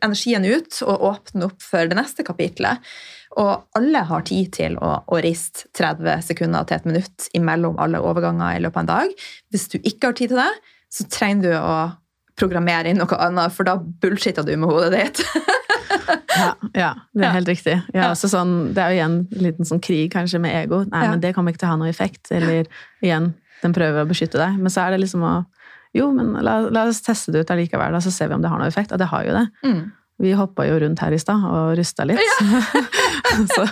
energien 0.00 0.46
ut 0.48 0.80
og 0.86 1.04
åpne 1.10 1.50
opp 1.50 1.60
for 1.62 1.90
det 1.90 1.98
neste 1.98 2.24
kapitlet. 2.26 2.80
Og 3.36 3.66
alle 3.76 4.02
har 4.08 4.24
tid 4.24 4.48
til 4.56 4.78
å, 4.80 4.94
å 5.04 5.20
riste 5.20 5.68
30 5.76 6.24
sekunder 6.24 6.64
til 6.64 6.78
et 6.78 6.88
minutt 6.88 7.28
imellom 7.36 7.76
alle 7.82 8.00
overganger 8.00 8.56
i 8.56 8.64
løpet 8.64 8.80
av 8.80 8.86
en 8.86 8.92
dag. 8.94 9.28
Hvis 9.52 9.68
du 9.74 9.78
ikke 9.82 10.08
har 10.08 10.16
tid 10.16 10.32
til 10.32 10.40
det, 10.40 10.52
så 10.96 11.06
trenger 11.12 11.44
du 11.44 11.52
å 11.60 11.76
programmere 12.36 12.92
inn 12.92 13.00
noe 13.00 13.20
annet, 13.20 13.52
for 13.52 13.68
da 13.68 13.76
bullshitter 13.76 14.44
du 14.46 14.54
med 14.56 14.72
hodet 14.72 14.92
ditt. 14.96 15.22
Ja, 16.36 16.50
ja 16.74 16.90
det 17.14 17.24
er 17.24 17.34
helt 17.38 17.48
riktig. 17.48 17.74
Ja, 17.94 18.08
Ja. 18.08 18.12
sånn, 18.14 18.74
det 18.74 18.82
er 18.82 18.90
jo 18.92 18.96
igjen 19.00 19.16
en 19.32 19.42
liten 19.46 19.64
sånn 19.68 19.80
krig 19.82 20.10
kanskje 20.12 20.40
med 20.40 20.54
ego. 20.64 20.84
Nei, 20.84 21.04
Ja. 21.04 21.10
men 21.10 21.20
det 21.20 21.34
kommer 21.34 21.52
ikke 21.52 21.62
til 21.64 21.68
å 21.68 21.74
ha 21.74 21.76
noe 21.80 21.88
effekt. 21.88 22.30
Eller 22.30 22.66
igjen, 23.02 23.34
den 23.62 23.72
prøver 23.72 24.04
å 24.04 24.08
beskytte 24.08 24.38
deg. 24.38 24.58
Men 24.58 24.68
så 24.70 24.86
er 24.86 24.90
det 24.96 25.00
liksom 25.06 25.22
å 25.22 25.46
Jo, 25.96 26.10
men 26.12 26.34
la, 26.44 26.58
la 26.68 26.82
oss 26.90 27.00
teste 27.00 27.32
det 27.32 27.40
ut 27.46 27.50
allikevel, 27.54 27.92
da, 27.94 27.98
så 28.04 28.10
ser 28.12 28.28
vi 28.28 28.34
om 28.34 28.42
det 28.42 28.50
har 28.50 28.58
noe 28.60 28.68
effekt. 28.68 28.92
Og 28.92 28.98
det 28.98 29.06
har 29.08 29.22
jo 29.24 29.32
det. 29.32 29.46
Mm. 29.64 29.92
Vi 30.20 30.32
hoppa 30.36 30.66
jo 30.68 30.78
rundt 30.80 30.98
her 31.00 31.12
i 31.12 31.18
stad 31.18 31.40
og 31.44 31.76
rusta 31.78 32.04
litt. 32.04 32.20
så, 33.54 33.64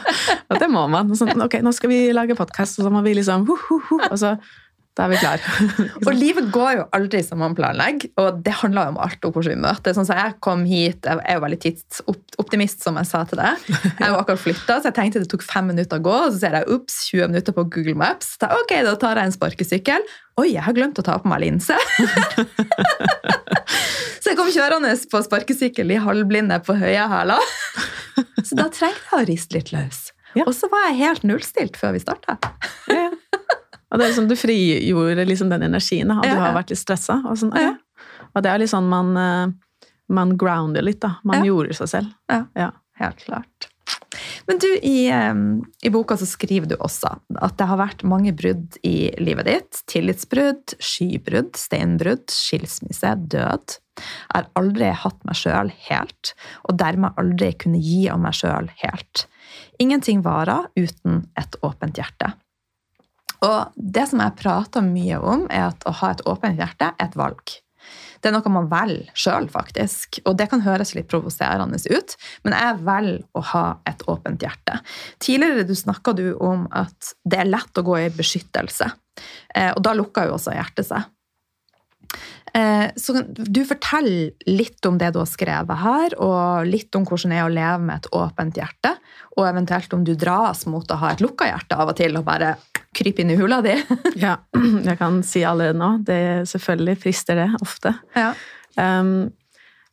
og 0.49 0.59
det 0.61 0.69
må 0.73 0.87
man. 0.89 1.13
Sånn, 1.17 1.37
ok, 1.45 1.59
nå 1.65 1.73
skal 1.77 1.91
vi 1.93 1.99
lage 2.17 2.37
podkast, 2.39 2.79
og 2.81 2.87
så 2.87 2.93
må 2.95 3.03
vi 3.05 3.15
liksom 3.19 3.45
ho, 3.49 3.57
ho, 3.69 3.79
ho, 3.91 3.99
Og 4.11 4.17
så 4.21 4.35
da 4.95 5.09
er 5.09 5.11
vi 5.11 5.17
klare. 5.19 5.55
Og 6.07 6.13
livet 6.15 6.53
går 6.55 6.77
jo 6.79 6.83
aldri 6.95 7.19
som 7.27 7.41
man 7.43 7.57
planlegger, 7.59 8.13
og 8.21 8.37
det 8.47 8.53
handler 8.61 8.87
jo 8.87 8.93
om 8.93 8.99
alt 9.03 9.27
og 9.27 9.35
hvordan 9.35 9.57
vi 9.57 9.63
møter. 9.65 9.95
Sånn 9.97 10.07
som 10.07 10.21
Jeg 10.21 10.37
kom 10.45 10.63
hit, 10.69 11.01
jeg 11.03 11.19
er 11.19 11.39
jo 11.39 11.43
veldig 11.43 11.59
tidsoptimist, 11.65 12.85
som 12.85 13.01
jeg 13.01 13.11
sa 13.11 13.25
til 13.27 13.41
deg. 13.43 13.65
Jeg 13.75 14.13
var 14.13 14.21
akkurat 14.21 14.43
flytta, 14.45 14.77
så 14.79 14.93
jeg 14.93 14.97
tenkte 15.01 15.25
det 15.25 15.31
tok 15.33 15.43
fem 15.43 15.67
minutter 15.73 15.99
å 15.99 16.05
gå, 16.05 16.15
og 16.29 16.31
så 16.31 16.45
ser 16.45 16.55
jeg 16.61 16.71
ups, 16.77 17.01
20 17.11 17.33
minutter 17.33 17.57
på 17.57 17.67
Google 17.75 17.97
Maps. 18.05 18.37
Da, 18.39 18.53
ok, 18.55 18.77
da 18.87 18.95
tar 19.03 19.19
jeg 19.19 19.33
en 19.33 19.35
sparkesykkel. 19.35 20.07
Oi, 20.39 20.47
jeg 20.53 20.63
har 20.67 20.79
glemt 20.79 21.03
å 21.03 21.07
ta 21.07 21.19
på 21.19 21.31
meg 21.31 21.43
linse! 21.43 21.75
så 24.23 24.31
jeg 24.31 24.39
kom 24.39 24.55
kjørende 24.55 24.95
på 25.11 25.25
sparkesykkel 25.27 25.91
i 25.91 25.99
halvblinde 26.07 26.61
på 26.63 26.79
høye 26.79 27.11
hæler. 27.11 27.51
så 28.47 28.63
da 28.63 28.71
trengte 28.71 29.11
jeg 29.11 29.19
å 29.19 29.27
riste 29.27 29.59
litt 29.59 29.75
løs. 29.75 30.05
Ja. 30.39 30.47
Og 30.47 30.55
så 30.55 30.71
var 30.71 30.87
jeg 30.89 31.01
helt 31.03 31.27
nullstilt 31.27 31.77
før 31.79 31.99
vi 31.99 32.03
starta. 32.03 32.39
Ja, 32.91 33.09
ja. 33.09 33.11
Og 33.95 34.01
det 34.01 34.07
er 34.09 34.11
liksom, 34.11 34.27
du 34.29 34.35
frigjorde 34.35 35.27
liksom 35.29 35.53
den 35.55 35.69
energien, 35.71 36.11
og 36.11 36.27
Ja, 36.27 36.35
du 36.35 36.41
har 36.43 36.57
vært 36.57 36.73
litt 36.75 36.81
stressa. 36.83 37.21
Og, 37.31 37.39
sånn, 37.39 37.55
Ja. 37.55 37.77
og 38.35 38.43
det 38.43 38.51
er 38.51 38.59
litt 38.59 38.73
sånn 38.73 38.89
man, 38.91 39.15
eh, 39.17 39.53
man 40.11 40.35
grounder 40.37 40.83
litt, 40.83 40.99
da. 41.01 41.17
Man 41.23 41.47
gjorde 41.47 41.77
seg 41.79 41.89
selv. 41.89 42.11
Ja. 42.59 42.73
Helt 42.99 43.23
klart. 43.25 43.71
Men 44.47 44.59
du, 44.59 44.69
i, 44.83 45.09
i 45.83 45.91
boka 45.91 46.17
så 46.21 46.27
skriver 46.29 46.69
du 46.71 46.77
også 46.77 47.11
at 47.43 47.57
det 47.59 47.67
har 47.67 47.81
vært 47.81 48.05
mange 48.07 48.33
brudd 48.37 48.77
i 48.87 49.11
livet 49.19 49.49
ditt. 49.49 49.81
Tillitsbrudd, 49.91 50.77
skybrudd, 50.79 51.57
steinbrudd, 51.59 52.27
skilsmisse, 52.31 53.15
død. 53.33 53.79
Jeg 53.99 54.35
har 54.35 54.49
aldri 54.59 54.91
hatt 55.05 55.19
meg 55.27 55.39
sjøl 55.39 55.71
helt, 55.89 56.35
og 56.69 56.79
dermed 56.79 57.19
aldri 57.21 57.53
kunne 57.59 57.81
gi 57.83 58.05
av 58.13 58.21
meg 58.23 58.37
sjøl 58.39 58.71
helt. 58.83 59.27
Ingenting 59.83 60.23
varer 60.25 60.69
uten 60.79 61.25
et 61.41 61.59
åpent 61.63 61.99
hjerte. 61.99 62.33
Og 63.45 63.75
det 63.77 64.07
som 64.11 64.23
jeg 64.25 64.39
prater 64.41 64.87
mye 64.87 65.21
om, 65.21 65.45
er 65.53 65.69
at 65.73 65.85
å 65.89 65.93
ha 66.01 66.15
et 66.15 66.25
åpent 66.29 66.59
hjerte 66.61 66.91
er 66.95 67.07
et 67.09 67.19
valg. 67.19 67.59
Det 68.25 68.31
er 68.31 68.39
noe 68.39 68.53
man 68.55 68.71
velger 68.71 69.11
sjøl, 69.21 69.51
faktisk. 69.53 70.23
Og 70.25 70.39
det 70.41 70.47
kan 70.49 70.63
høres 70.65 70.95
litt 70.97 71.11
provoserende 71.13 71.77
ut, 71.93 72.15
men 72.47 72.57
jeg 72.57 72.79
velger 72.87 73.19
å 73.37 73.43
ha 73.53 73.65
et 73.91 74.01
åpent 74.09 74.41
hjerte. 74.41 74.79
Tidligere 75.21 75.67
du 75.69 75.75
snakka 75.77 76.15
du 76.17 76.31
om 76.41 76.65
at 76.73 77.13
det 77.29 77.43
er 77.43 77.51
lett 77.51 77.77
å 77.81 77.85
gå 77.85 77.99
i 78.01 78.13
beskyttelse. 78.15 78.89
Eh, 79.55 79.75
og 79.75 79.83
da 79.85 79.93
lukker 79.95 80.31
jo 80.31 80.39
også 80.39 80.57
hjertet 80.57 80.89
seg. 80.89 81.05
Eh, 82.55 82.91
Så 82.97 83.23
du 83.35 83.65
forteller 83.67 84.31
litt 84.47 84.87
om 84.87 84.99
det 84.99 85.11
du 85.15 85.19
har 85.19 85.27
skrevet 85.27 85.81
her, 85.81 86.15
og 86.23 86.69
litt 86.69 86.95
om 86.95 87.07
hvordan 87.07 87.35
det 87.35 87.41
er 87.41 87.49
å 87.49 87.53
leve 87.53 87.81
med 87.83 87.97
et 87.97 88.11
åpent 88.15 88.61
hjerte, 88.61 88.95
og 89.35 89.49
eventuelt 89.49 89.95
om 89.97 90.05
du 90.07 90.15
dras 90.15 90.65
mot 90.71 90.91
å 90.95 91.01
ha 91.03 91.11
et 91.13 91.25
lukka 91.25 91.49
hjerte 91.51 91.79
av 91.79 91.91
og 91.91 91.99
til 91.99 92.15
og 92.21 92.27
bare 92.29 92.55
krype 92.95 93.25
inn 93.25 93.33
i 93.35 93.39
hula 93.41 93.61
di. 93.65 93.75
Ja, 94.25 94.37
jeg 94.89 94.99
kan 95.01 95.23
si 95.27 95.43
allerede 95.43 95.81
nå. 95.81 95.97
Det 96.07 96.21
selvfølgelig 96.53 97.01
frister 97.03 97.43
det 97.43 97.49
ofte. 97.61 97.97
Ja. 98.15 98.31
Um, 98.79 99.33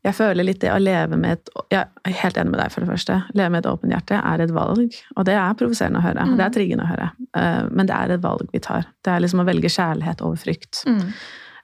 jeg 0.02 0.18
føler 0.18 0.46
litt 0.46 0.62
det 0.64 0.72
å 0.74 0.80
leve 0.82 1.14
med 1.18 1.36
et 1.38 1.50
Jeg 1.70 1.86
er 1.86 2.16
helt 2.24 2.38
enig 2.42 2.56
med 2.56 2.60
deg, 2.62 2.72
for 2.74 2.82
det 2.82 2.90
første. 2.90 3.20
Leve 3.38 3.52
med 3.54 3.62
et 3.62 3.70
åpent 3.70 3.94
hjerte 3.94 4.18
er 4.18 4.42
et 4.42 4.54
valg. 4.54 4.96
Og 5.16 5.28
det 5.28 5.36
er 5.38 5.58
provoserende 5.58 6.02
å 6.02 6.06
høre. 6.06 6.26
Mm. 6.26 6.38
Det 6.40 6.46
er 6.46 6.56
triggende 6.56 6.86
å 6.88 6.90
høre. 6.94 7.10
Uh, 7.38 7.68
men 7.74 7.90
det 7.90 7.98
er 7.98 8.16
et 8.16 8.24
valg 8.24 8.50
vi 8.54 8.62
tar. 8.62 8.90
Det 9.06 9.14
er 9.14 9.22
liksom 9.26 9.42
å 9.44 9.50
velge 9.50 9.70
kjærlighet 9.70 10.22
over 10.26 10.42
frykt. 10.42 10.82
Mm. 10.90 11.08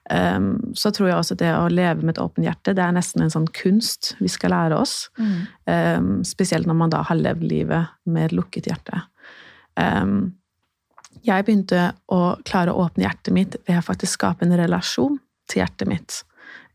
Um, 0.07 0.73
så 0.77 0.91
tror 0.95 1.09
jeg 1.09 1.19
også 1.19 1.35
det 1.35 1.49
å 1.51 1.67
leve 1.67 2.05
med 2.05 2.15
et 2.15 2.21
åpent 2.23 2.45
hjerte, 2.45 2.71
det 2.77 2.83
er 2.83 2.93
nesten 2.95 3.25
en 3.25 3.33
sånn 3.33 3.47
kunst 3.51 4.13
vi 4.21 4.29
skal 4.31 4.53
lære 4.55 4.77
oss. 4.79 5.09
Mm. 5.19 5.35
Um, 5.67 6.11
spesielt 6.27 6.69
når 6.69 6.77
man 6.79 6.93
da 6.93 7.01
har 7.09 7.19
levd 7.19 7.43
livet 7.43 7.91
med 8.07 8.29
et 8.29 8.37
lukket 8.37 8.69
hjerte. 8.71 9.01
Um, 9.75 10.37
jeg 11.27 11.43
begynte 11.43 11.89
å 12.13 12.21
klare 12.47 12.71
å 12.71 12.85
åpne 12.85 13.03
hjertet 13.03 13.35
mitt 13.35 13.59
ved 13.67 13.81
å 13.81 13.83
faktisk 13.83 14.19
skape 14.19 14.47
en 14.47 14.55
relasjon 14.55 15.19
til 15.51 15.63
hjertet 15.63 15.91
mitt. 15.91 16.21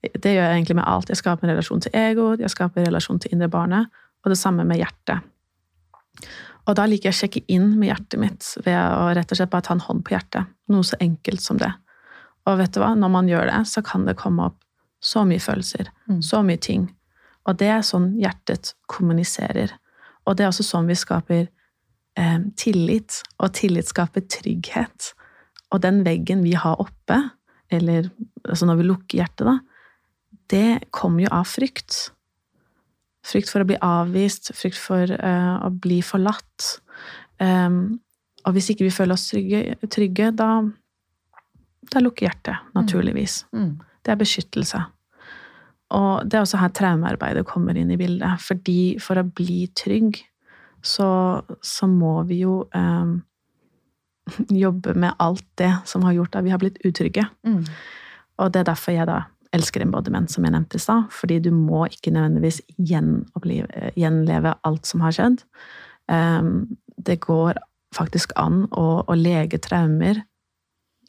Det 0.03 0.35
gjør 0.35 0.49
jeg 0.49 0.59
egentlig 0.59 0.77
med 0.77 0.89
alt. 0.91 1.13
Jeg 1.13 1.21
skaper 1.23 1.47
en 1.47 1.55
relasjon 1.55 1.85
til 1.85 1.95
ego, 1.97 2.33
jeg 2.37 2.53
skaper 2.53 2.83
en 2.83 2.91
relasjon 2.91 3.23
til 3.23 3.33
indre 3.33 3.49
barnet, 3.53 4.03
og 4.23 4.33
det 4.33 4.39
samme 4.41 4.67
med 4.69 4.83
hjertet. 4.83 5.23
Og 6.69 6.77
da 6.79 6.85
liker 6.87 7.09
jeg 7.09 7.17
å 7.17 7.21
sjekke 7.23 7.43
inn 7.51 7.73
med 7.79 7.89
hjertet 7.89 8.21
mitt 8.23 8.49
ved 8.67 8.77
å 8.77 9.09
rett 9.17 9.33
og 9.33 9.39
slett 9.39 9.51
bare 9.51 9.67
ta 9.67 9.75
en 9.75 9.87
hånd 9.87 10.05
på 10.07 10.15
hjertet. 10.15 10.51
Noe 10.71 10.87
så 10.87 10.99
enkelt 11.03 11.43
som 11.43 11.59
det. 11.59 11.71
Og 12.47 12.59
vet 12.59 12.75
du 12.75 12.81
hva, 12.83 12.93
når 12.99 13.11
man 13.15 13.29
gjør 13.31 13.47
det, 13.51 13.61
så 13.71 13.83
kan 13.87 14.07
det 14.09 14.17
komme 14.19 14.51
opp 14.51 14.59
så 15.03 15.25
mye 15.27 15.43
følelser, 15.43 15.91
Mm. 16.09 16.23
så 16.23 16.43
mye 16.43 16.61
ting. 16.61 16.89
Og 17.47 17.59
det 17.59 17.69
er 17.69 17.83
sånn 17.83 18.13
hjertet 18.21 18.75
kommuniserer. 18.87 19.73
Og 20.27 20.37
det 20.37 20.45
er 20.45 20.51
også 20.53 20.63
sånn 20.67 20.87
vi 20.87 20.95
skaper 20.95 21.49
eh, 22.17 22.39
tillit, 22.57 23.23
og 23.41 23.53
tillit 23.53 23.89
skaper 23.91 24.21
trygghet. 24.31 25.13
Og 25.73 25.81
den 25.83 26.05
veggen 26.05 26.43
vi 26.45 26.53
har 26.55 26.79
oppe, 26.79 27.31
eller 27.71 28.11
altså 28.45 28.67
når 28.67 28.77
vi 28.83 28.89
lukker 28.91 29.19
hjertet, 29.19 29.47
da, 29.47 29.59
det 30.53 30.91
kommer 30.91 31.25
jo 31.25 31.33
av 31.33 31.47
frykt. 31.49 32.13
Frykt 33.25 33.49
for 33.49 33.63
å 33.63 33.67
bli 33.67 33.79
avvist, 33.81 34.53
frykt 34.55 34.79
for 34.79 35.07
uh, 35.09 35.63
å 35.67 35.71
bli 35.71 36.01
forlatt. 36.03 36.81
Um, 37.41 38.01
og 38.45 38.53
hvis 38.57 38.71
ikke 38.71 38.85
vi 38.85 38.95
føler 38.95 39.15
oss 39.15 39.29
trygge, 39.31 39.77
trygge 39.89 40.31
da, 40.37 40.51
da 41.91 42.03
lukker 42.03 42.29
hjertet, 42.29 42.69
naturligvis. 42.77 43.43
Mm. 43.53 43.63
Mm. 43.63 43.73
Det 44.03 44.13
er 44.13 44.21
beskyttelse. 44.21 44.83
Og 45.93 46.29
det 46.29 46.39
er 46.39 46.45
også 46.47 46.61
her 46.63 46.73
traumearbeidet 46.73 47.45
kommer 47.49 47.77
inn 47.77 47.91
i 47.93 47.99
bildet. 48.01 48.41
Fordi 48.41 48.97
for 49.03 49.21
å 49.21 49.27
bli 49.27 49.67
trygg, 49.77 50.23
så, 50.83 51.09
så 51.63 51.89
må 51.91 52.15
vi 52.31 52.41
jo 52.43 52.63
eh, 52.75 53.13
jobbe 54.65 54.97
med 54.99 55.19
alt 55.23 55.47
det 55.61 55.75
som 55.89 56.07
har 56.07 56.17
gjort 56.17 56.39
at 56.39 56.47
vi 56.47 56.55
har 56.55 56.63
blitt 56.63 56.81
utrygge. 56.87 57.27
Mm. 57.47 57.63
Og 58.41 58.55
det 58.55 58.63
er 58.63 58.73
derfor 58.73 58.97
jeg 58.97 59.11
da 59.11 59.23
elsker 59.53 59.85
embodiment, 59.85 60.31
som 60.33 60.47
jeg 60.47 60.55
nevnte 60.55 60.79
i 60.79 60.83
stad. 60.83 61.11
Fordi 61.13 61.39
du 61.45 61.51
må 61.55 61.85
ikke 61.91 62.15
nødvendigvis 62.15 62.63
gjenleve 62.81 64.55
alt 64.65 64.89
som 64.89 65.05
har 65.05 65.17
skjedd. 65.17 65.45
Um, 66.09 66.79
det 66.97 67.21
går 67.27 67.61
faktisk 67.95 68.33
an 68.41 68.65
å, 68.73 69.03
å, 69.05 69.15
lege 69.17 69.61
traumer 69.63 70.23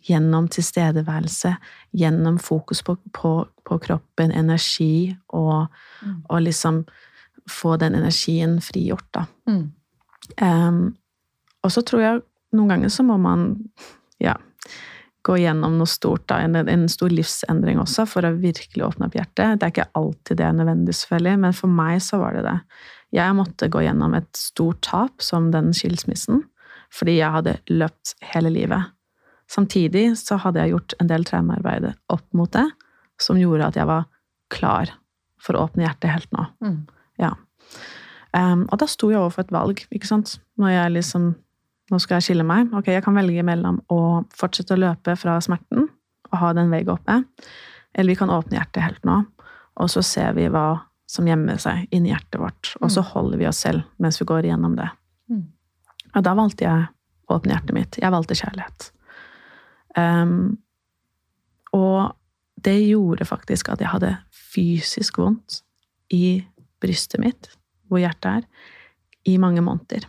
gjennom 0.04 0.48
tilstedeværelse, 0.52 1.56
gjennom 1.92 2.40
fokus 2.40 2.84
på, 2.84 2.98
på, 3.16 3.34
på 3.64 3.80
kroppen, 3.80 4.32
energi, 4.32 5.16
og, 5.34 5.68
mm. 6.04 6.18
og, 6.30 6.42
liksom 6.42 6.84
få 7.50 7.76
den 7.78 7.96
energien 8.00 8.60
frigjort, 8.64 9.08
da. 9.16 9.26
Mm. 9.50 9.64
Um, 10.40 10.84
og 11.64 11.72
så 11.72 11.84
tror 11.84 12.02
jeg 12.02 12.22
noen 12.56 12.72
ganger 12.72 12.92
så 12.92 13.04
må 13.04 13.18
man 13.20 13.50
ja, 14.24 14.38
gå 15.24 15.38
gjennom 15.40 15.78
noe 15.80 15.90
stort, 15.90 16.26
da, 16.32 16.42
en, 16.44 16.56
en, 16.56 16.88
stor 16.92 17.12
livsendring 17.12 17.80
også, 17.82 18.06
for 18.10 18.28
å 18.28 18.34
virkelig 18.40 18.86
åpne 18.88 19.08
opp 19.08 19.18
hjertet. 19.18 19.60
Det 19.60 19.68
er 19.68 19.76
ikke 19.76 19.92
alltid 20.00 20.40
det 20.40 20.48
er 20.48 20.58
nødvendig, 20.60 20.96
selvfølgelig, 21.00 21.44
men 21.46 21.56
for 21.58 21.76
meg 21.82 22.00
så 22.04 22.20
var 22.24 22.38
det 22.38 22.46
det. 22.48 22.58
Jeg 23.14 23.38
måtte 23.38 23.70
gå 23.72 23.84
gjennom 23.86 24.16
et 24.18 24.32
stort 24.38 24.82
tap, 24.88 25.24
som 25.24 25.52
den 25.54 25.72
skilsmissen, 25.76 26.44
fordi 26.94 27.20
jeg 27.20 27.36
hadde 27.36 27.60
løpt 27.72 28.16
hele 28.34 28.52
livet. 28.54 28.92
Samtidig 29.54 30.08
så 30.18 30.40
hadde 30.42 30.64
jeg 30.64 30.74
gjort 30.74 30.96
en 31.02 31.12
del 31.12 31.26
traumearbeid 31.28 31.92
opp 32.14 32.26
mot 32.34 32.52
det, 32.56 32.66
som 33.22 33.38
gjorde 33.38 33.70
at 33.70 33.78
jeg 33.78 33.90
var 33.90 34.08
klar 34.54 34.92
for 35.44 35.58
å 35.58 35.68
åpne 35.68 35.86
hjertet 35.86 36.14
helt 36.14 36.32
nå. 36.34 36.48
Mm. 36.64 36.80
Ja. 37.22 37.34
Um, 38.34 38.64
og 38.72 38.80
da 38.82 38.88
sto 38.90 39.12
jeg 39.12 39.22
overfor 39.22 39.46
et 39.46 39.54
valg, 39.54 39.84
ikke 39.94 40.10
sant. 40.10 40.38
Når 40.58 40.74
jeg 40.74 40.94
liksom 40.96 41.34
nå 41.92 42.00
skal 42.02 42.20
jeg 42.20 42.30
skille 42.30 42.46
meg. 42.48 42.72
Ok, 42.76 42.90
jeg 42.94 43.04
kan 43.06 43.18
velge 43.18 43.44
mellom 43.46 43.82
å 43.92 44.24
fortsette 44.34 44.76
å 44.76 44.82
løpe 44.82 45.18
fra 45.20 45.38
smerten 45.44 45.90
og 46.32 46.40
ha 46.42 46.50
den 46.58 46.72
veien 46.74 46.90
oppe, 46.90 47.20
eller 47.94 48.14
vi 48.14 48.18
kan 48.18 48.32
åpne 48.34 48.58
hjertet 48.58 48.82
helt 48.82 49.04
nå, 49.06 49.20
og 49.78 49.90
så 49.92 50.02
ser 50.06 50.32
vi 50.34 50.48
hva 50.50 50.82
som 51.10 51.28
gjemmer 51.30 51.60
seg 51.62 51.92
inni 51.94 52.10
hjertet 52.10 52.40
vårt, 52.42 52.72
og 52.80 52.90
så 52.90 53.04
mm. 53.04 53.10
holder 53.12 53.42
vi 53.42 53.48
oss 53.50 53.60
selv 53.62 53.84
mens 54.02 54.18
vi 54.22 54.26
går 54.32 54.48
igjennom 54.48 54.74
det. 54.80 54.88
Mm. 55.30 55.44
Og 56.16 56.26
da 56.26 56.34
valgte 56.40 56.66
jeg 56.66 56.88
å 57.30 57.38
åpne 57.38 57.54
hjertet 57.54 57.78
mitt. 57.78 58.00
Jeg 58.02 58.16
valgte 58.16 58.40
kjærlighet. 58.40 58.88
Um, 59.98 60.58
og 61.74 62.14
det 62.64 62.78
gjorde 62.86 63.28
faktisk 63.28 63.70
at 63.74 63.82
jeg 63.84 63.92
hadde 63.92 64.16
fysisk 64.54 65.18
vondt 65.20 65.62
i 66.14 66.44
brystet 66.84 67.22
mitt, 67.24 67.50
hvor 67.90 68.02
hjertet 68.02 68.30
er, 68.44 68.48
i 69.30 69.38
mange 69.40 69.64
måneder. 69.64 70.06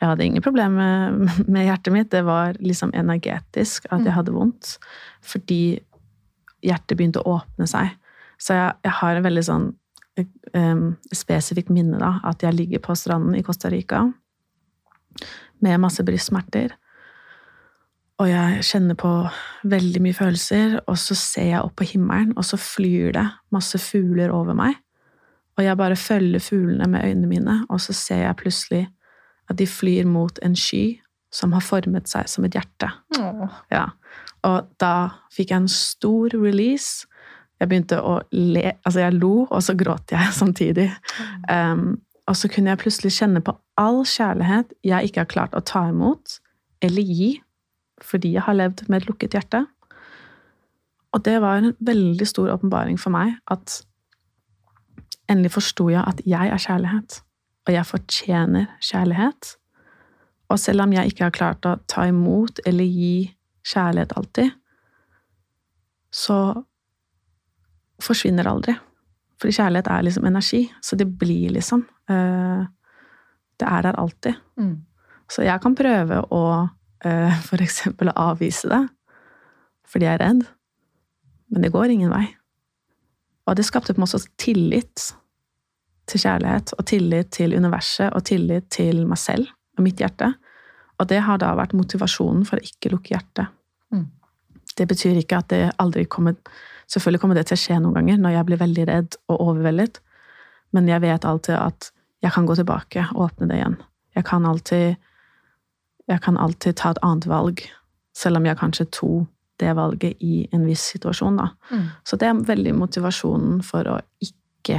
Jeg 0.00 0.08
hadde 0.08 0.24
ingen 0.24 0.42
problemer 0.42 1.12
med 1.54 1.66
hjertet 1.66 1.92
mitt. 1.92 2.10
Det 2.12 2.22
var 2.24 2.56
liksom 2.62 2.92
energetisk 2.96 3.86
at 3.90 4.00
jeg 4.00 4.08
mm. 4.08 4.16
hadde 4.16 4.34
vondt. 4.36 4.76
Fordi 5.20 5.62
hjertet 6.64 6.96
begynte 6.96 7.20
å 7.20 7.36
åpne 7.36 7.68
seg. 7.68 7.92
Så 8.40 8.56
jeg, 8.56 8.72
jeg 8.86 8.96
har 8.96 9.18
en 9.18 9.26
veldig 9.26 9.44
sånn 9.44 9.66
um, 10.56 10.86
spesifikt 11.12 11.72
minne, 11.74 12.00
da. 12.00 12.14
At 12.24 12.44
jeg 12.46 12.56
ligger 12.56 12.82
på 12.84 12.96
stranden 12.96 13.36
i 13.36 13.44
Costa 13.44 13.68
Rica 13.72 14.06
med 15.60 15.82
masse 15.82 16.04
brystsmerter. 16.06 16.72
Og 18.20 18.28
jeg 18.28 18.64
kjenner 18.68 18.96
på 19.00 19.10
veldig 19.70 20.00
mye 20.04 20.16
følelser, 20.16 20.76
og 20.84 20.98
så 21.00 21.16
ser 21.16 21.52
jeg 21.54 21.64
opp 21.64 21.78
på 21.80 21.88
himmelen, 21.88 22.34
og 22.36 22.44
så 22.44 22.58
flyr 22.60 23.14
det 23.16 23.26
masse 23.54 23.80
fugler 23.80 24.32
over 24.34 24.56
meg. 24.56 24.76
Og 25.56 25.64
jeg 25.64 25.76
bare 25.80 25.96
følger 25.96 26.42
fuglene 26.44 26.88
med 26.88 27.04
øynene 27.04 27.30
mine, 27.30 27.56
og 27.72 27.80
så 27.80 27.96
ser 27.96 28.26
jeg 28.26 28.36
plutselig 28.42 28.82
at 29.48 29.58
de 29.58 29.66
flyr 29.66 30.04
mot 30.08 30.38
en 30.44 30.56
sky 30.56 31.00
som 31.32 31.54
har 31.56 31.64
formet 31.64 32.10
seg 32.10 32.28
som 32.28 32.44
et 32.44 32.56
hjerte. 32.58 32.90
Ja. 33.72 33.86
Og 34.46 34.68
da 34.82 34.94
fikk 35.32 35.52
jeg 35.52 35.62
en 35.62 35.72
stor 35.72 36.34
release. 36.36 37.06
Jeg 37.60 37.68
begynte 37.70 38.00
å 38.00 38.20
le 38.32 38.74
Altså, 38.84 39.00
jeg 39.04 39.16
lo, 39.18 39.46
og 39.48 39.62
så 39.64 39.74
gråt 39.78 40.12
jeg 40.12 40.32
samtidig. 40.42 40.90
Um, 41.48 42.00
og 42.28 42.36
så 42.36 42.50
kunne 42.52 42.72
jeg 42.72 42.84
plutselig 42.84 43.16
kjenne 43.16 43.42
på 43.44 43.56
all 43.80 44.02
kjærlighet 44.06 44.74
jeg 44.86 45.08
ikke 45.08 45.24
har 45.24 45.30
klart 45.30 45.56
å 45.56 45.64
ta 45.64 45.88
imot 45.88 46.38
eller 46.84 47.02
gi 47.02 47.30
fordi 48.04 48.34
jeg 48.36 48.46
har 48.46 48.56
levd 48.56 48.86
med 48.88 49.02
et 49.02 49.08
lukket 49.08 49.36
hjerte. 49.36 49.64
Og 51.12 51.24
det 51.26 51.40
var 51.42 51.58
en 51.58 51.74
veldig 51.80 52.26
stor 52.26 52.52
åpenbaring 52.54 53.00
for 53.00 53.12
meg 53.14 53.34
at 53.50 53.80
endelig 55.30 55.54
forsto 55.56 55.88
jeg 55.90 56.02
at 56.06 56.22
jeg 56.26 56.52
er 56.52 56.62
kjærlighet 56.62 57.20
og 57.70 57.74
jeg 57.74 57.86
fortjener 57.86 58.66
kjærlighet. 58.82 59.54
Og 60.50 60.58
selv 60.58 60.82
om 60.82 60.92
jeg 60.92 61.12
ikke 61.12 61.26
har 61.28 61.34
klart 61.34 61.66
å 61.68 61.76
ta 61.90 62.06
imot 62.10 62.62
eller 62.66 62.88
gi 62.88 63.30
kjærlighet 63.70 64.16
alltid, 64.18 64.50
så 66.10 66.38
forsvinner 68.02 68.46
det 68.46 68.54
aldri. 68.54 68.74
Fordi 69.40 69.56
kjærlighet 69.56 69.90
er 69.92 70.06
liksom 70.06 70.26
energi, 70.28 70.64
så 70.82 70.98
det 70.98 71.06
blir 71.20 71.54
liksom 71.54 71.84
uh, 72.10 72.66
Det 73.60 73.68
er 73.68 73.82
der 73.82 73.96
alltid. 74.00 74.34
Mm. 74.56 74.86
Så 75.30 75.42
jeg 75.44 75.60
kan 75.60 75.74
prøve 75.76 76.22
å 76.32 76.42
uh, 77.06 77.36
for 77.46 77.62
eksempel 77.62 78.12
avvise 78.14 78.70
det 78.70 78.84
fordi 79.90 80.06
jeg 80.06 80.20
er 80.20 80.22
redd, 80.22 80.44
men 81.50 81.64
det 81.64 81.72
går 81.74 81.90
ingen 81.90 82.12
vei. 82.12 82.28
Og 83.50 83.56
det 83.58 83.64
skapte 83.66 83.90
på 83.90 83.98
en 83.98 84.04
måte 84.04 84.20
tillit 84.38 85.08
til 86.06 86.22
kjærlighet 86.22 86.76
og 86.76 86.84
tillit 86.86 87.32
til 87.34 87.56
universet 87.58 88.14
og 88.14 88.22
tillit 88.28 88.68
til 88.70 89.02
meg 89.10 89.18
selv 89.18 89.50
og 89.74 89.82
mitt 89.82 89.98
hjerte. 89.98 90.28
Og 91.02 91.08
det 91.10 91.22
har 91.26 91.40
da 91.42 91.50
vært 91.58 91.74
motivasjonen 91.74 92.44
for 92.46 92.60
å 92.60 92.66
ikke 92.70 92.92
lukke 92.92 93.16
hjertet. 93.16 93.50
Mm. 93.90 94.06
Det 94.78 94.86
betyr 94.90 95.18
ikke 95.18 95.40
at 95.42 95.50
det 95.50 95.64
aldri 95.82 96.06
kommer 96.06 96.38
Selvfølgelig 96.90 97.20
kommer 97.22 97.38
det 97.38 97.44
til 97.46 97.54
å 97.54 97.60
skje 97.62 97.76
noen 97.78 97.94
ganger 98.00 98.16
når 98.18 98.32
jeg 98.34 98.46
blir 98.48 98.58
veldig 98.58 98.84
redd 98.88 99.16
og 99.30 99.42
overveldet, 99.44 100.00
men 100.74 100.88
jeg 100.90 101.02
vet 101.04 101.26
alltid 101.28 101.54
at 101.54 101.90
jeg 102.24 102.34
kan 102.34 102.48
gå 102.48 102.56
tilbake 102.58 103.04
og 103.12 103.28
åpne 103.28 103.46
det 103.46 103.60
igjen. 103.60 103.76
Jeg 104.18 104.26
kan 104.26 104.48
alltid, 104.50 104.96
jeg 106.10 106.22
kan 106.24 106.38
alltid 106.40 106.78
ta 106.80 106.94
et 106.94 107.02
annet 107.06 107.26
valg, 107.30 107.62
selv 108.16 108.40
om 108.40 108.48
jeg 108.48 108.58
kanskje 108.60 108.88
tok 108.94 109.28
det 109.60 109.74
valget 109.76 110.22
i 110.24 110.46
en 110.56 110.64
viss 110.64 110.86
situasjon. 110.94 111.36
Da. 111.36 111.50
Mm. 111.70 111.84
Så 112.04 112.16
det 112.16 112.30
er 112.30 112.44
veldig 112.48 112.72
motivasjonen 112.80 113.60
for 113.66 113.88
å 113.92 113.98
ikke 114.24 114.78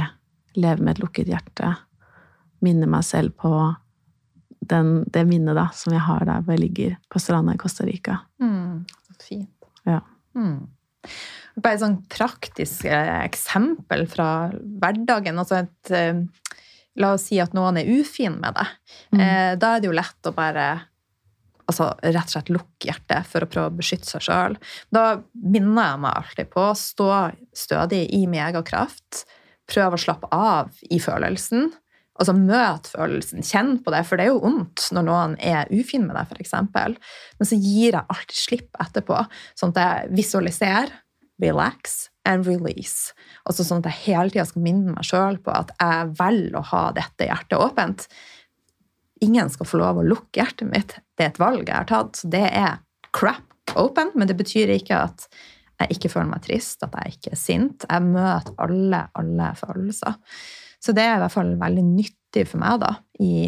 leve 0.58 0.82
med 0.82 0.96
et 0.96 1.02
lukket 1.04 1.30
hjerte. 1.30 1.70
Minne 2.66 2.88
meg 2.90 3.06
selv 3.06 3.36
på 3.38 3.52
den, 4.72 5.02
det 5.10 5.24
minnet 5.28 5.58
da, 5.58 5.68
som 5.74 5.94
jeg 5.94 6.02
har 6.06 6.26
der 6.26 6.42
hvor 6.42 6.56
jeg 6.56 6.64
ligger 6.64 6.98
på 7.10 7.22
stranda 7.22 7.54
i 7.54 7.60
Costa 7.62 7.86
Rica. 7.86 8.18
Mm, 8.42 8.84
fint. 9.22 9.70
Ja. 9.86 10.00
Mm. 10.38 10.66
Bare 11.62 11.76
et 11.76 11.82
sånn 11.82 11.98
praktisk 12.10 12.86
eh, 12.88 13.16
eksempel 13.22 14.06
fra 14.10 14.28
hverdagen. 14.52 15.38
Altså 15.38 15.62
et, 15.62 15.92
eh, 15.94 16.22
la 17.02 17.14
oss 17.16 17.26
si 17.30 17.40
at 17.42 17.54
noen 17.56 17.80
er 17.80 17.90
ufin 18.00 18.38
med 18.42 18.58
det. 18.58 18.68
Mm. 19.14 19.20
Eh, 19.20 19.52
da 19.62 19.74
er 19.74 19.82
det 19.82 19.90
jo 19.90 19.98
lett 19.98 20.30
å 20.30 20.34
bare 20.36 20.66
altså 21.72 21.90
rett 22.04 22.28
og 22.28 22.34
slett 22.36 22.52
lukke 22.52 22.88
hjertet 22.92 23.28
for 23.28 23.44
å 23.44 23.50
prøve 23.50 23.72
å 23.72 23.78
beskytte 23.80 24.08
seg 24.08 24.26
sjøl. 24.28 24.58
Da 24.94 25.06
minner 25.34 25.92
jeg 25.92 26.02
meg 26.04 26.18
alltid 26.22 26.52
på 26.52 26.66
å 26.70 26.78
stå 26.78 27.12
stødig 27.56 28.04
i 28.14 28.26
min 28.26 28.44
egen 28.44 28.66
kraft 28.66 29.24
Prøve 29.70 29.96
å 29.96 30.00
slappe 30.00 30.28
av 30.34 30.72
i 30.90 30.98
følelsen. 31.00 31.70
Altså 32.20 32.34
møt 32.36 32.90
følelsen, 32.92 33.44
kjenn 33.46 33.76
på 33.82 33.92
det, 33.94 34.02
for 34.04 34.20
det 34.20 34.26
er 34.26 34.34
jo 34.34 34.42
vondt 34.42 34.90
når 34.92 35.06
noen 35.06 35.36
er 35.40 35.70
ufin 35.72 36.04
med 36.04 36.18
deg, 36.18 36.28
f.eks. 36.28 36.52
Men 37.38 37.48
så 37.48 37.56
gir 37.56 37.94
jeg 37.96 38.02
alltid 38.02 38.36
slipp 38.36 38.82
etterpå, 38.82 39.22
sånn 39.58 39.72
at 39.72 39.80
jeg 39.80 40.12
visualiserer, 40.18 40.92
relax 41.42 42.10
and 42.28 42.46
release. 42.46 43.16
Altså 43.48 43.64
sånn 43.66 43.80
at 43.80 43.88
jeg 43.90 44.12
hele 44.12 44.34
tida 44.34 44.44
skal 44.46 44.66
minne 44.66 44.92
meg 44.94 45.08
sjøl 45.08 45.40
på 45.42 45.54
at 45.56 45.72
jeg 45.78 46.12
velger 46.20 46.60
å 46.60 46.66
ha 46.68 46.82
dette 46.94 47.26
hjertet 47.26 47.58
åpent. 47.58 48.06
Ingen 49.24 49.50
skal 49.50 49.70
få 49.70 49.80
lov 49.80 50.02
å 50.02 50.06
lukke 50.06 50.42
hjertet 50.42 50.68
mitt. 50.68 50.98
Det 51.22 51.28
er 51.28 51.36
et 51.36 51.42
valg 51.42 51.62
jeg 51.62 51.76
har 51.76 51.86
tatt. 51.86 52.18
Så 52.18 52.28
det 52.32 52.42
er 52.50 52.80
crap 53.14 53.76
open, 53.78 54.10
men 54.18 54.26
det 54.26 54.34
betyr 54.40 54.72
ikke 54.74 55.04
at 55.06 55.28
jeg 55.78 55.96
ikke 55.96 56.10
føler 56.10 56.30
meg 56.32 56.42
trist, 56.42 56.82
at 56.82 56.94
jeg 56.98 57.16
ikke 57.16 57.32
er 57.36 57.38
sint. 57.38 57.86
Jeg 57.86 58.06
møter 58.08 58.56
alle, 58.62 59.04
alle 59.18 59.50
følelser. 59.58 60.18
Så 60.82 60.94
det 60.96 61.04
er 61.06 61.14
i 61.14 61.22
hvert 61.22 61.34
fall 61.34 61.52
veldig 61.60 61.84
nyttig 61.86 62.44
for 62.50 62.62
meg 62.62 62.80
da, 62.82 62.90
i, 63.22 63.46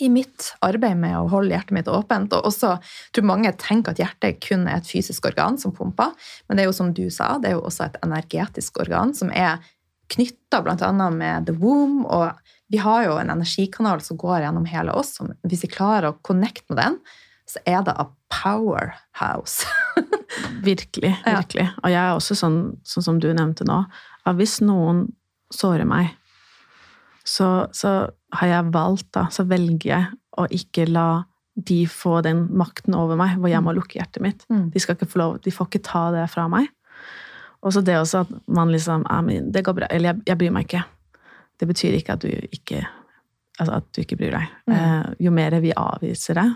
i 0.00 0.08
mitt 0.12 0.54
arbeid 0.64 0.96
med 1.02 1.18
å 1.18 1.28
holde 1.32 1.52
hjertet 1.52 1.76
mitt 1.76 1.90
åpent. 1.92 2.32
Og 2.32 2.48
også, 2.48 2.74
jeg 2.80 3.16
tror 3.18 3.28
mange 3.28 3.52
tenker 3.60 3.92
at 3.92 4.00
hjertet 4.00 4.40
kun 4.44 4.64
er 4.64 4.80
et 4.80 4.88
fysisk 4.88 5.28
organ 5.28 5.60
som 5.60 5.76
pumper, 5.76 6.16
men 6.48 6.56
det 6.56 6.64
er 6.64 6.70
jo 6.70 6.78
som 6.80 6.96
du 6.96 7.04
sa, 7.12 7.34
det 7.40 7.52
er 7.52 7.58
jo 7.58 7.66
også 7.68 7.90
et 7.90 8.00
energetisk 8.06 8.80
organ 8.84 9.12
som 9.16 9.32
er 9.36 9.60
knytta 10.12 10.64
bl.a. 10.64 10.92
med 11.12 11.50
the 11.50 11.56
womb, 11.60 12.06
og 12.08 12.32
vi 12.72 12.80
har 12.80 13.04
jo 13.04 13.18
en 13.20 13.30
energikanal 13.30 14.00
som 14.00 14.18
går 14.20 14.44
gjennom 14.44 14.64
hele 14.68 14.94
oss. 14.96 15.14
som 15.18 15.32
Hvis 15.44 15.66
vi 15.66 15.72
klarer 15.74 16.10
å 16.10 16.18
connecte 16.24 16.72
med 16.72 16.80
den, 16.80 16.98
så 17.48 17.60
er 17.68 17.82
det 17.84 17.92
a 18.00 18.08
powerhouse. 18.32 19.68
virkelig. 20.64 21.12
virkelig. 21.26 21.68
Og 21.82 21.92
jeg 21.92 22.00
er 22.00 22.14
også 22.14 22.36
sånn, 22.38 22.58
sånn 22.88 23.06
som 23.06 23.20
du 23.20 23.28
nevnte 23.36 23.66
nå, 23.68 23.82
at 24.24 24.38
hvis 24.38 24.58
noen 24.64 25.06
sårer 25.52 25.86
meg, 25.88 26.14
så, 27.24 27.68
så 27.72 27.94
har 28.40 28.50
jeg 28.50 28.72
valgt, 28.72 29.10
da, 29.16 29.28
så 29.32 29.44
velger 29.48 29.88
jeg 29.88 30.08
å 30.40 30.48
ikke 30.52 30.88
la 30.90 31.24
de 31.54 31.84
få 31.86 32.18
den 32.26 32.48
makten 32.58 32.96
over 32.98 33.18
meg, 33.18 33.36
hvor 33.38 33.52
jeg 33.52 33.62
må 33.62 33.70
mm. 33.70 33.76
lukke 33.78 34.00
hjertet 34.00 34.24
mitt. 34.24 34.42
Mm. 34.50 34.66
De, 34.74 34.82
lov, 35.20 35.36
de 35.44 35.52
får 35.54 35.70
ikke 35.70 35.84
ta 35.86 36.08
det 36.16 36.24
fra 36.32 36.48
meg. 36.50 36.66
Og 37.64 37.72
så 37.76 37.80
det 37.84 37.94
også 37.96 38.24
at 38.24 38.32
man 38.52 38.68
liksom 38.72 39.06
Det 39.54 39.62
går 39.64 39.72
bra. 39.72 39.86
Eller 39.90 40.12
jeg, 40.12 40.22
jeg 40.26 40.38
bryr 40.40 40.52
meg 40.52 40.66
ikke. 40.66 40.82
Det 41.60 41.68
betyr 41.70 41.96
ikke 41.98 42.16
at 42.16 42.24
du 42.24 42.30
ikke 42.30 42.82
altså 43.60 43.78
at 43.78 43.90
du 43.94 44.02
ikke 44.02 44.18
bryr 44.18 44.34
deg. 44.34 44.54
Mm. 44.66 44.74
Eh, 44.76 45.10
jo 45.26 45.32
mer 45.34 45.58
vi 45.62 45.74
avviser 45.78 46.40
det, 46.40 46.48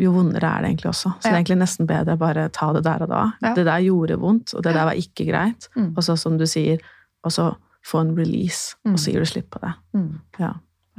jo 0.00 0.12
vondere 0.14 0.48
er 0.48 0.64
det 0.64 0.70
egentlig 0.72 0.90
også. 0.90 1.12
Så 1.12 1.14
ja. 1.14 1.20
det 1.22 1.30
er 1.30 1.40
egentlig 1.40 1.60
nesten 1.60 1.88
bedre 1.88 2.16
å 2.16 2.20
bare 2.20 2.46
ta 2.54 2.70
det 2.74 2.82
der 2.86 3.04
og 3.06 3.12
da. 3.12 3.22
Ja. 3.44 3.52
Det 3.56 3.66
der 3.68 3.84
gjorde 3.84 4.18
vondt, 4.22 4.54
og 4.56 4.64
det 4.66 4.74
der 4.74 4.88
var 4.88 4.98
ikke 4.98 5.26
greit. 5.28 5.68
Mm. 5.76 5.92
Og 5.94 6.06
så, 6.06 6.16
som 6.20 6.38
du 6.40 6.46
sier, 6.50 6.82
og 7.24 7.34
så 7.34 7.52
få 7.84 8.00
en 8.00 8.14
release, 8.16 8.78
mm. 8.82 8.94
og 8.94 9.02
så 9.02 9.12
gir 9.12 9.22
du 9.22 9.28
slipp 9.28 9.50
på 9.54 9.60
det. 9.62 9.74
Mm. 9.94 10.10
Ja. 10.40 10.50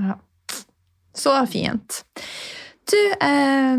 ja. 0.06 0.18
Så 1.16 1.36
fint. 1.52 2.04
Du, 2.86 3.00
eh, 3.26 3.76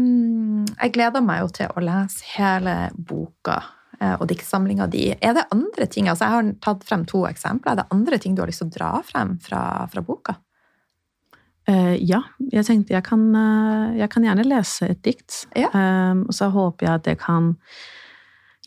jeg 0.75 0.95
gleder 0.97 1.25
meg 1.25 1.45
jo 1.45 1.51
til 1.63 1.73
å 1.73 1.85
lese 1.87 2.27
hele 2.35 2.77
boka 2.99 3.61
og 3.97 4.27
diktsamlinga 4.29 4.87
di. 4.93 5.07
Er 5.25 5.33
det 5.37 5.47
andre 5.55 5.87
ting, 5.89 6.11
altså 6.11 6.27
Jeg 6.27 6.35
har 6.35 6.49
tatt 6.65 6.83
frem 6.85 7.07
to 7.09 7.23
eksempler. 7.29 7.73
Er 7.73 7.79
det 7.81 7.87
andre 7.95 8.19
ting 8.21 8.35
du 8.37 8.43
har 8.43 8.51
lyst 8.51 8.61
til 8.61 8.69
å 8.69 8.75
dra 8.75 8.91
frem 9.07 9.37
fra, 9.41 9.63
fra 9.93 10.03
boka? 10.05 10.37
Uh, 11.67 11.97
ja, 11.99 12.21
jeg 12.53 12.63
tenkte 12.63 12.95
jeg 12.95 13.03
kan, 13.09 13.23
uh, 13.35 13.97
jeg 13.99 14.07
kan, 14.13 14.23
gjerne 14.23 14.45
lese 14.47 14.87
et 14.93 15.01
dikt. 15.03 15.41
Ja. 15.59 15.73
Um, 15.75 16.23
og 16.29 16.37
så 16.37 16.47
håper 16.55 16.87
jeg 16.87 17.01
at 17.01 17.07
det 17.09 17.17
kan 17.25 17.57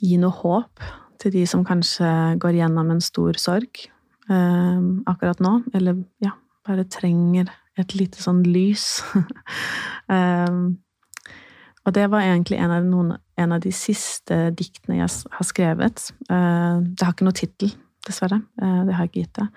gi 0.03 0.17
noe 0.19 0.36
håp 0.36 0.84
til 1.19 1.32
de 1.32 1.45
som 1.47 1.63
kanskje 1.67 2.09
går 2.43 2.57
gjennom 2.59 2.91
en 2.91 3.01
stor 3.03 3.39
sorg 3.39 3.86
um, 4.27 4.99
akkurat 5.07 5.39
nå. 5.43 5.61
Eller 5.75 6.03
ja, 6.23 6.34
bare 6.67 6.88
trenger 6.91 7.47
et 7.80 7.95
lite 7.95 8.19
sånn 8.19 8.43
lys. 8.43 8.99
um, 10.11 10.75
og 11.86 11.95
det 11.95 12.07
var 12.11 12.27
egentlig 12.27 12.59
en 12.59 12.75
av, 12.75 12.84
noen, 12.84 13.15
en 13.40 13.56
av, 13.56 13.62
de 13.64 13.72
siste 13.76 14.38
diktene 14.58 15.00
jeg 15.00 15.12
har 15.36 15.48
skrevet. 15.48 16.10
Uh, 16.30 16.82
det 16.84 17.06
har 17.06 17.16
ikke 17.16 17.28
noe 17.28 17.38
tittel, 17.38 17.74
dessverre. 18.08 18.42
det 18.58 18.96
har 18.96 19.06
jeg 19.06 19.12
ikke 19.12 19.24
gitt 19.24 19.42
det. 19.42 19.48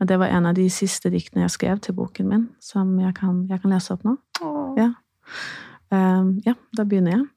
Men 0.00 0.10
det 0.10 0.18
var 0.18 0.32
en 0.34 0.48
av 0.50 0.56
de 0.56 0.64
siste 0.72 1.12
diktene 1.12 1.44
jeg 1.44 1.54
skrev 1.54 1.82
til 1.84 1.94
boken 1.94 2.28
min, 2.28 2.48
som 2.60 2.98
jeg 2.98 3.14
kan, 3.14 3.44
jeg 3.50 3.62
kan 3.62 3.74
lese 3.74 3.94
opp 3.94 4.06
nå. 4.08 4.16
Ja. 4.78 4.90
Um, 5.92 6.38
ja. 6.46 6.56
da 6.76 6.88
begynner 6.88 7.18
jeg. 7.18 7.28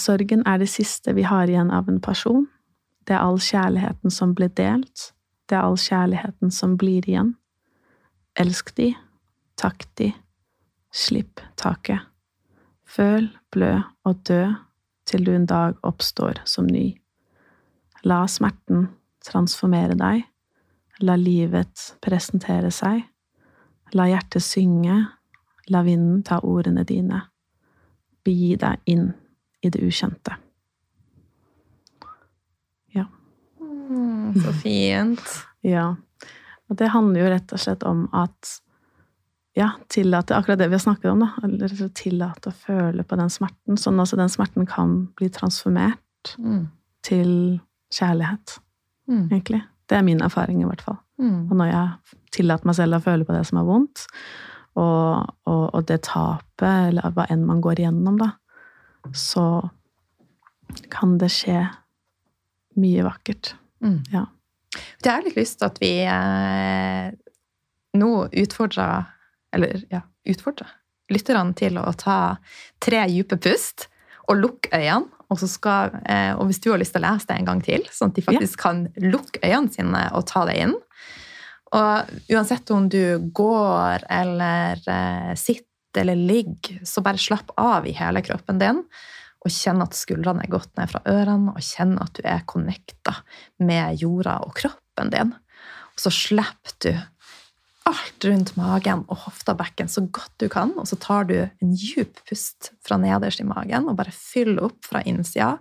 sorgen 0.00 0.42
er 0.48 0.58
det 0.58 0.70
siste 0.72 1.12
vi 1.14 1.22
har 1.28 1.50
igjen 1.50 1.70
av 1.70 1.88
en 1.90 2.00
person. 2.02 2.46
Det 3.06 3.14
er 3.14 3.22
all 3.22 3.38
kjærligheten 3.42 4.14
som 4.14 4.34
ble 4.38 4.48
delt. 4.56 5.10
Det 5.50 5.58
er 5.58 5.66
all 5.66 5.78
kjærligheten 5.78 6.52
som 6.54 6.76
blir 6.78 7.06
igjen. 7.08 7.34
Elsk 8.38 8.70
de, 8.76 8.92
takk 9.58 9.82
de, 9.98 10.12
slipp 10.94 11.42
taket. 11.58 12.06
Føl, 12.90 13.28
blø 13.54 13.76
og 14.08 14.24
dø 14.26 14.42
til 15.06 15.24
du 15.26 15.30
en 15.34 15.46
dag 15.46 15.76
oppstår 15.86 16.42
som 16.48 16.66
ny. 16.66 16.88
La 18.02 18.24
smerten 18.26 18.88
transformere 19.24 19.94
deg. 19.98 20.24
La 21.04 21.16
livet 21.20 21.94
presentere 22.02 22.72
seg. 22.74 23.04
La 23.94 24.08
hjertet 24.10 24.42
synge. 24.42 24.96
La 25.70 25.84
vinden 25.86 26.24
ta 26.26 26.40
ordene 26.42 26.82
dine. 26.86 27.22
Begi 28.26 28.56
deg 28.60 28.82
inn 28.90 29.10
i 29.62 29.70
det 29.70 29.82
ukjente. 29.86 30.34
Ja. 32.96 33.06
Mm, 33.60 34.34
så 34.40 34.54
fint. 34.64 35.30
ja. 35.62 35.92
Og 36.70 36.78
det 36.78 36.90
handler 36.94 37.24
jo 37.24 37.30
rett 37.32 37.54
og 37.54 37.62
slett 37.62 37.86
om 37.86 38.04
at 38.14 38.56
ja, 39.58 39.70
tillate 39.88 40.36
akkurat 40.36 40.58
det 40.58 40.68
vi 40.68 40.78
har 40.78 40.82
snakket 40.82 41.10
om, 41.10 41.24
da. 41.24 41.30
Eller 41.44 41.72
tillate 41.96 42.52
å 42.52 42.54
føle 42.54 43.04
på 43.06 43.18
den 43.18 43.32
smerten, 43.32 43.78
sånn 43.80 44.00
at 44.02 44.14
den 44.18 44.30
smerten 44.30 44.68
kan 44.68 45.02
bli 45.18 45.30
transformert 45.34 46.34
mm. 46.38 46.62
til 47.06 47.32
kjærlighet 47.94 48.60
mm. 49.10 49.24
egentlig. 49.26 49.62
Det 49.90 49.98
er 49.98 50.06
min 50.06 50.22
erfaring, 50.22 50.62
i 50.62 50.68
hvert 50.68 50.84
fall. 50.86 51.00
Mm. 51.18 51.50
Og 51.50 51.58
når 51.58 51.72
jeg 51.72 52.20
tillater 52.36 52.70
meg 52.70 52.78
selv 52.78 53.00
å 53.00 53.04
føle 53.04 53.26
på 53.26 53.34
det 53.34 53.42
som 53.48 53.58
er 53.60 53.66
vondt, 53.66 54.06
og, 54.78 55.34
og, 55.50 55.64
og, 55.74 55.82
det 55.88 56.04
tapet, 56.06 56.92
eller 56.92 57.10
hva 57.16 57.26
enn 57.32 57.42
man 57.48 57.62
går 57.64 57.82
igjennom, 57.82 58.20
da, 58.20 58.30
så 59.16 59.44
kan 60.94 61.16
det 61.18 61.32
skje 61.34 61.64
mye 62.78 63.02
vakkert. 63.02 63.56
Mm. 63.82 63.98
Ja. 64.12 64.28
Jeg 65.02 65.10
har 65.10 65.24
litt 65.26 65.38
lyst 65.38 65.58
til 65.58 65.66
at 65.66 65.80
vi 65.82 65.94
eh, 66.06 67.08
nå 67.98 68.10
utfordrer 68.44 69.10
Eller 69.56 69.82
ja, 69.90 70.04
utfordre 70.30 70.68
lytterne 71.10 71.56
til 71.58 71.78
å 71.80 71.90
ta 71.98 72.18
tre 72.82 73.04
dype 73.10 73.38
pust 73.42 73.88
og 74.30 74.38
lukke 74.38 74.70
øynene 74.76 75.08
og, 75.30 75.42
skal, 75.46 75.92
eh, 76.10 76.32
og, 76.34 76.48
hvis 76.48 76.58
du 76.62 76.72
har 76.72 76.80
lyst 76.80 76.96
til 76.96 77.04
å 77.04 77.06
lese 77.06 77.28
det 77.28 77.36
en 77.38 77.46
gang 77.46 77.60
til, 77.62 77.84
sånn 77.94 78.10
at 78.10 78.16
de 78.18 78.24
faktisk 78.26 78.56
ja. 78.58 78.62
kan 78.64 78.80
lukke 78.98 79.42
øynene 79.44 79.74
sine 79.74 80.04
og 80.18 80.24
ta 80.26 80.42
det 80.48 80.56
inn 80.58 80.74
Og 81.78 82.32
uansett 82.34 82.72
om 82.74 82.88
du 82.90 83.30
går 83.34 84.06
eller 84.10 84.82
eh, 84.90 85.34
sitter 85.38 86.02
eller 86.02 86.18
ligger, 86.18 86.80
så 86.86 87.02
bare 87.02 87.18
slapp 87.18 87.52
av 87.58 87.86
i 87.86 87.94
hele 87.94 88.20
kroppen 88.22 88.58
din. 88.60 88.76
Og 89.42 89.50
kjenn 89.50 89.80
at 89.82 89.96
skuldrene 89.98 90.44
er 90.44 90.52
gått 90.52 90.70
ned 90.78 90.90
fra 90.92 91.00
ørene, 91.10 91.54
og 91.54 91.64
kjenn 91.66 91.96
at 91.98 92.12
du 92.14 92.20
er 92.30 92.44
connecta 92.46 93.16
med 93.58 93.98
jorda 93.98 94.36
og 94.46 94.54
kroppen 94.58 95.10
din. 95.10 95.32
Og 95.90 96.04
så 96.04 96.12
slipper 96.14 96.76
du 96.86 96.92
alt 97.88 98.24
rundt 98.24 98.52
magen 98.58 99.04
og 99.08 99.24
hofta 99.24 99.54
bekken 99.58 99.88
så 99.90 100.04
godt 100.12 100.32
du 100.42 100.48
kan. 100.52 100.74
Og 100.78 100.88
så 100.90 100.98
tar 101.00 101.28
du 101.30 101.36
en 101.40 101.72
djup 101.74 102.20
pust 102.28 102.72
fra 102.86 102.98
nederst 103.00 103.42
i 103.42 103.48
magen 103.48 103.88
og 103.90 103.98
bare 104.00 104.14
fyller 104.14 104.68
opp 104.68 104.84
fra 104.86 105.02
innsida. 105.08 105.56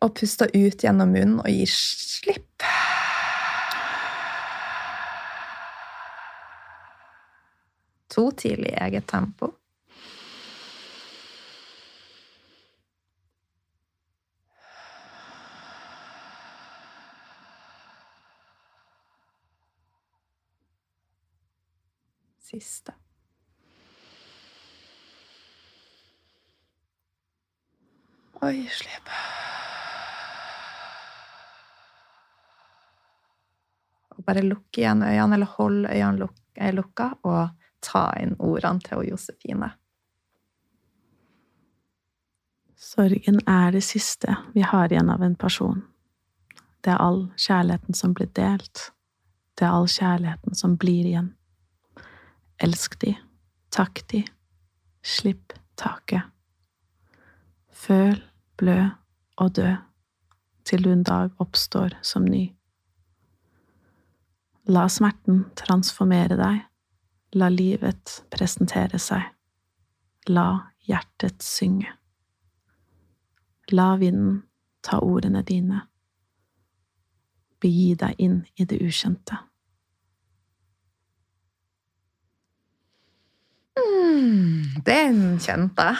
Og 0.00 0.14
puster 0.16 0.50
ut 0.56 0.80
gjennom 0.80 1.12
munnen 1.12 1.40
og 1.42 1.50
gir 1.52 1.70
slipp. 1.70 2.66
To 8.10 8.30
tidlig 8.34 8.72
i 8.74 8.80
eget 8.88 9.06
tempo. 9.10 9.52
Siste. 22.50 22.94
Oi, 28.42 28.64
slipp. 28.72 29.08
Og 34.16 34.24
bare 34.24 34.44
lukke 34.44 34.80
igjen 34.80 35.02
øynene, 35.04 35.36
eller 35.36 35.52
hold 35.58 35.84
øynene 35.86 36.24
luk 36.24 36.36
lukka, 36.76 37.10
og 37.24 37.50
ta 37.80 38.10
inn 38.20 38.34
ordene 38.38 38.80
til 38.84 39.08
Josefine. 39.08 39.70
Sorgen 42.76 43.40
er 43.46 43.72
det 43.72 43.82
siste 43.84 44.36
vi 44.54 44.64
har 44.64 44.92
igjen 44.92 45.10
av 45.12 45.22
en 45.22 45.36
person. 45.36 45.82
Det 46.80 46.94
er 46.94 47.02
all 47.04 47.26
kjærligheten 47.36 47.94
som 47.94 48.14
blir 48.16 48.30
delt. 48.36 48.90
Det 49.54 49.66
er 49.66 49.76
all 49.76 49.88
kjærligheten 49.88 50.56
som 50.56 50.78
blir 50.80 51.04
igjen. 51.04 51.34
Elsk 52.60 52.98
de, 53.00 53.14
takk 53.72 54.02
de, 54.12 54.24
slipp 55.00 55.54
taket. 55.80 56.28
Føl, 57.72 58.20
blø 58.60 58.82
og 59.40 59.54
dø 59.56 59.70
til 60.68 60.84
du 60.84 60.90
en 60.92 61.06
dag 61.06 61.32
oppstår 61.40 61.96
som 62.04 62.26
ny. 62.28 62.50
La 64.68 64.84
smerten 64.92 65.46
transformere 65.56 66.36
deg, 66.36 66.60
la 67.40 67.48
livet 67.48 68.20
presentere 68.30 69.00
seg, 69.00 69.24
la 70.28 70.46
hjertet 70.84 71.40
synge. 71.42 71.88
La 73.72 73.94
vinden 73.96 74.42
ta 74.84 75.00
ordene 75.00 75.40
dine, 75.46 75.86
begi 77.60 77.94
deg 77.96 78.20
inn 78.20 78.42
i 78.60 78.68
det 78.68 78.82
ukjente. 78.84 79.46
Mm, 84.10 84.82
den 84.86 85.20
kjente 85.42 85.84
jeg. 85.86 85.98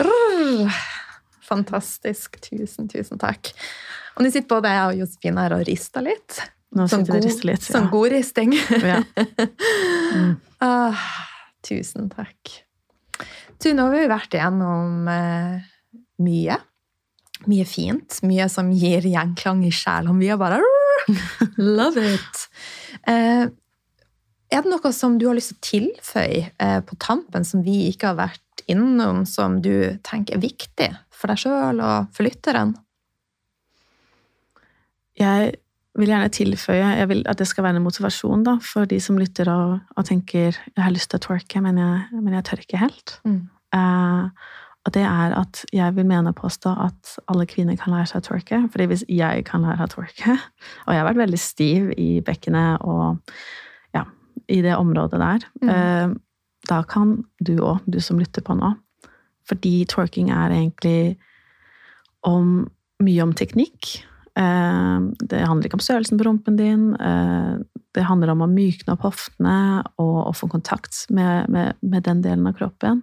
Fantastisk. 1.50 2.38
Tusen, 2.44 2.88
tusen 2.90 3.18
takk. 3.20 3.50
Og 4.16 4.24
nå 4.24 4.30
sitter 4.32 4.48
både 4.50 4.72
jeg 4.72 4.86
og 4.92 4.98
Josefine 5.02 5.44
her 5.44 5.54
og 5.58 5.64
rister 5.68 6.04
litt. 6.06 6.40
Nå 6.76 6.84
Sånn 6.90 7.02
god, 7.08 7.24
litt. 7.48 7.64
sånn 7.66 7.88
Ja. 7.88 7.90
god 7.90 8.12
risting. 8.14 8.52
Ja. 8.82 9.00
Mm. 10.14 10.36
Ah, 10.60 10.92
tusen 11.64 12.10
takk. 12.12 12.50
Du, 13.62 13.70
nå 13.72 13.86
har 13.86 13.94
vi 13.94 14.02
vært 14.10 14.34
igjennom 14.36 15.06
eh, 15.08 15.62
mye. 16.20 16.58
Mye 17.48 17.64
fint. 17.64 18.18
Mye 18.28 18.44
som 18.52 18.68
gir 18.76 19.00
gjenklang 19.08 19.62
i 19.64 19.70
sjela. 19.72 20.12
Vi 20.20 20.28
er 20.28 20.36
bare 20.36 20.58
Love 21.56 22.04
it! 22.12 22.42
Eh, 23.08 23.46
er 24.50 24.64
det 24.64 24.72
noe 24.72 24.92
som 24.94 25.16
du 25.18 25.28
har 25.28 25.36
lyst 25.38 25.52
til 25.54 25.58
å 25.58 25.66
tilføye 25.94 26.44
eh, 26.58 26.78
på 26.86 26.98
tampen 27.02 27.46
som 27.46 27.64
vi 27.66 27.84
ikke 27.90 28.12
har 28.12 28.18
vært 28.18 28.64
innom, 28.70 29.24
som 29.26 29.58
du 29.62 29.98
tenker 30.06 30.36
er 30.36 30.44
viktig 30.44 30.90
for 31.14 31.30
deg 31.30 31.42
sjøl 31.42 31.82
og 31.82 32.10
for 32.16 32.26
lytteren? 32.26 32.74
Jeg 35.20 35.52
vil 35.98 36.12
gjerne 36.12 36.32
tilføye 36.32 36.94
jeg 37.00 37.08
vil 37.10 37.22
at 37.28 37.40
det 37.40 37.48
skal 37.50 37.66
være 37.66 37.80
en 37.80 37.84
motivasjon 37.84 38.44
da, 38.46 38.56
for 38.64 38.88
de 38.90 39.00
som 39.02 39.18
lytter 39.20 39.50
og, 39.52 39.78
og 39.96 40.06
tenker 40.08 40.54
jeg 40.54 40.80
har 40.80 40.94
lyst 40.94 41.10
til 41.12 41.20
å 41.20 41.26
twerke, 41.28 41.62
men 41.64 41.80
jeg, 41.82 42.22
men 42.22 42.36
jeg 42.38 42.46
tør 42.48 42.64
ikke 42.64 42.82
helt. 42.82 43.16
Mm. 43.26 43.40
Eh, 43.76 44.50
og 44.80 44.94
det 44.96 45.02
er 45.04 45.34
at 45.36 45.64
jeg 45.76 45.94
vil 45.96 46.06
mene 46.08 46.32
og 46.32 46.38
påstå 46.40 46.70
at 46.86 47.16
alle 47.30 47.44
kvinner 47.48 47.76
kan 47.78 47.92
lære 47.92 48.08
seg 48.10 48.22
å 48.22 48.28
twerke. 48.30 48.62
fordi 48.72 48.86
hvis 48.90 49.04
jeg 49.12 49.44
kan 49.44 49.66
lære 49.66 49.84
å 49.84 49.92
twerke, 49.92 50.38
og 50.86 50.94
jeg 50.94 51.02
har 51.02 51.10
vært 51.10 51.24
veldig 51.26 51.42
stiv 51.42 51.90
i 52.00 52.12
bekkenet 52.24 52.86
og 52.86 53.20
i 54.48 54.60
det 54.62 54.76
området 54.76 55.18
der, 55.20 55.46
Mm. 55.62 55.68
eh, 55.68 56.14
da 56.68 56.82
kan 56.82 57.24
du 57.42 57.56
òg, 57.58 57.80
du 57.86 58.00
som 58.00 58.18
lytter 58.18 58.42
på 58.42 58.54
nå. 58.58 58.74
Fordi 59.48 59.84
twerking 59.86 60.30
er 60.30 60.50
egentlig 60.50 61.16
om 62.22 62.68
mye 63.02 63.22
om 63.22 63.32
teknikk. 63.32 64.04
Eh, 64.36 64.98
det 65.26 65.40
handler 65.46 65.66
ikke 65.68 65.78
om 65.80 65.80
størrelsen 65.84 66.18
på 66.18 66.24
rumpen 66.28 66.56
din. 66.56 66.94
Eh, 67.00 67.58
det 67.94 68.04
handler 68.04 68.30
om 68.30 68.42
å 68.42 68.50
mykne 68.52 68.92
opp 68.92 69.00
hoftene 69.02 69.82
og, 69.98 70.26
og 70.28 70.36
få 70.36 70.48
kontakt 70.50 71.06
med, 71.10 71.48
med, 71.48 71.74
med 71.82 72.02
den 72.04 72.20
delen 72.22 72.46
av 72.46 72.54
kroppen. 72.60 73.02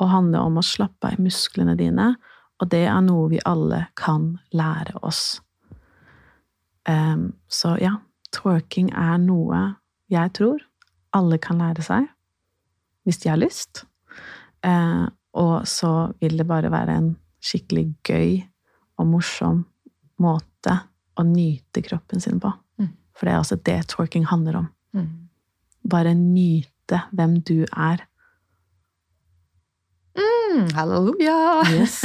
Og 0.00 0.08
handler 0.10 0.40
om 0.40 0.56
å 0.58 0.64
slappe 0.64 1.06
av 1.12 1.18
i 1.18 1.22
musklene 1.22 1.76
dine. 1.76 2.16
Og 2.60 2.68
det 2.70 2.86
er 2.88 3.00
noe 3.04 3.28
vi 3.30 3.38
alle 3.44 3.86
kan 3.94 4.38
lære 4.52 4.96
oss. 5.04 5.40
Så 7.48 7.72
ja, 7.82 7.96
twerking 8.32 8.90
er 8.94 9.18
noe 9.18 9.76
jeg 10.12 10.32
tror 10.38 10.62
alle 11.16 11.38
kan 11.42 11.60
lære 11.60 11.84
seg. 11.84 12.08
Hvis 13.06 13.20
de 13.22 13.30
har 13.30 13.40
lyst. 13.40 13.84
Eh, 14.66 15.06
og 15.36 15.66
så 15.68 15.92
vil 16.20 16.38
det 16.40 16.48
bare 16.48 16.72
være 16.72 16.96
en 16.98 17.10
skikkelig 17.44 17.86
gøy 18.06 18.40
og 18.98 19.08
morsom 19.10 19.64
måte 20.22 20.78
å 21.16 21.24
nyte 21.26 21.82
kroppen 21.84 22.22
sin 22.22 22.40
på. 22.42 22.50
Mm. 22.80 22.90
For 23.16 23.28
det 23.28 23.34
er 23.34 23.40
altså 23.42 23.58
det 23.68 23.78
twerking 23.92 24.26
handler 24.28 24.62
om. 24.62 24.68
Mm. 24.96 25.08
Bare 25.90 26.14
nyte 26.18 27.02
hvem 27.12 27.38
du 27.46 27.64
er. 27.68 28.06
Mm, 30.16 30.70
halleluja! 30.76 31.36
Yes. 31.76 32.00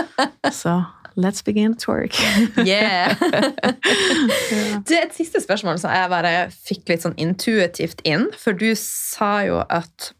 Så 0.60 0.76
let's 1.16 1.42
begin 1.44 1.74
to 1.76 1.90
work. 1.90 2.14
Yeah! 2.64 3.14
Du, 4.86 4.94
et 4.96 5.14
siste 5.14 5.40
spørsmål 5.42 5.78
som 5.82 5.92
jeg 5.94 6.10
bare 6.12 6.34
fikk 6.54 6.88
litt 6.90 7.04
sånn 7.04 7.16
intuitivt 7.20 8.02
inn. 8.08 8.30
For 8.38 8.56
du 8.56 8.72
sa 8.78 9.38
jo 9.46 9.62
at 9.68 10.12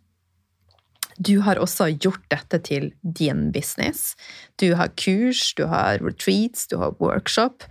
du 1.16 1.38
har 1.46 1.60
også 1.62 1.88
gjort 1.92 2.24
dette 2.32 2.58
til 2.66 2.88
din 3.02 3.50
business. 3.54 4.14
Du 4.58 4.74
har 4.74 4.90
kurs, 4.98 5.52
du 5.54 5.66
har 5.70 6.02
retreats, 6.02 6.66
du 6.70 6.76
har 6.80 6.96
workshop. 6.98 7.66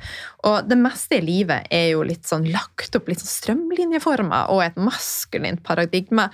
Og 0.47 0.69
det 0.69 0.79
meste 0.79 1.19
i 1.19 1.25
livet 1.25 1.67
er 1.73 1.91
jo 1.91 2.05
litt 2.07 2.27
sånn 2.29 2.47
lagt 2.53 2.95
opp 2.95 3.11
litt 3.11 3.23
sånn 3.23 3.33
strømlinjeforma 3.33 4.45
og 4.53 4.63
et 4.63 4.79
maskulint 4.79 5.63
paradigme. 5.65 6.29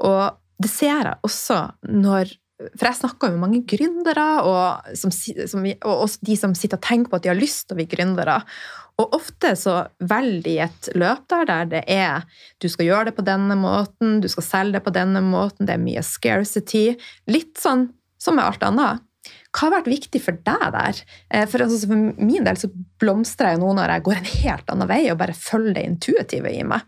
Og 0.00 0.40
det 0.62 0.72
ser 0.72 1.04
jeg 1.04 1.20
også 1.28 1.60
når 1.92 2.32
For 2.56 2.88
jeg 2.88 2.98
snakker 3.02 3.32
med 3.34 3.42
mange 3.42 3.62
gründere, 3.68 4.26
og, 4.48 4.92
som, 4.96 5.12
som, 5.12 5.66
og 5.84 6.14
de 6.24 6.36
som 6.40 6.54
sitter 6.56 6.80
og 6.80 6.86
tenker 6.86 7.12
på 7.12 7.18
at 7.18 7.26
de 7.26 7.32
har 7.32 7.38
lyst 7.38 7.66
til 7.66 7.76
å 7.76 7.80
bli 7.80 7.88
gründere. 7.90 8.38
Og 8.96 9.16
ofte 9.18 9.50
så 9.60 9.74
velger 10.00 10.44
de 10.46 10.54
et 10.64 10.88
løp 10.96 11.26
der, 11.28 11.44
der 11.50 11.68
det 11.74 11.82
er 11.92 12.24
du 12.64 12.68
skal 12.72 12.88
gjøre 12.88 13.10
det 13.10 13.16
på 13.18 13.26
denne 13.26 13.58
måten, 13.60 14.22
du 14.24 14.28
skal 14.32 14.46
selge 14.46 14.78
det 14.78 14.86
på 14.86 14.94
denne 14.96 15.20
måten, 15.20 15.68
det 15.68 15.76
er 15.76 15.84
mye 15.84 16.04
scarcity. 16.06 16.86
Litt 17.28 17.60
sånn 17.60 17.90
som 18.16 18.38
med 18.38 18.48
alt 18.48 18.64
annet. 18.64 19.04
Hva 19.52 19.66
har 19.66 19.74
vært 19.78 19.90
viktig 19.90 20.20
for 20.22 20.38
deg 20.46 20.64
der? 20.72 21.00
Eh, 21.28 21.44
For, 21.50 21.64
altså, 21.64 21.88
for 21.90 22.24
min 22.24 22.46
del 22.46 22.58
så 22.60 22.70
blomstrer 23.00 23.54
jeg 23.54 23.62
nå 23.62 23.72
når 23.76 23.92
jeg 23.96 24.06
går 24.08 24.20
en 24.20 24.30
helt 24.32 24.72
annen 24.72 24.90
vei 24.90 25.02
og 25.10 25.20
bare 25.20 25.36
følger 25.36 25.76
det 25.76 25.84
intuitive 25.90 26.52
i 26.52 26.64
meg. 26.64 26.84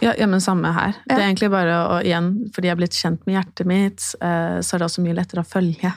Ja, 0.00 0.14
ja, 0.18 0.26
men 0.26 0.40
samme 0.40 0.70
her. 0.72 0.94
Det 1.06 1.18
er 1.18 1.26
egentlig 1.28 1.50
bare 1.52 1.74
å, 1.84 1.98
igjen, 2.00 2.32
fordi 2.54 2.66
jeg 2.68 2.72
har 2.72 2.80
blitt 2.80 2.96
kjent 2.96 3.26
med 3.26 3.36
hjertet 3.36 3.66
mitt, 3.68 4.06
eh, 4.24 4.58
så 4.64 4.74
er 4.74 4.78
det 4.82 4.86
også 4.88 5.02
mye 5.04 5.14
lettere 5.18 5.44
å 5.44 5.48
følge 5.50 5.92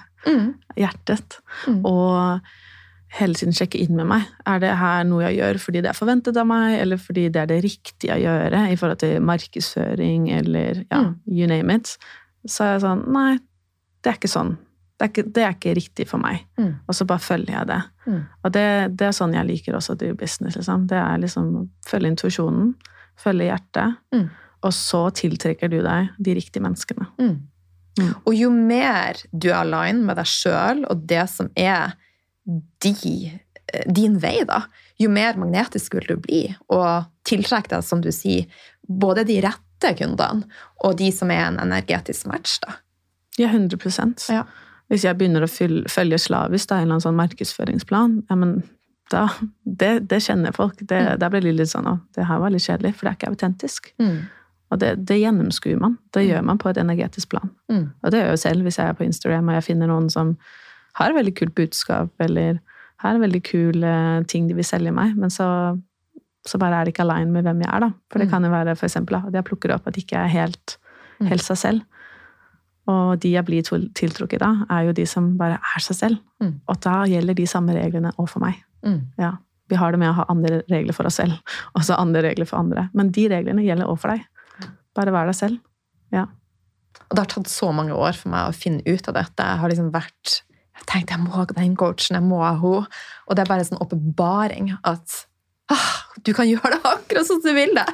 hjertet. 0.76 1.38
Mm. 1.68 1.80
Og 1.86 2.40
hele 3.16 3.34
tiden 3.40 3.54
sjekke 3.56 3.80
inn 3.80 3.96
med 3.96 4.10
meg. 4.10 4.26
Er 4.50 4.60
det 4.60 4.74
her 4.76 5.06
noe 5.08 5.24
jeg 5.30 5.38
gjør 5.40 5.60
fordi 5.64 5.82
det 5.86 5.90
er 5.94 5.98
forventet 5.98 6.36
av 6.42 6.48
meg, 6.50 6.80
eller 6.82 6.98
fordi 7.00 7.30
det 7.32 7.42
er 7.46 7.50
det 7.54 7.62
riktige 7.64 8.18
å 8.18 8.20
gjøre 8.20 8.66
i 8.74 8.76
forhold 8.76 9.00
til 9.06 9.22
markedsføring, 9.24 10.30
eller 10.36 10.84
ja, 10.90 11.00
Mm. 11.06 11.16
you 11.28 11.48
name 11.48 11.76
it. 11.76 11.98
Så 12.46 12.64
er 12.66 12.74
jeg 12.76 12.82
sånn 12.82 13.06
Nei, 13.14 13.38
det 14.04 14.12
er 14.12 14.18
ikke 14.20 14.34
sånn. 14.34 14.58
Det 14.98 15.06
er 15.06 15.10
ikke, 15.12 15.32
det 15.34 15.44
er 15.44 15.54
ikke 15.56 15.76
riktig 15.76 16.08
for 16.08 16.18
meg. 16.20 16.46
Mm. 16.58 16.76
Og 16.88 16.96
så 16.96 17.06
bare 17.08 17.20
følger 17.20 17.52
jeg 17.58 17.68
det. 17.68 17.82
Mm. 18.08 18.20
Og 18.44 18.52
det, 18.52 18.68
det 18.98 19.08
er 19.08 19.12
sånn 19.18 19.34
jeg 19.34 19.46
liker 19.48 19.76
også 19.76 19.96
å 19.96 19.98
drive 20.00 20.16
business. 20.20 20.56
Liksom. 20.56 20.86
Det 20.88 20.96
er 20.98 21.18
liksom 21.20 21.50
å 21.56 21.64
følge 21.88 22.12
intuisjonen, 22.14 22.76
følge 23.20 23.50
hjertet, 23.52 23.98
Mm. 24.14 24.30
og 24.64 24.74
så 24.74 25.04
tiltrekker 25.14 25.70
du 25.70 25.82
deg 25.82 26.10
de 26.20 26.34
riktige 26.36 26.64
menneskene. 26.64 27.08
Mm. 27.20 27.36
Mm. 28.00 28.14
Og 28.28 28.34
jo 28.36 28.50
mer 28.52 29.16
du 29.32 29.50
er 29.50 29.62
align 29.62 30.04
med 30.06 30.18
deg 30.18 30.26
sjøl 30.28 30.86
og 30.90 31.06
det 31.08 31.30
som 31.32 31.50
er 31.56 31.94
de, 32.46 33.40
din 33.88 34.18
vei, 34.22 34.44
da, 34.48 34.64
jo 35.00 35.10
mer 35.10 35.38
magnetisk 35.40 35.96
vil 35.98 36.08
du 36.08 36.16
bli, 36.22 36.42
og 36.70 37.06
tiltrekke 37.28 37.72
deg, 37.72 37.84
som 37.84 38.02
du 38.04 38.12
sier, 38.14 38.46
både 38.88 39.24
de 39.26 39.40
rette 39.42 39.94
kundene 39.98 40.46
og 40.86 40.98
de 41.00 41.10
som 41.12 41.32
er 41.32 41.48
en 41.48 41.58
energetisk 41.64 42.28
match. 42.28 42.60
da. 42.62 42.76
Ja, 43.38 43.50
100 43.50 44.30
Ja. 44.32 44.44
Hvis 44.88 45.02
jeg 45.04 45.18
begynner 45.18 45.42
å 45.42 45.50
følge 45.90 46.20
slavisk 46.22 46.68
da, 46.70 46.76
en 46.78 46.84
eller 46.84 47.00
annen 47.00 47.02
sånn 47.02 47.18
markedsføringsplan, 47.18 48.24
ja, 48.30 48.36
men 48.36 48.62
da, 49.12 49.28
det, 49.66 50.08
det 50.10 50.22
kjenner 50.24 50.52
folk. 50.56 50.78
Det, 50.80 50.98
Mm. 50.98 51.20
Der 51.20 51.30
blir 51.30 51.42
det 51.42 51.54
litt 51.56 51.70
sånn 51.70 51.86
å, 51.88 52.00
det 52.16 52.26
her 52.26 52.40
var 52.40 52.50
litt 52.50 52.62
kjedelig, 52.66 52.96
for 52.96 53.06
det 53.06 53.12
er 53.12 53.18
ikke 53.20 53.30
autentisk. 53.36 53.92
Mm. 54.02 54.18
Og 54.72 54.80
det, 54.82 55.06
det 55.06 55.20
gjennomskuer 55.22 55.80
man. 55.80 55.98
Det 56.12 56.24
Mm. 56.24 56.30
gjør 56.32 56.44
man 56.44 56.58
på 56.58 56.70
et 56.70 56.78
energetisk 56.78 57.30
plan. 57.30 57.50
Mm. 57.70 57.92
Og 58.04 58.12
det 58.12 58.18
gjør 58.20 58.26
jeg 58.26 58.32
jo 58.38 58.42
selv 58.50 58.64
hvis 58.64 58.78
jeg 58.78 58.88
er 58.90 58.94
på 58.94 59.04
Instagram 59.06 59.50
og 59.50 59.54
jeg 59.60 59.64
finner 59.64 59.88
noen 59.88 60.10
som 60.10 60.38
har 60.96 61.10
et 61.12 61.16
veldig 61.16 61.36
kult 61.36 61.56
budskap, 61.56 62.10
eller 62.20 62.60
har 63.04 63.18
veldig 63.20 63.44
kule 63.44 64.24
ting 64.28 64.48
de 64.48 64.54
vil 64.56 64.64
selge 64.64 64.92
meg, 64.96 65.16
men 65.18 65.30
så, 65.30 65.78
så 66.48 66.58
bare 66.58 66.80
er 66.82 66.86
det 66.86 66.94
ikke 66.96 67.04
align 67.06 67.32
med 67.32 67.44
hvem 67.44 67.62
jeg 67.62 67.70
er, 67.74 67.80
da. 67.80 67.90
For 68.10 68.20
det 68.20 68.28
Mm. 68.28 68.32
kan 68.32 68.44
jo 68.44 68.50
være 68.50 68.76
for 68.78 68.86
eksempel, 68.88 69.16
at 69.28 69.34
jeg 69.34 69.44
plukker 69.44 69.74
opp 69.76 69.88
at 69.88 69.96
jeg 69.96 70.06
ikke 70.06 70.18
er 70.24 70.28
helt, 70.28 70.78
Mm. 71.20 71.28
helt 71.28 71.42
seg 71.44 71.58
selv. 71.58 71.82
Og 72.92 73.18
de 73.22 73.32
jeg 73.34 73.46
blir 73.48 73.66
tiltrukket 73.98 74.44
av, 74.46 74.62
er 74.70 74.88
jo 74.88 74.94
de 74.98 75.08
som 75.10 75.32
bare 75.40 75.58
er 75.58 75.84
seg 75.84 75.98
selv. 75.98 76.22
Mm. 76.44 76.54
Og 76.70 76.80
da 76.86 77.00
gjelder 77.10 77.38
de 77.38 77.48
samme 77.50 77.74
reglene 77.78 78.14
òg 78.22 78.30
for 78.30 78.46
meg. 78.46 78.62
Mm. 78.86 79.02
Ja. 79.22 79.36
Vi 79.72 79.78
har 79.82 79.94
det 79.94 79.98
med 79.98 80.12
å 80.12 80.18
ha 80.20 80.28
andre 80.30 80.62
regler 80.70 80.94
for 80.94 81.10
oss 81.10 81.18
selv, 81.18 81.40
og 81.74 81.86
så 81.88 81.98
andre 81.98 82.22
regler 82.28 82.46
for 82.46 82.62
andre. 82.62 82.88
Men 82.94 83.10
de 83.16 83.26
reglene 83.32 83.66
gjelder 83.66 83.90
òg 83.90 83.98
for 84.04 84.14
deg. 84.14 84.26
Bare 84.96 85.14
vær 85.16 85.30
deg 85.30 85.38
selv. 85.38 85.58
Ja. 86.14 86.28
Og 87.10 87.16
det 87.16 87.24
har 87.24 87.32
tatt 87.34 87.50
så 87.52 87.72
mange 87.76 87.96
år 87.98 88.14
for 88.18 88.32
meg 88.34 88.50
å 88.50 88.56
finne 88.56 88.86
ut 88.86 89.10
av 89.10 89.18
dette. 89.18 89.48
Jeg 89.50 89.62
har 89.62 89.74
liksom 89.74 89.94
vært 89.94 90.42
Jeg 90.76 90.88
tenkte 90.92 91.16
jeg 91.16 91.24
må 91.24 91.32
ha 91.32 91.46
den 91.56 91.76
coachen, 91.80 92.18
jeg 92.18 92.26
må 92.26 92.42
ha 92.44 92.52
henne. 92.60 92.86
Og 93.26 93.36
det 93.36 93.46
er 93.46 93.50
bare 93.50 93.64
en 93.64 93.70
sånn 93.70 93.82
åpenbaring 93.82 94.74
at 94.84 95.22
ah, 95.72 95.92
du 96.22 96.34
kan 96.36 96.50
gjøre 96.50 96.76
det 96.76 96.82
akkurat 96.92 97.28
som 97.30 97.40
du 97.42 97.50
vil 97.56 97.72
det. 97.78 97.88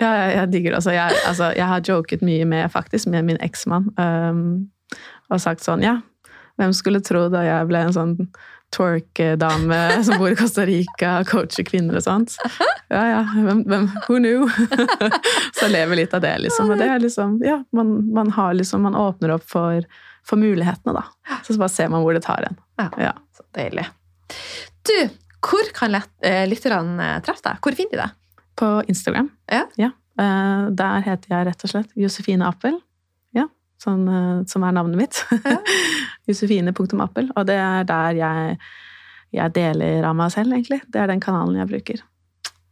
Ja, 0.00 0.10
jeg, 0.32 0.50
digger 0.54 0.72
det. 0.72 0.80
Altså, 0.80 0.94
jeg, 0.96 1.16
altså, 1.28 1.50
jeg 1.56 1.66
har 1.70 1.82
joket 1.86 2.22
mye 2.24 2.46
med, 2.48 2.70
faktisk, 2.72 3.10
med 3.12 3.26
min 3.28 3.40
eksmann. 3.44 3.90
Um, 4.00 4.70
og 5.30 5.42
sagt 5.42 5.62
sånn, 5.64 5.84
ja, 5.84 5.98
hvem 6.60 6.72
skulle 6.76 7.02
tro 7.04 7.28
da 7.32 7.44
jeg 7.46 7.68
ble 7.70 7.84
en 7.86 7.94
sånn 7.94 8.16
twerk-dame 8.74 9.78
som 10.06 10.18
bor 10.20 10.30
i 10.30 10.36
Costa 10.38 10.64
Rica, 10.68 11.20
og 11.20 11.30
coacher 11.30 11.66
kvinner 11.66 11.98
og 11.98 12.04
sånt. 12.06 12.36
Ja, 12.90 13.02
ja, 13.06 13.22
hvem, 13.34 13.64
hvem 13.70 13.88
who 14.06 14.20
knew? 14.20 14.46
Så 15.56 15.66
jeg 15.66 15.74
lever 15.74 16.02
litt 16.02 16.14
av 16.16 16.24
det, 16.24 16.36
liksom. 16.46 16.70
Og 16.70 16.80
det 16.80 16.90
er 16.90 17.02
liksom, 17.02 17.38
ja, 17.46 17.60
man, 17.76 17.96
man 18.14 18.32
har 18.36 18.54
liksom, 18.58 18.86
man 18.86 18.98
åpner 18.98 19.34
opp 19.36 19.46
for, 19.48 19.86
for 20.26 20.40
mulighetene, 20.40 20.94
da. 20.96 21.40
Så 21.46 21.58
bare 21.58 21.72
ser 21.72 21.90
man 21.92 22.06
hvor 22.06 22.16
det 22.16 22.24
tar 22.26 22.46
en. 22.50 22.60
Ja. 23.00 23.14
Så 23.36 23.46
deilig. 23.56 23.88
Du, 24.86 24.96
hvor 25.44 25.74
kan 25.76 25.98
eh, 25.98 26.46
lytterne 26.48 27.16
treffe 27.26 27.46
deg? 27.46 27.60
Hvor 27.64 27.76
finner 27.76 27.96
de 27.96 28.02
deg? 28.04 28.16
På 28.58 28.80
Instagram. 28.88 29.30
Ja. 29.50 29.92
Eh, 30.20 30.68
der 30.76 31.06
heter 31.06 31.34
jeg 31.34 31.48
rett 31.48 31.64
og 31.64 31.72
slett 31.72 31.96
Josefine 31.98 32.48
Appel. 32.48 32.76
Ja, 33.36 33.46
sånn, 33.80 34.04
eh, 34.10 34.44
som 34.50 34.66
er 34.66 34.76
navnet 34.76 35.00
mitt. 35.00 35.22
Ja. 35.44 35.58
Josefine.appel. 36.28 37.32
Og 37.34 37.48
det 37.48 37.56
er 37.58 37.86
der 37.88 38.18
jeg, 38.18 38.58
jeg, 39.34 39.54
deler 39.56 40.06
av 40.06 40.16
meg 40.18 40.32
selv, 40.34 40.54
egentlig. 40.54 40.82
Det 40.88 41.02
er 41.02 41.10
den 41.10 41.22
kanalen 41.22 41.58
jeg 41.62 41.70
bruker. 41.72 42.04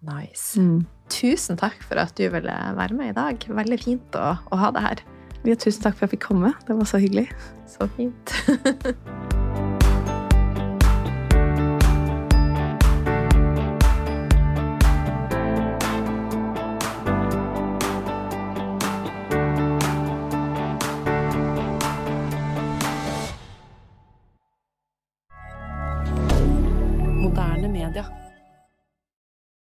Nice. 0.06 0.60
Mm. 0.60 0.84
Tusen 1.10 1.58
takk 1.58 1.80
for 1.86 1.98
at 1.98 2.12
du 2.18 2.28
ville 2.30 2.58
være 2.78 2.98
med 2.98 3.14
i 3.14 3.16
dag. 3.16 3.48
Veldig 3.62 3.80
fint 3.82 4.20
å, 4.20 4.34
å 4.52 4.60
ha 4.60 4.70
deg 4.76 4.86
her. 4.90 5.06
Ja, 5.46 5.56
tusen 5.56 5.82
takk 5.86 5.96
for 5.96 6.06
at 6.06 6.12
jeg 6.12 6.18
fikk 6.18 6.28
komme. 6.28 6.52
Det 6.68 6.76
var 6.78 6.90
så 6.90 7.02
hyggelig. 7.02 7.30
Så 7.70 7.90
fint. 7.96 8.38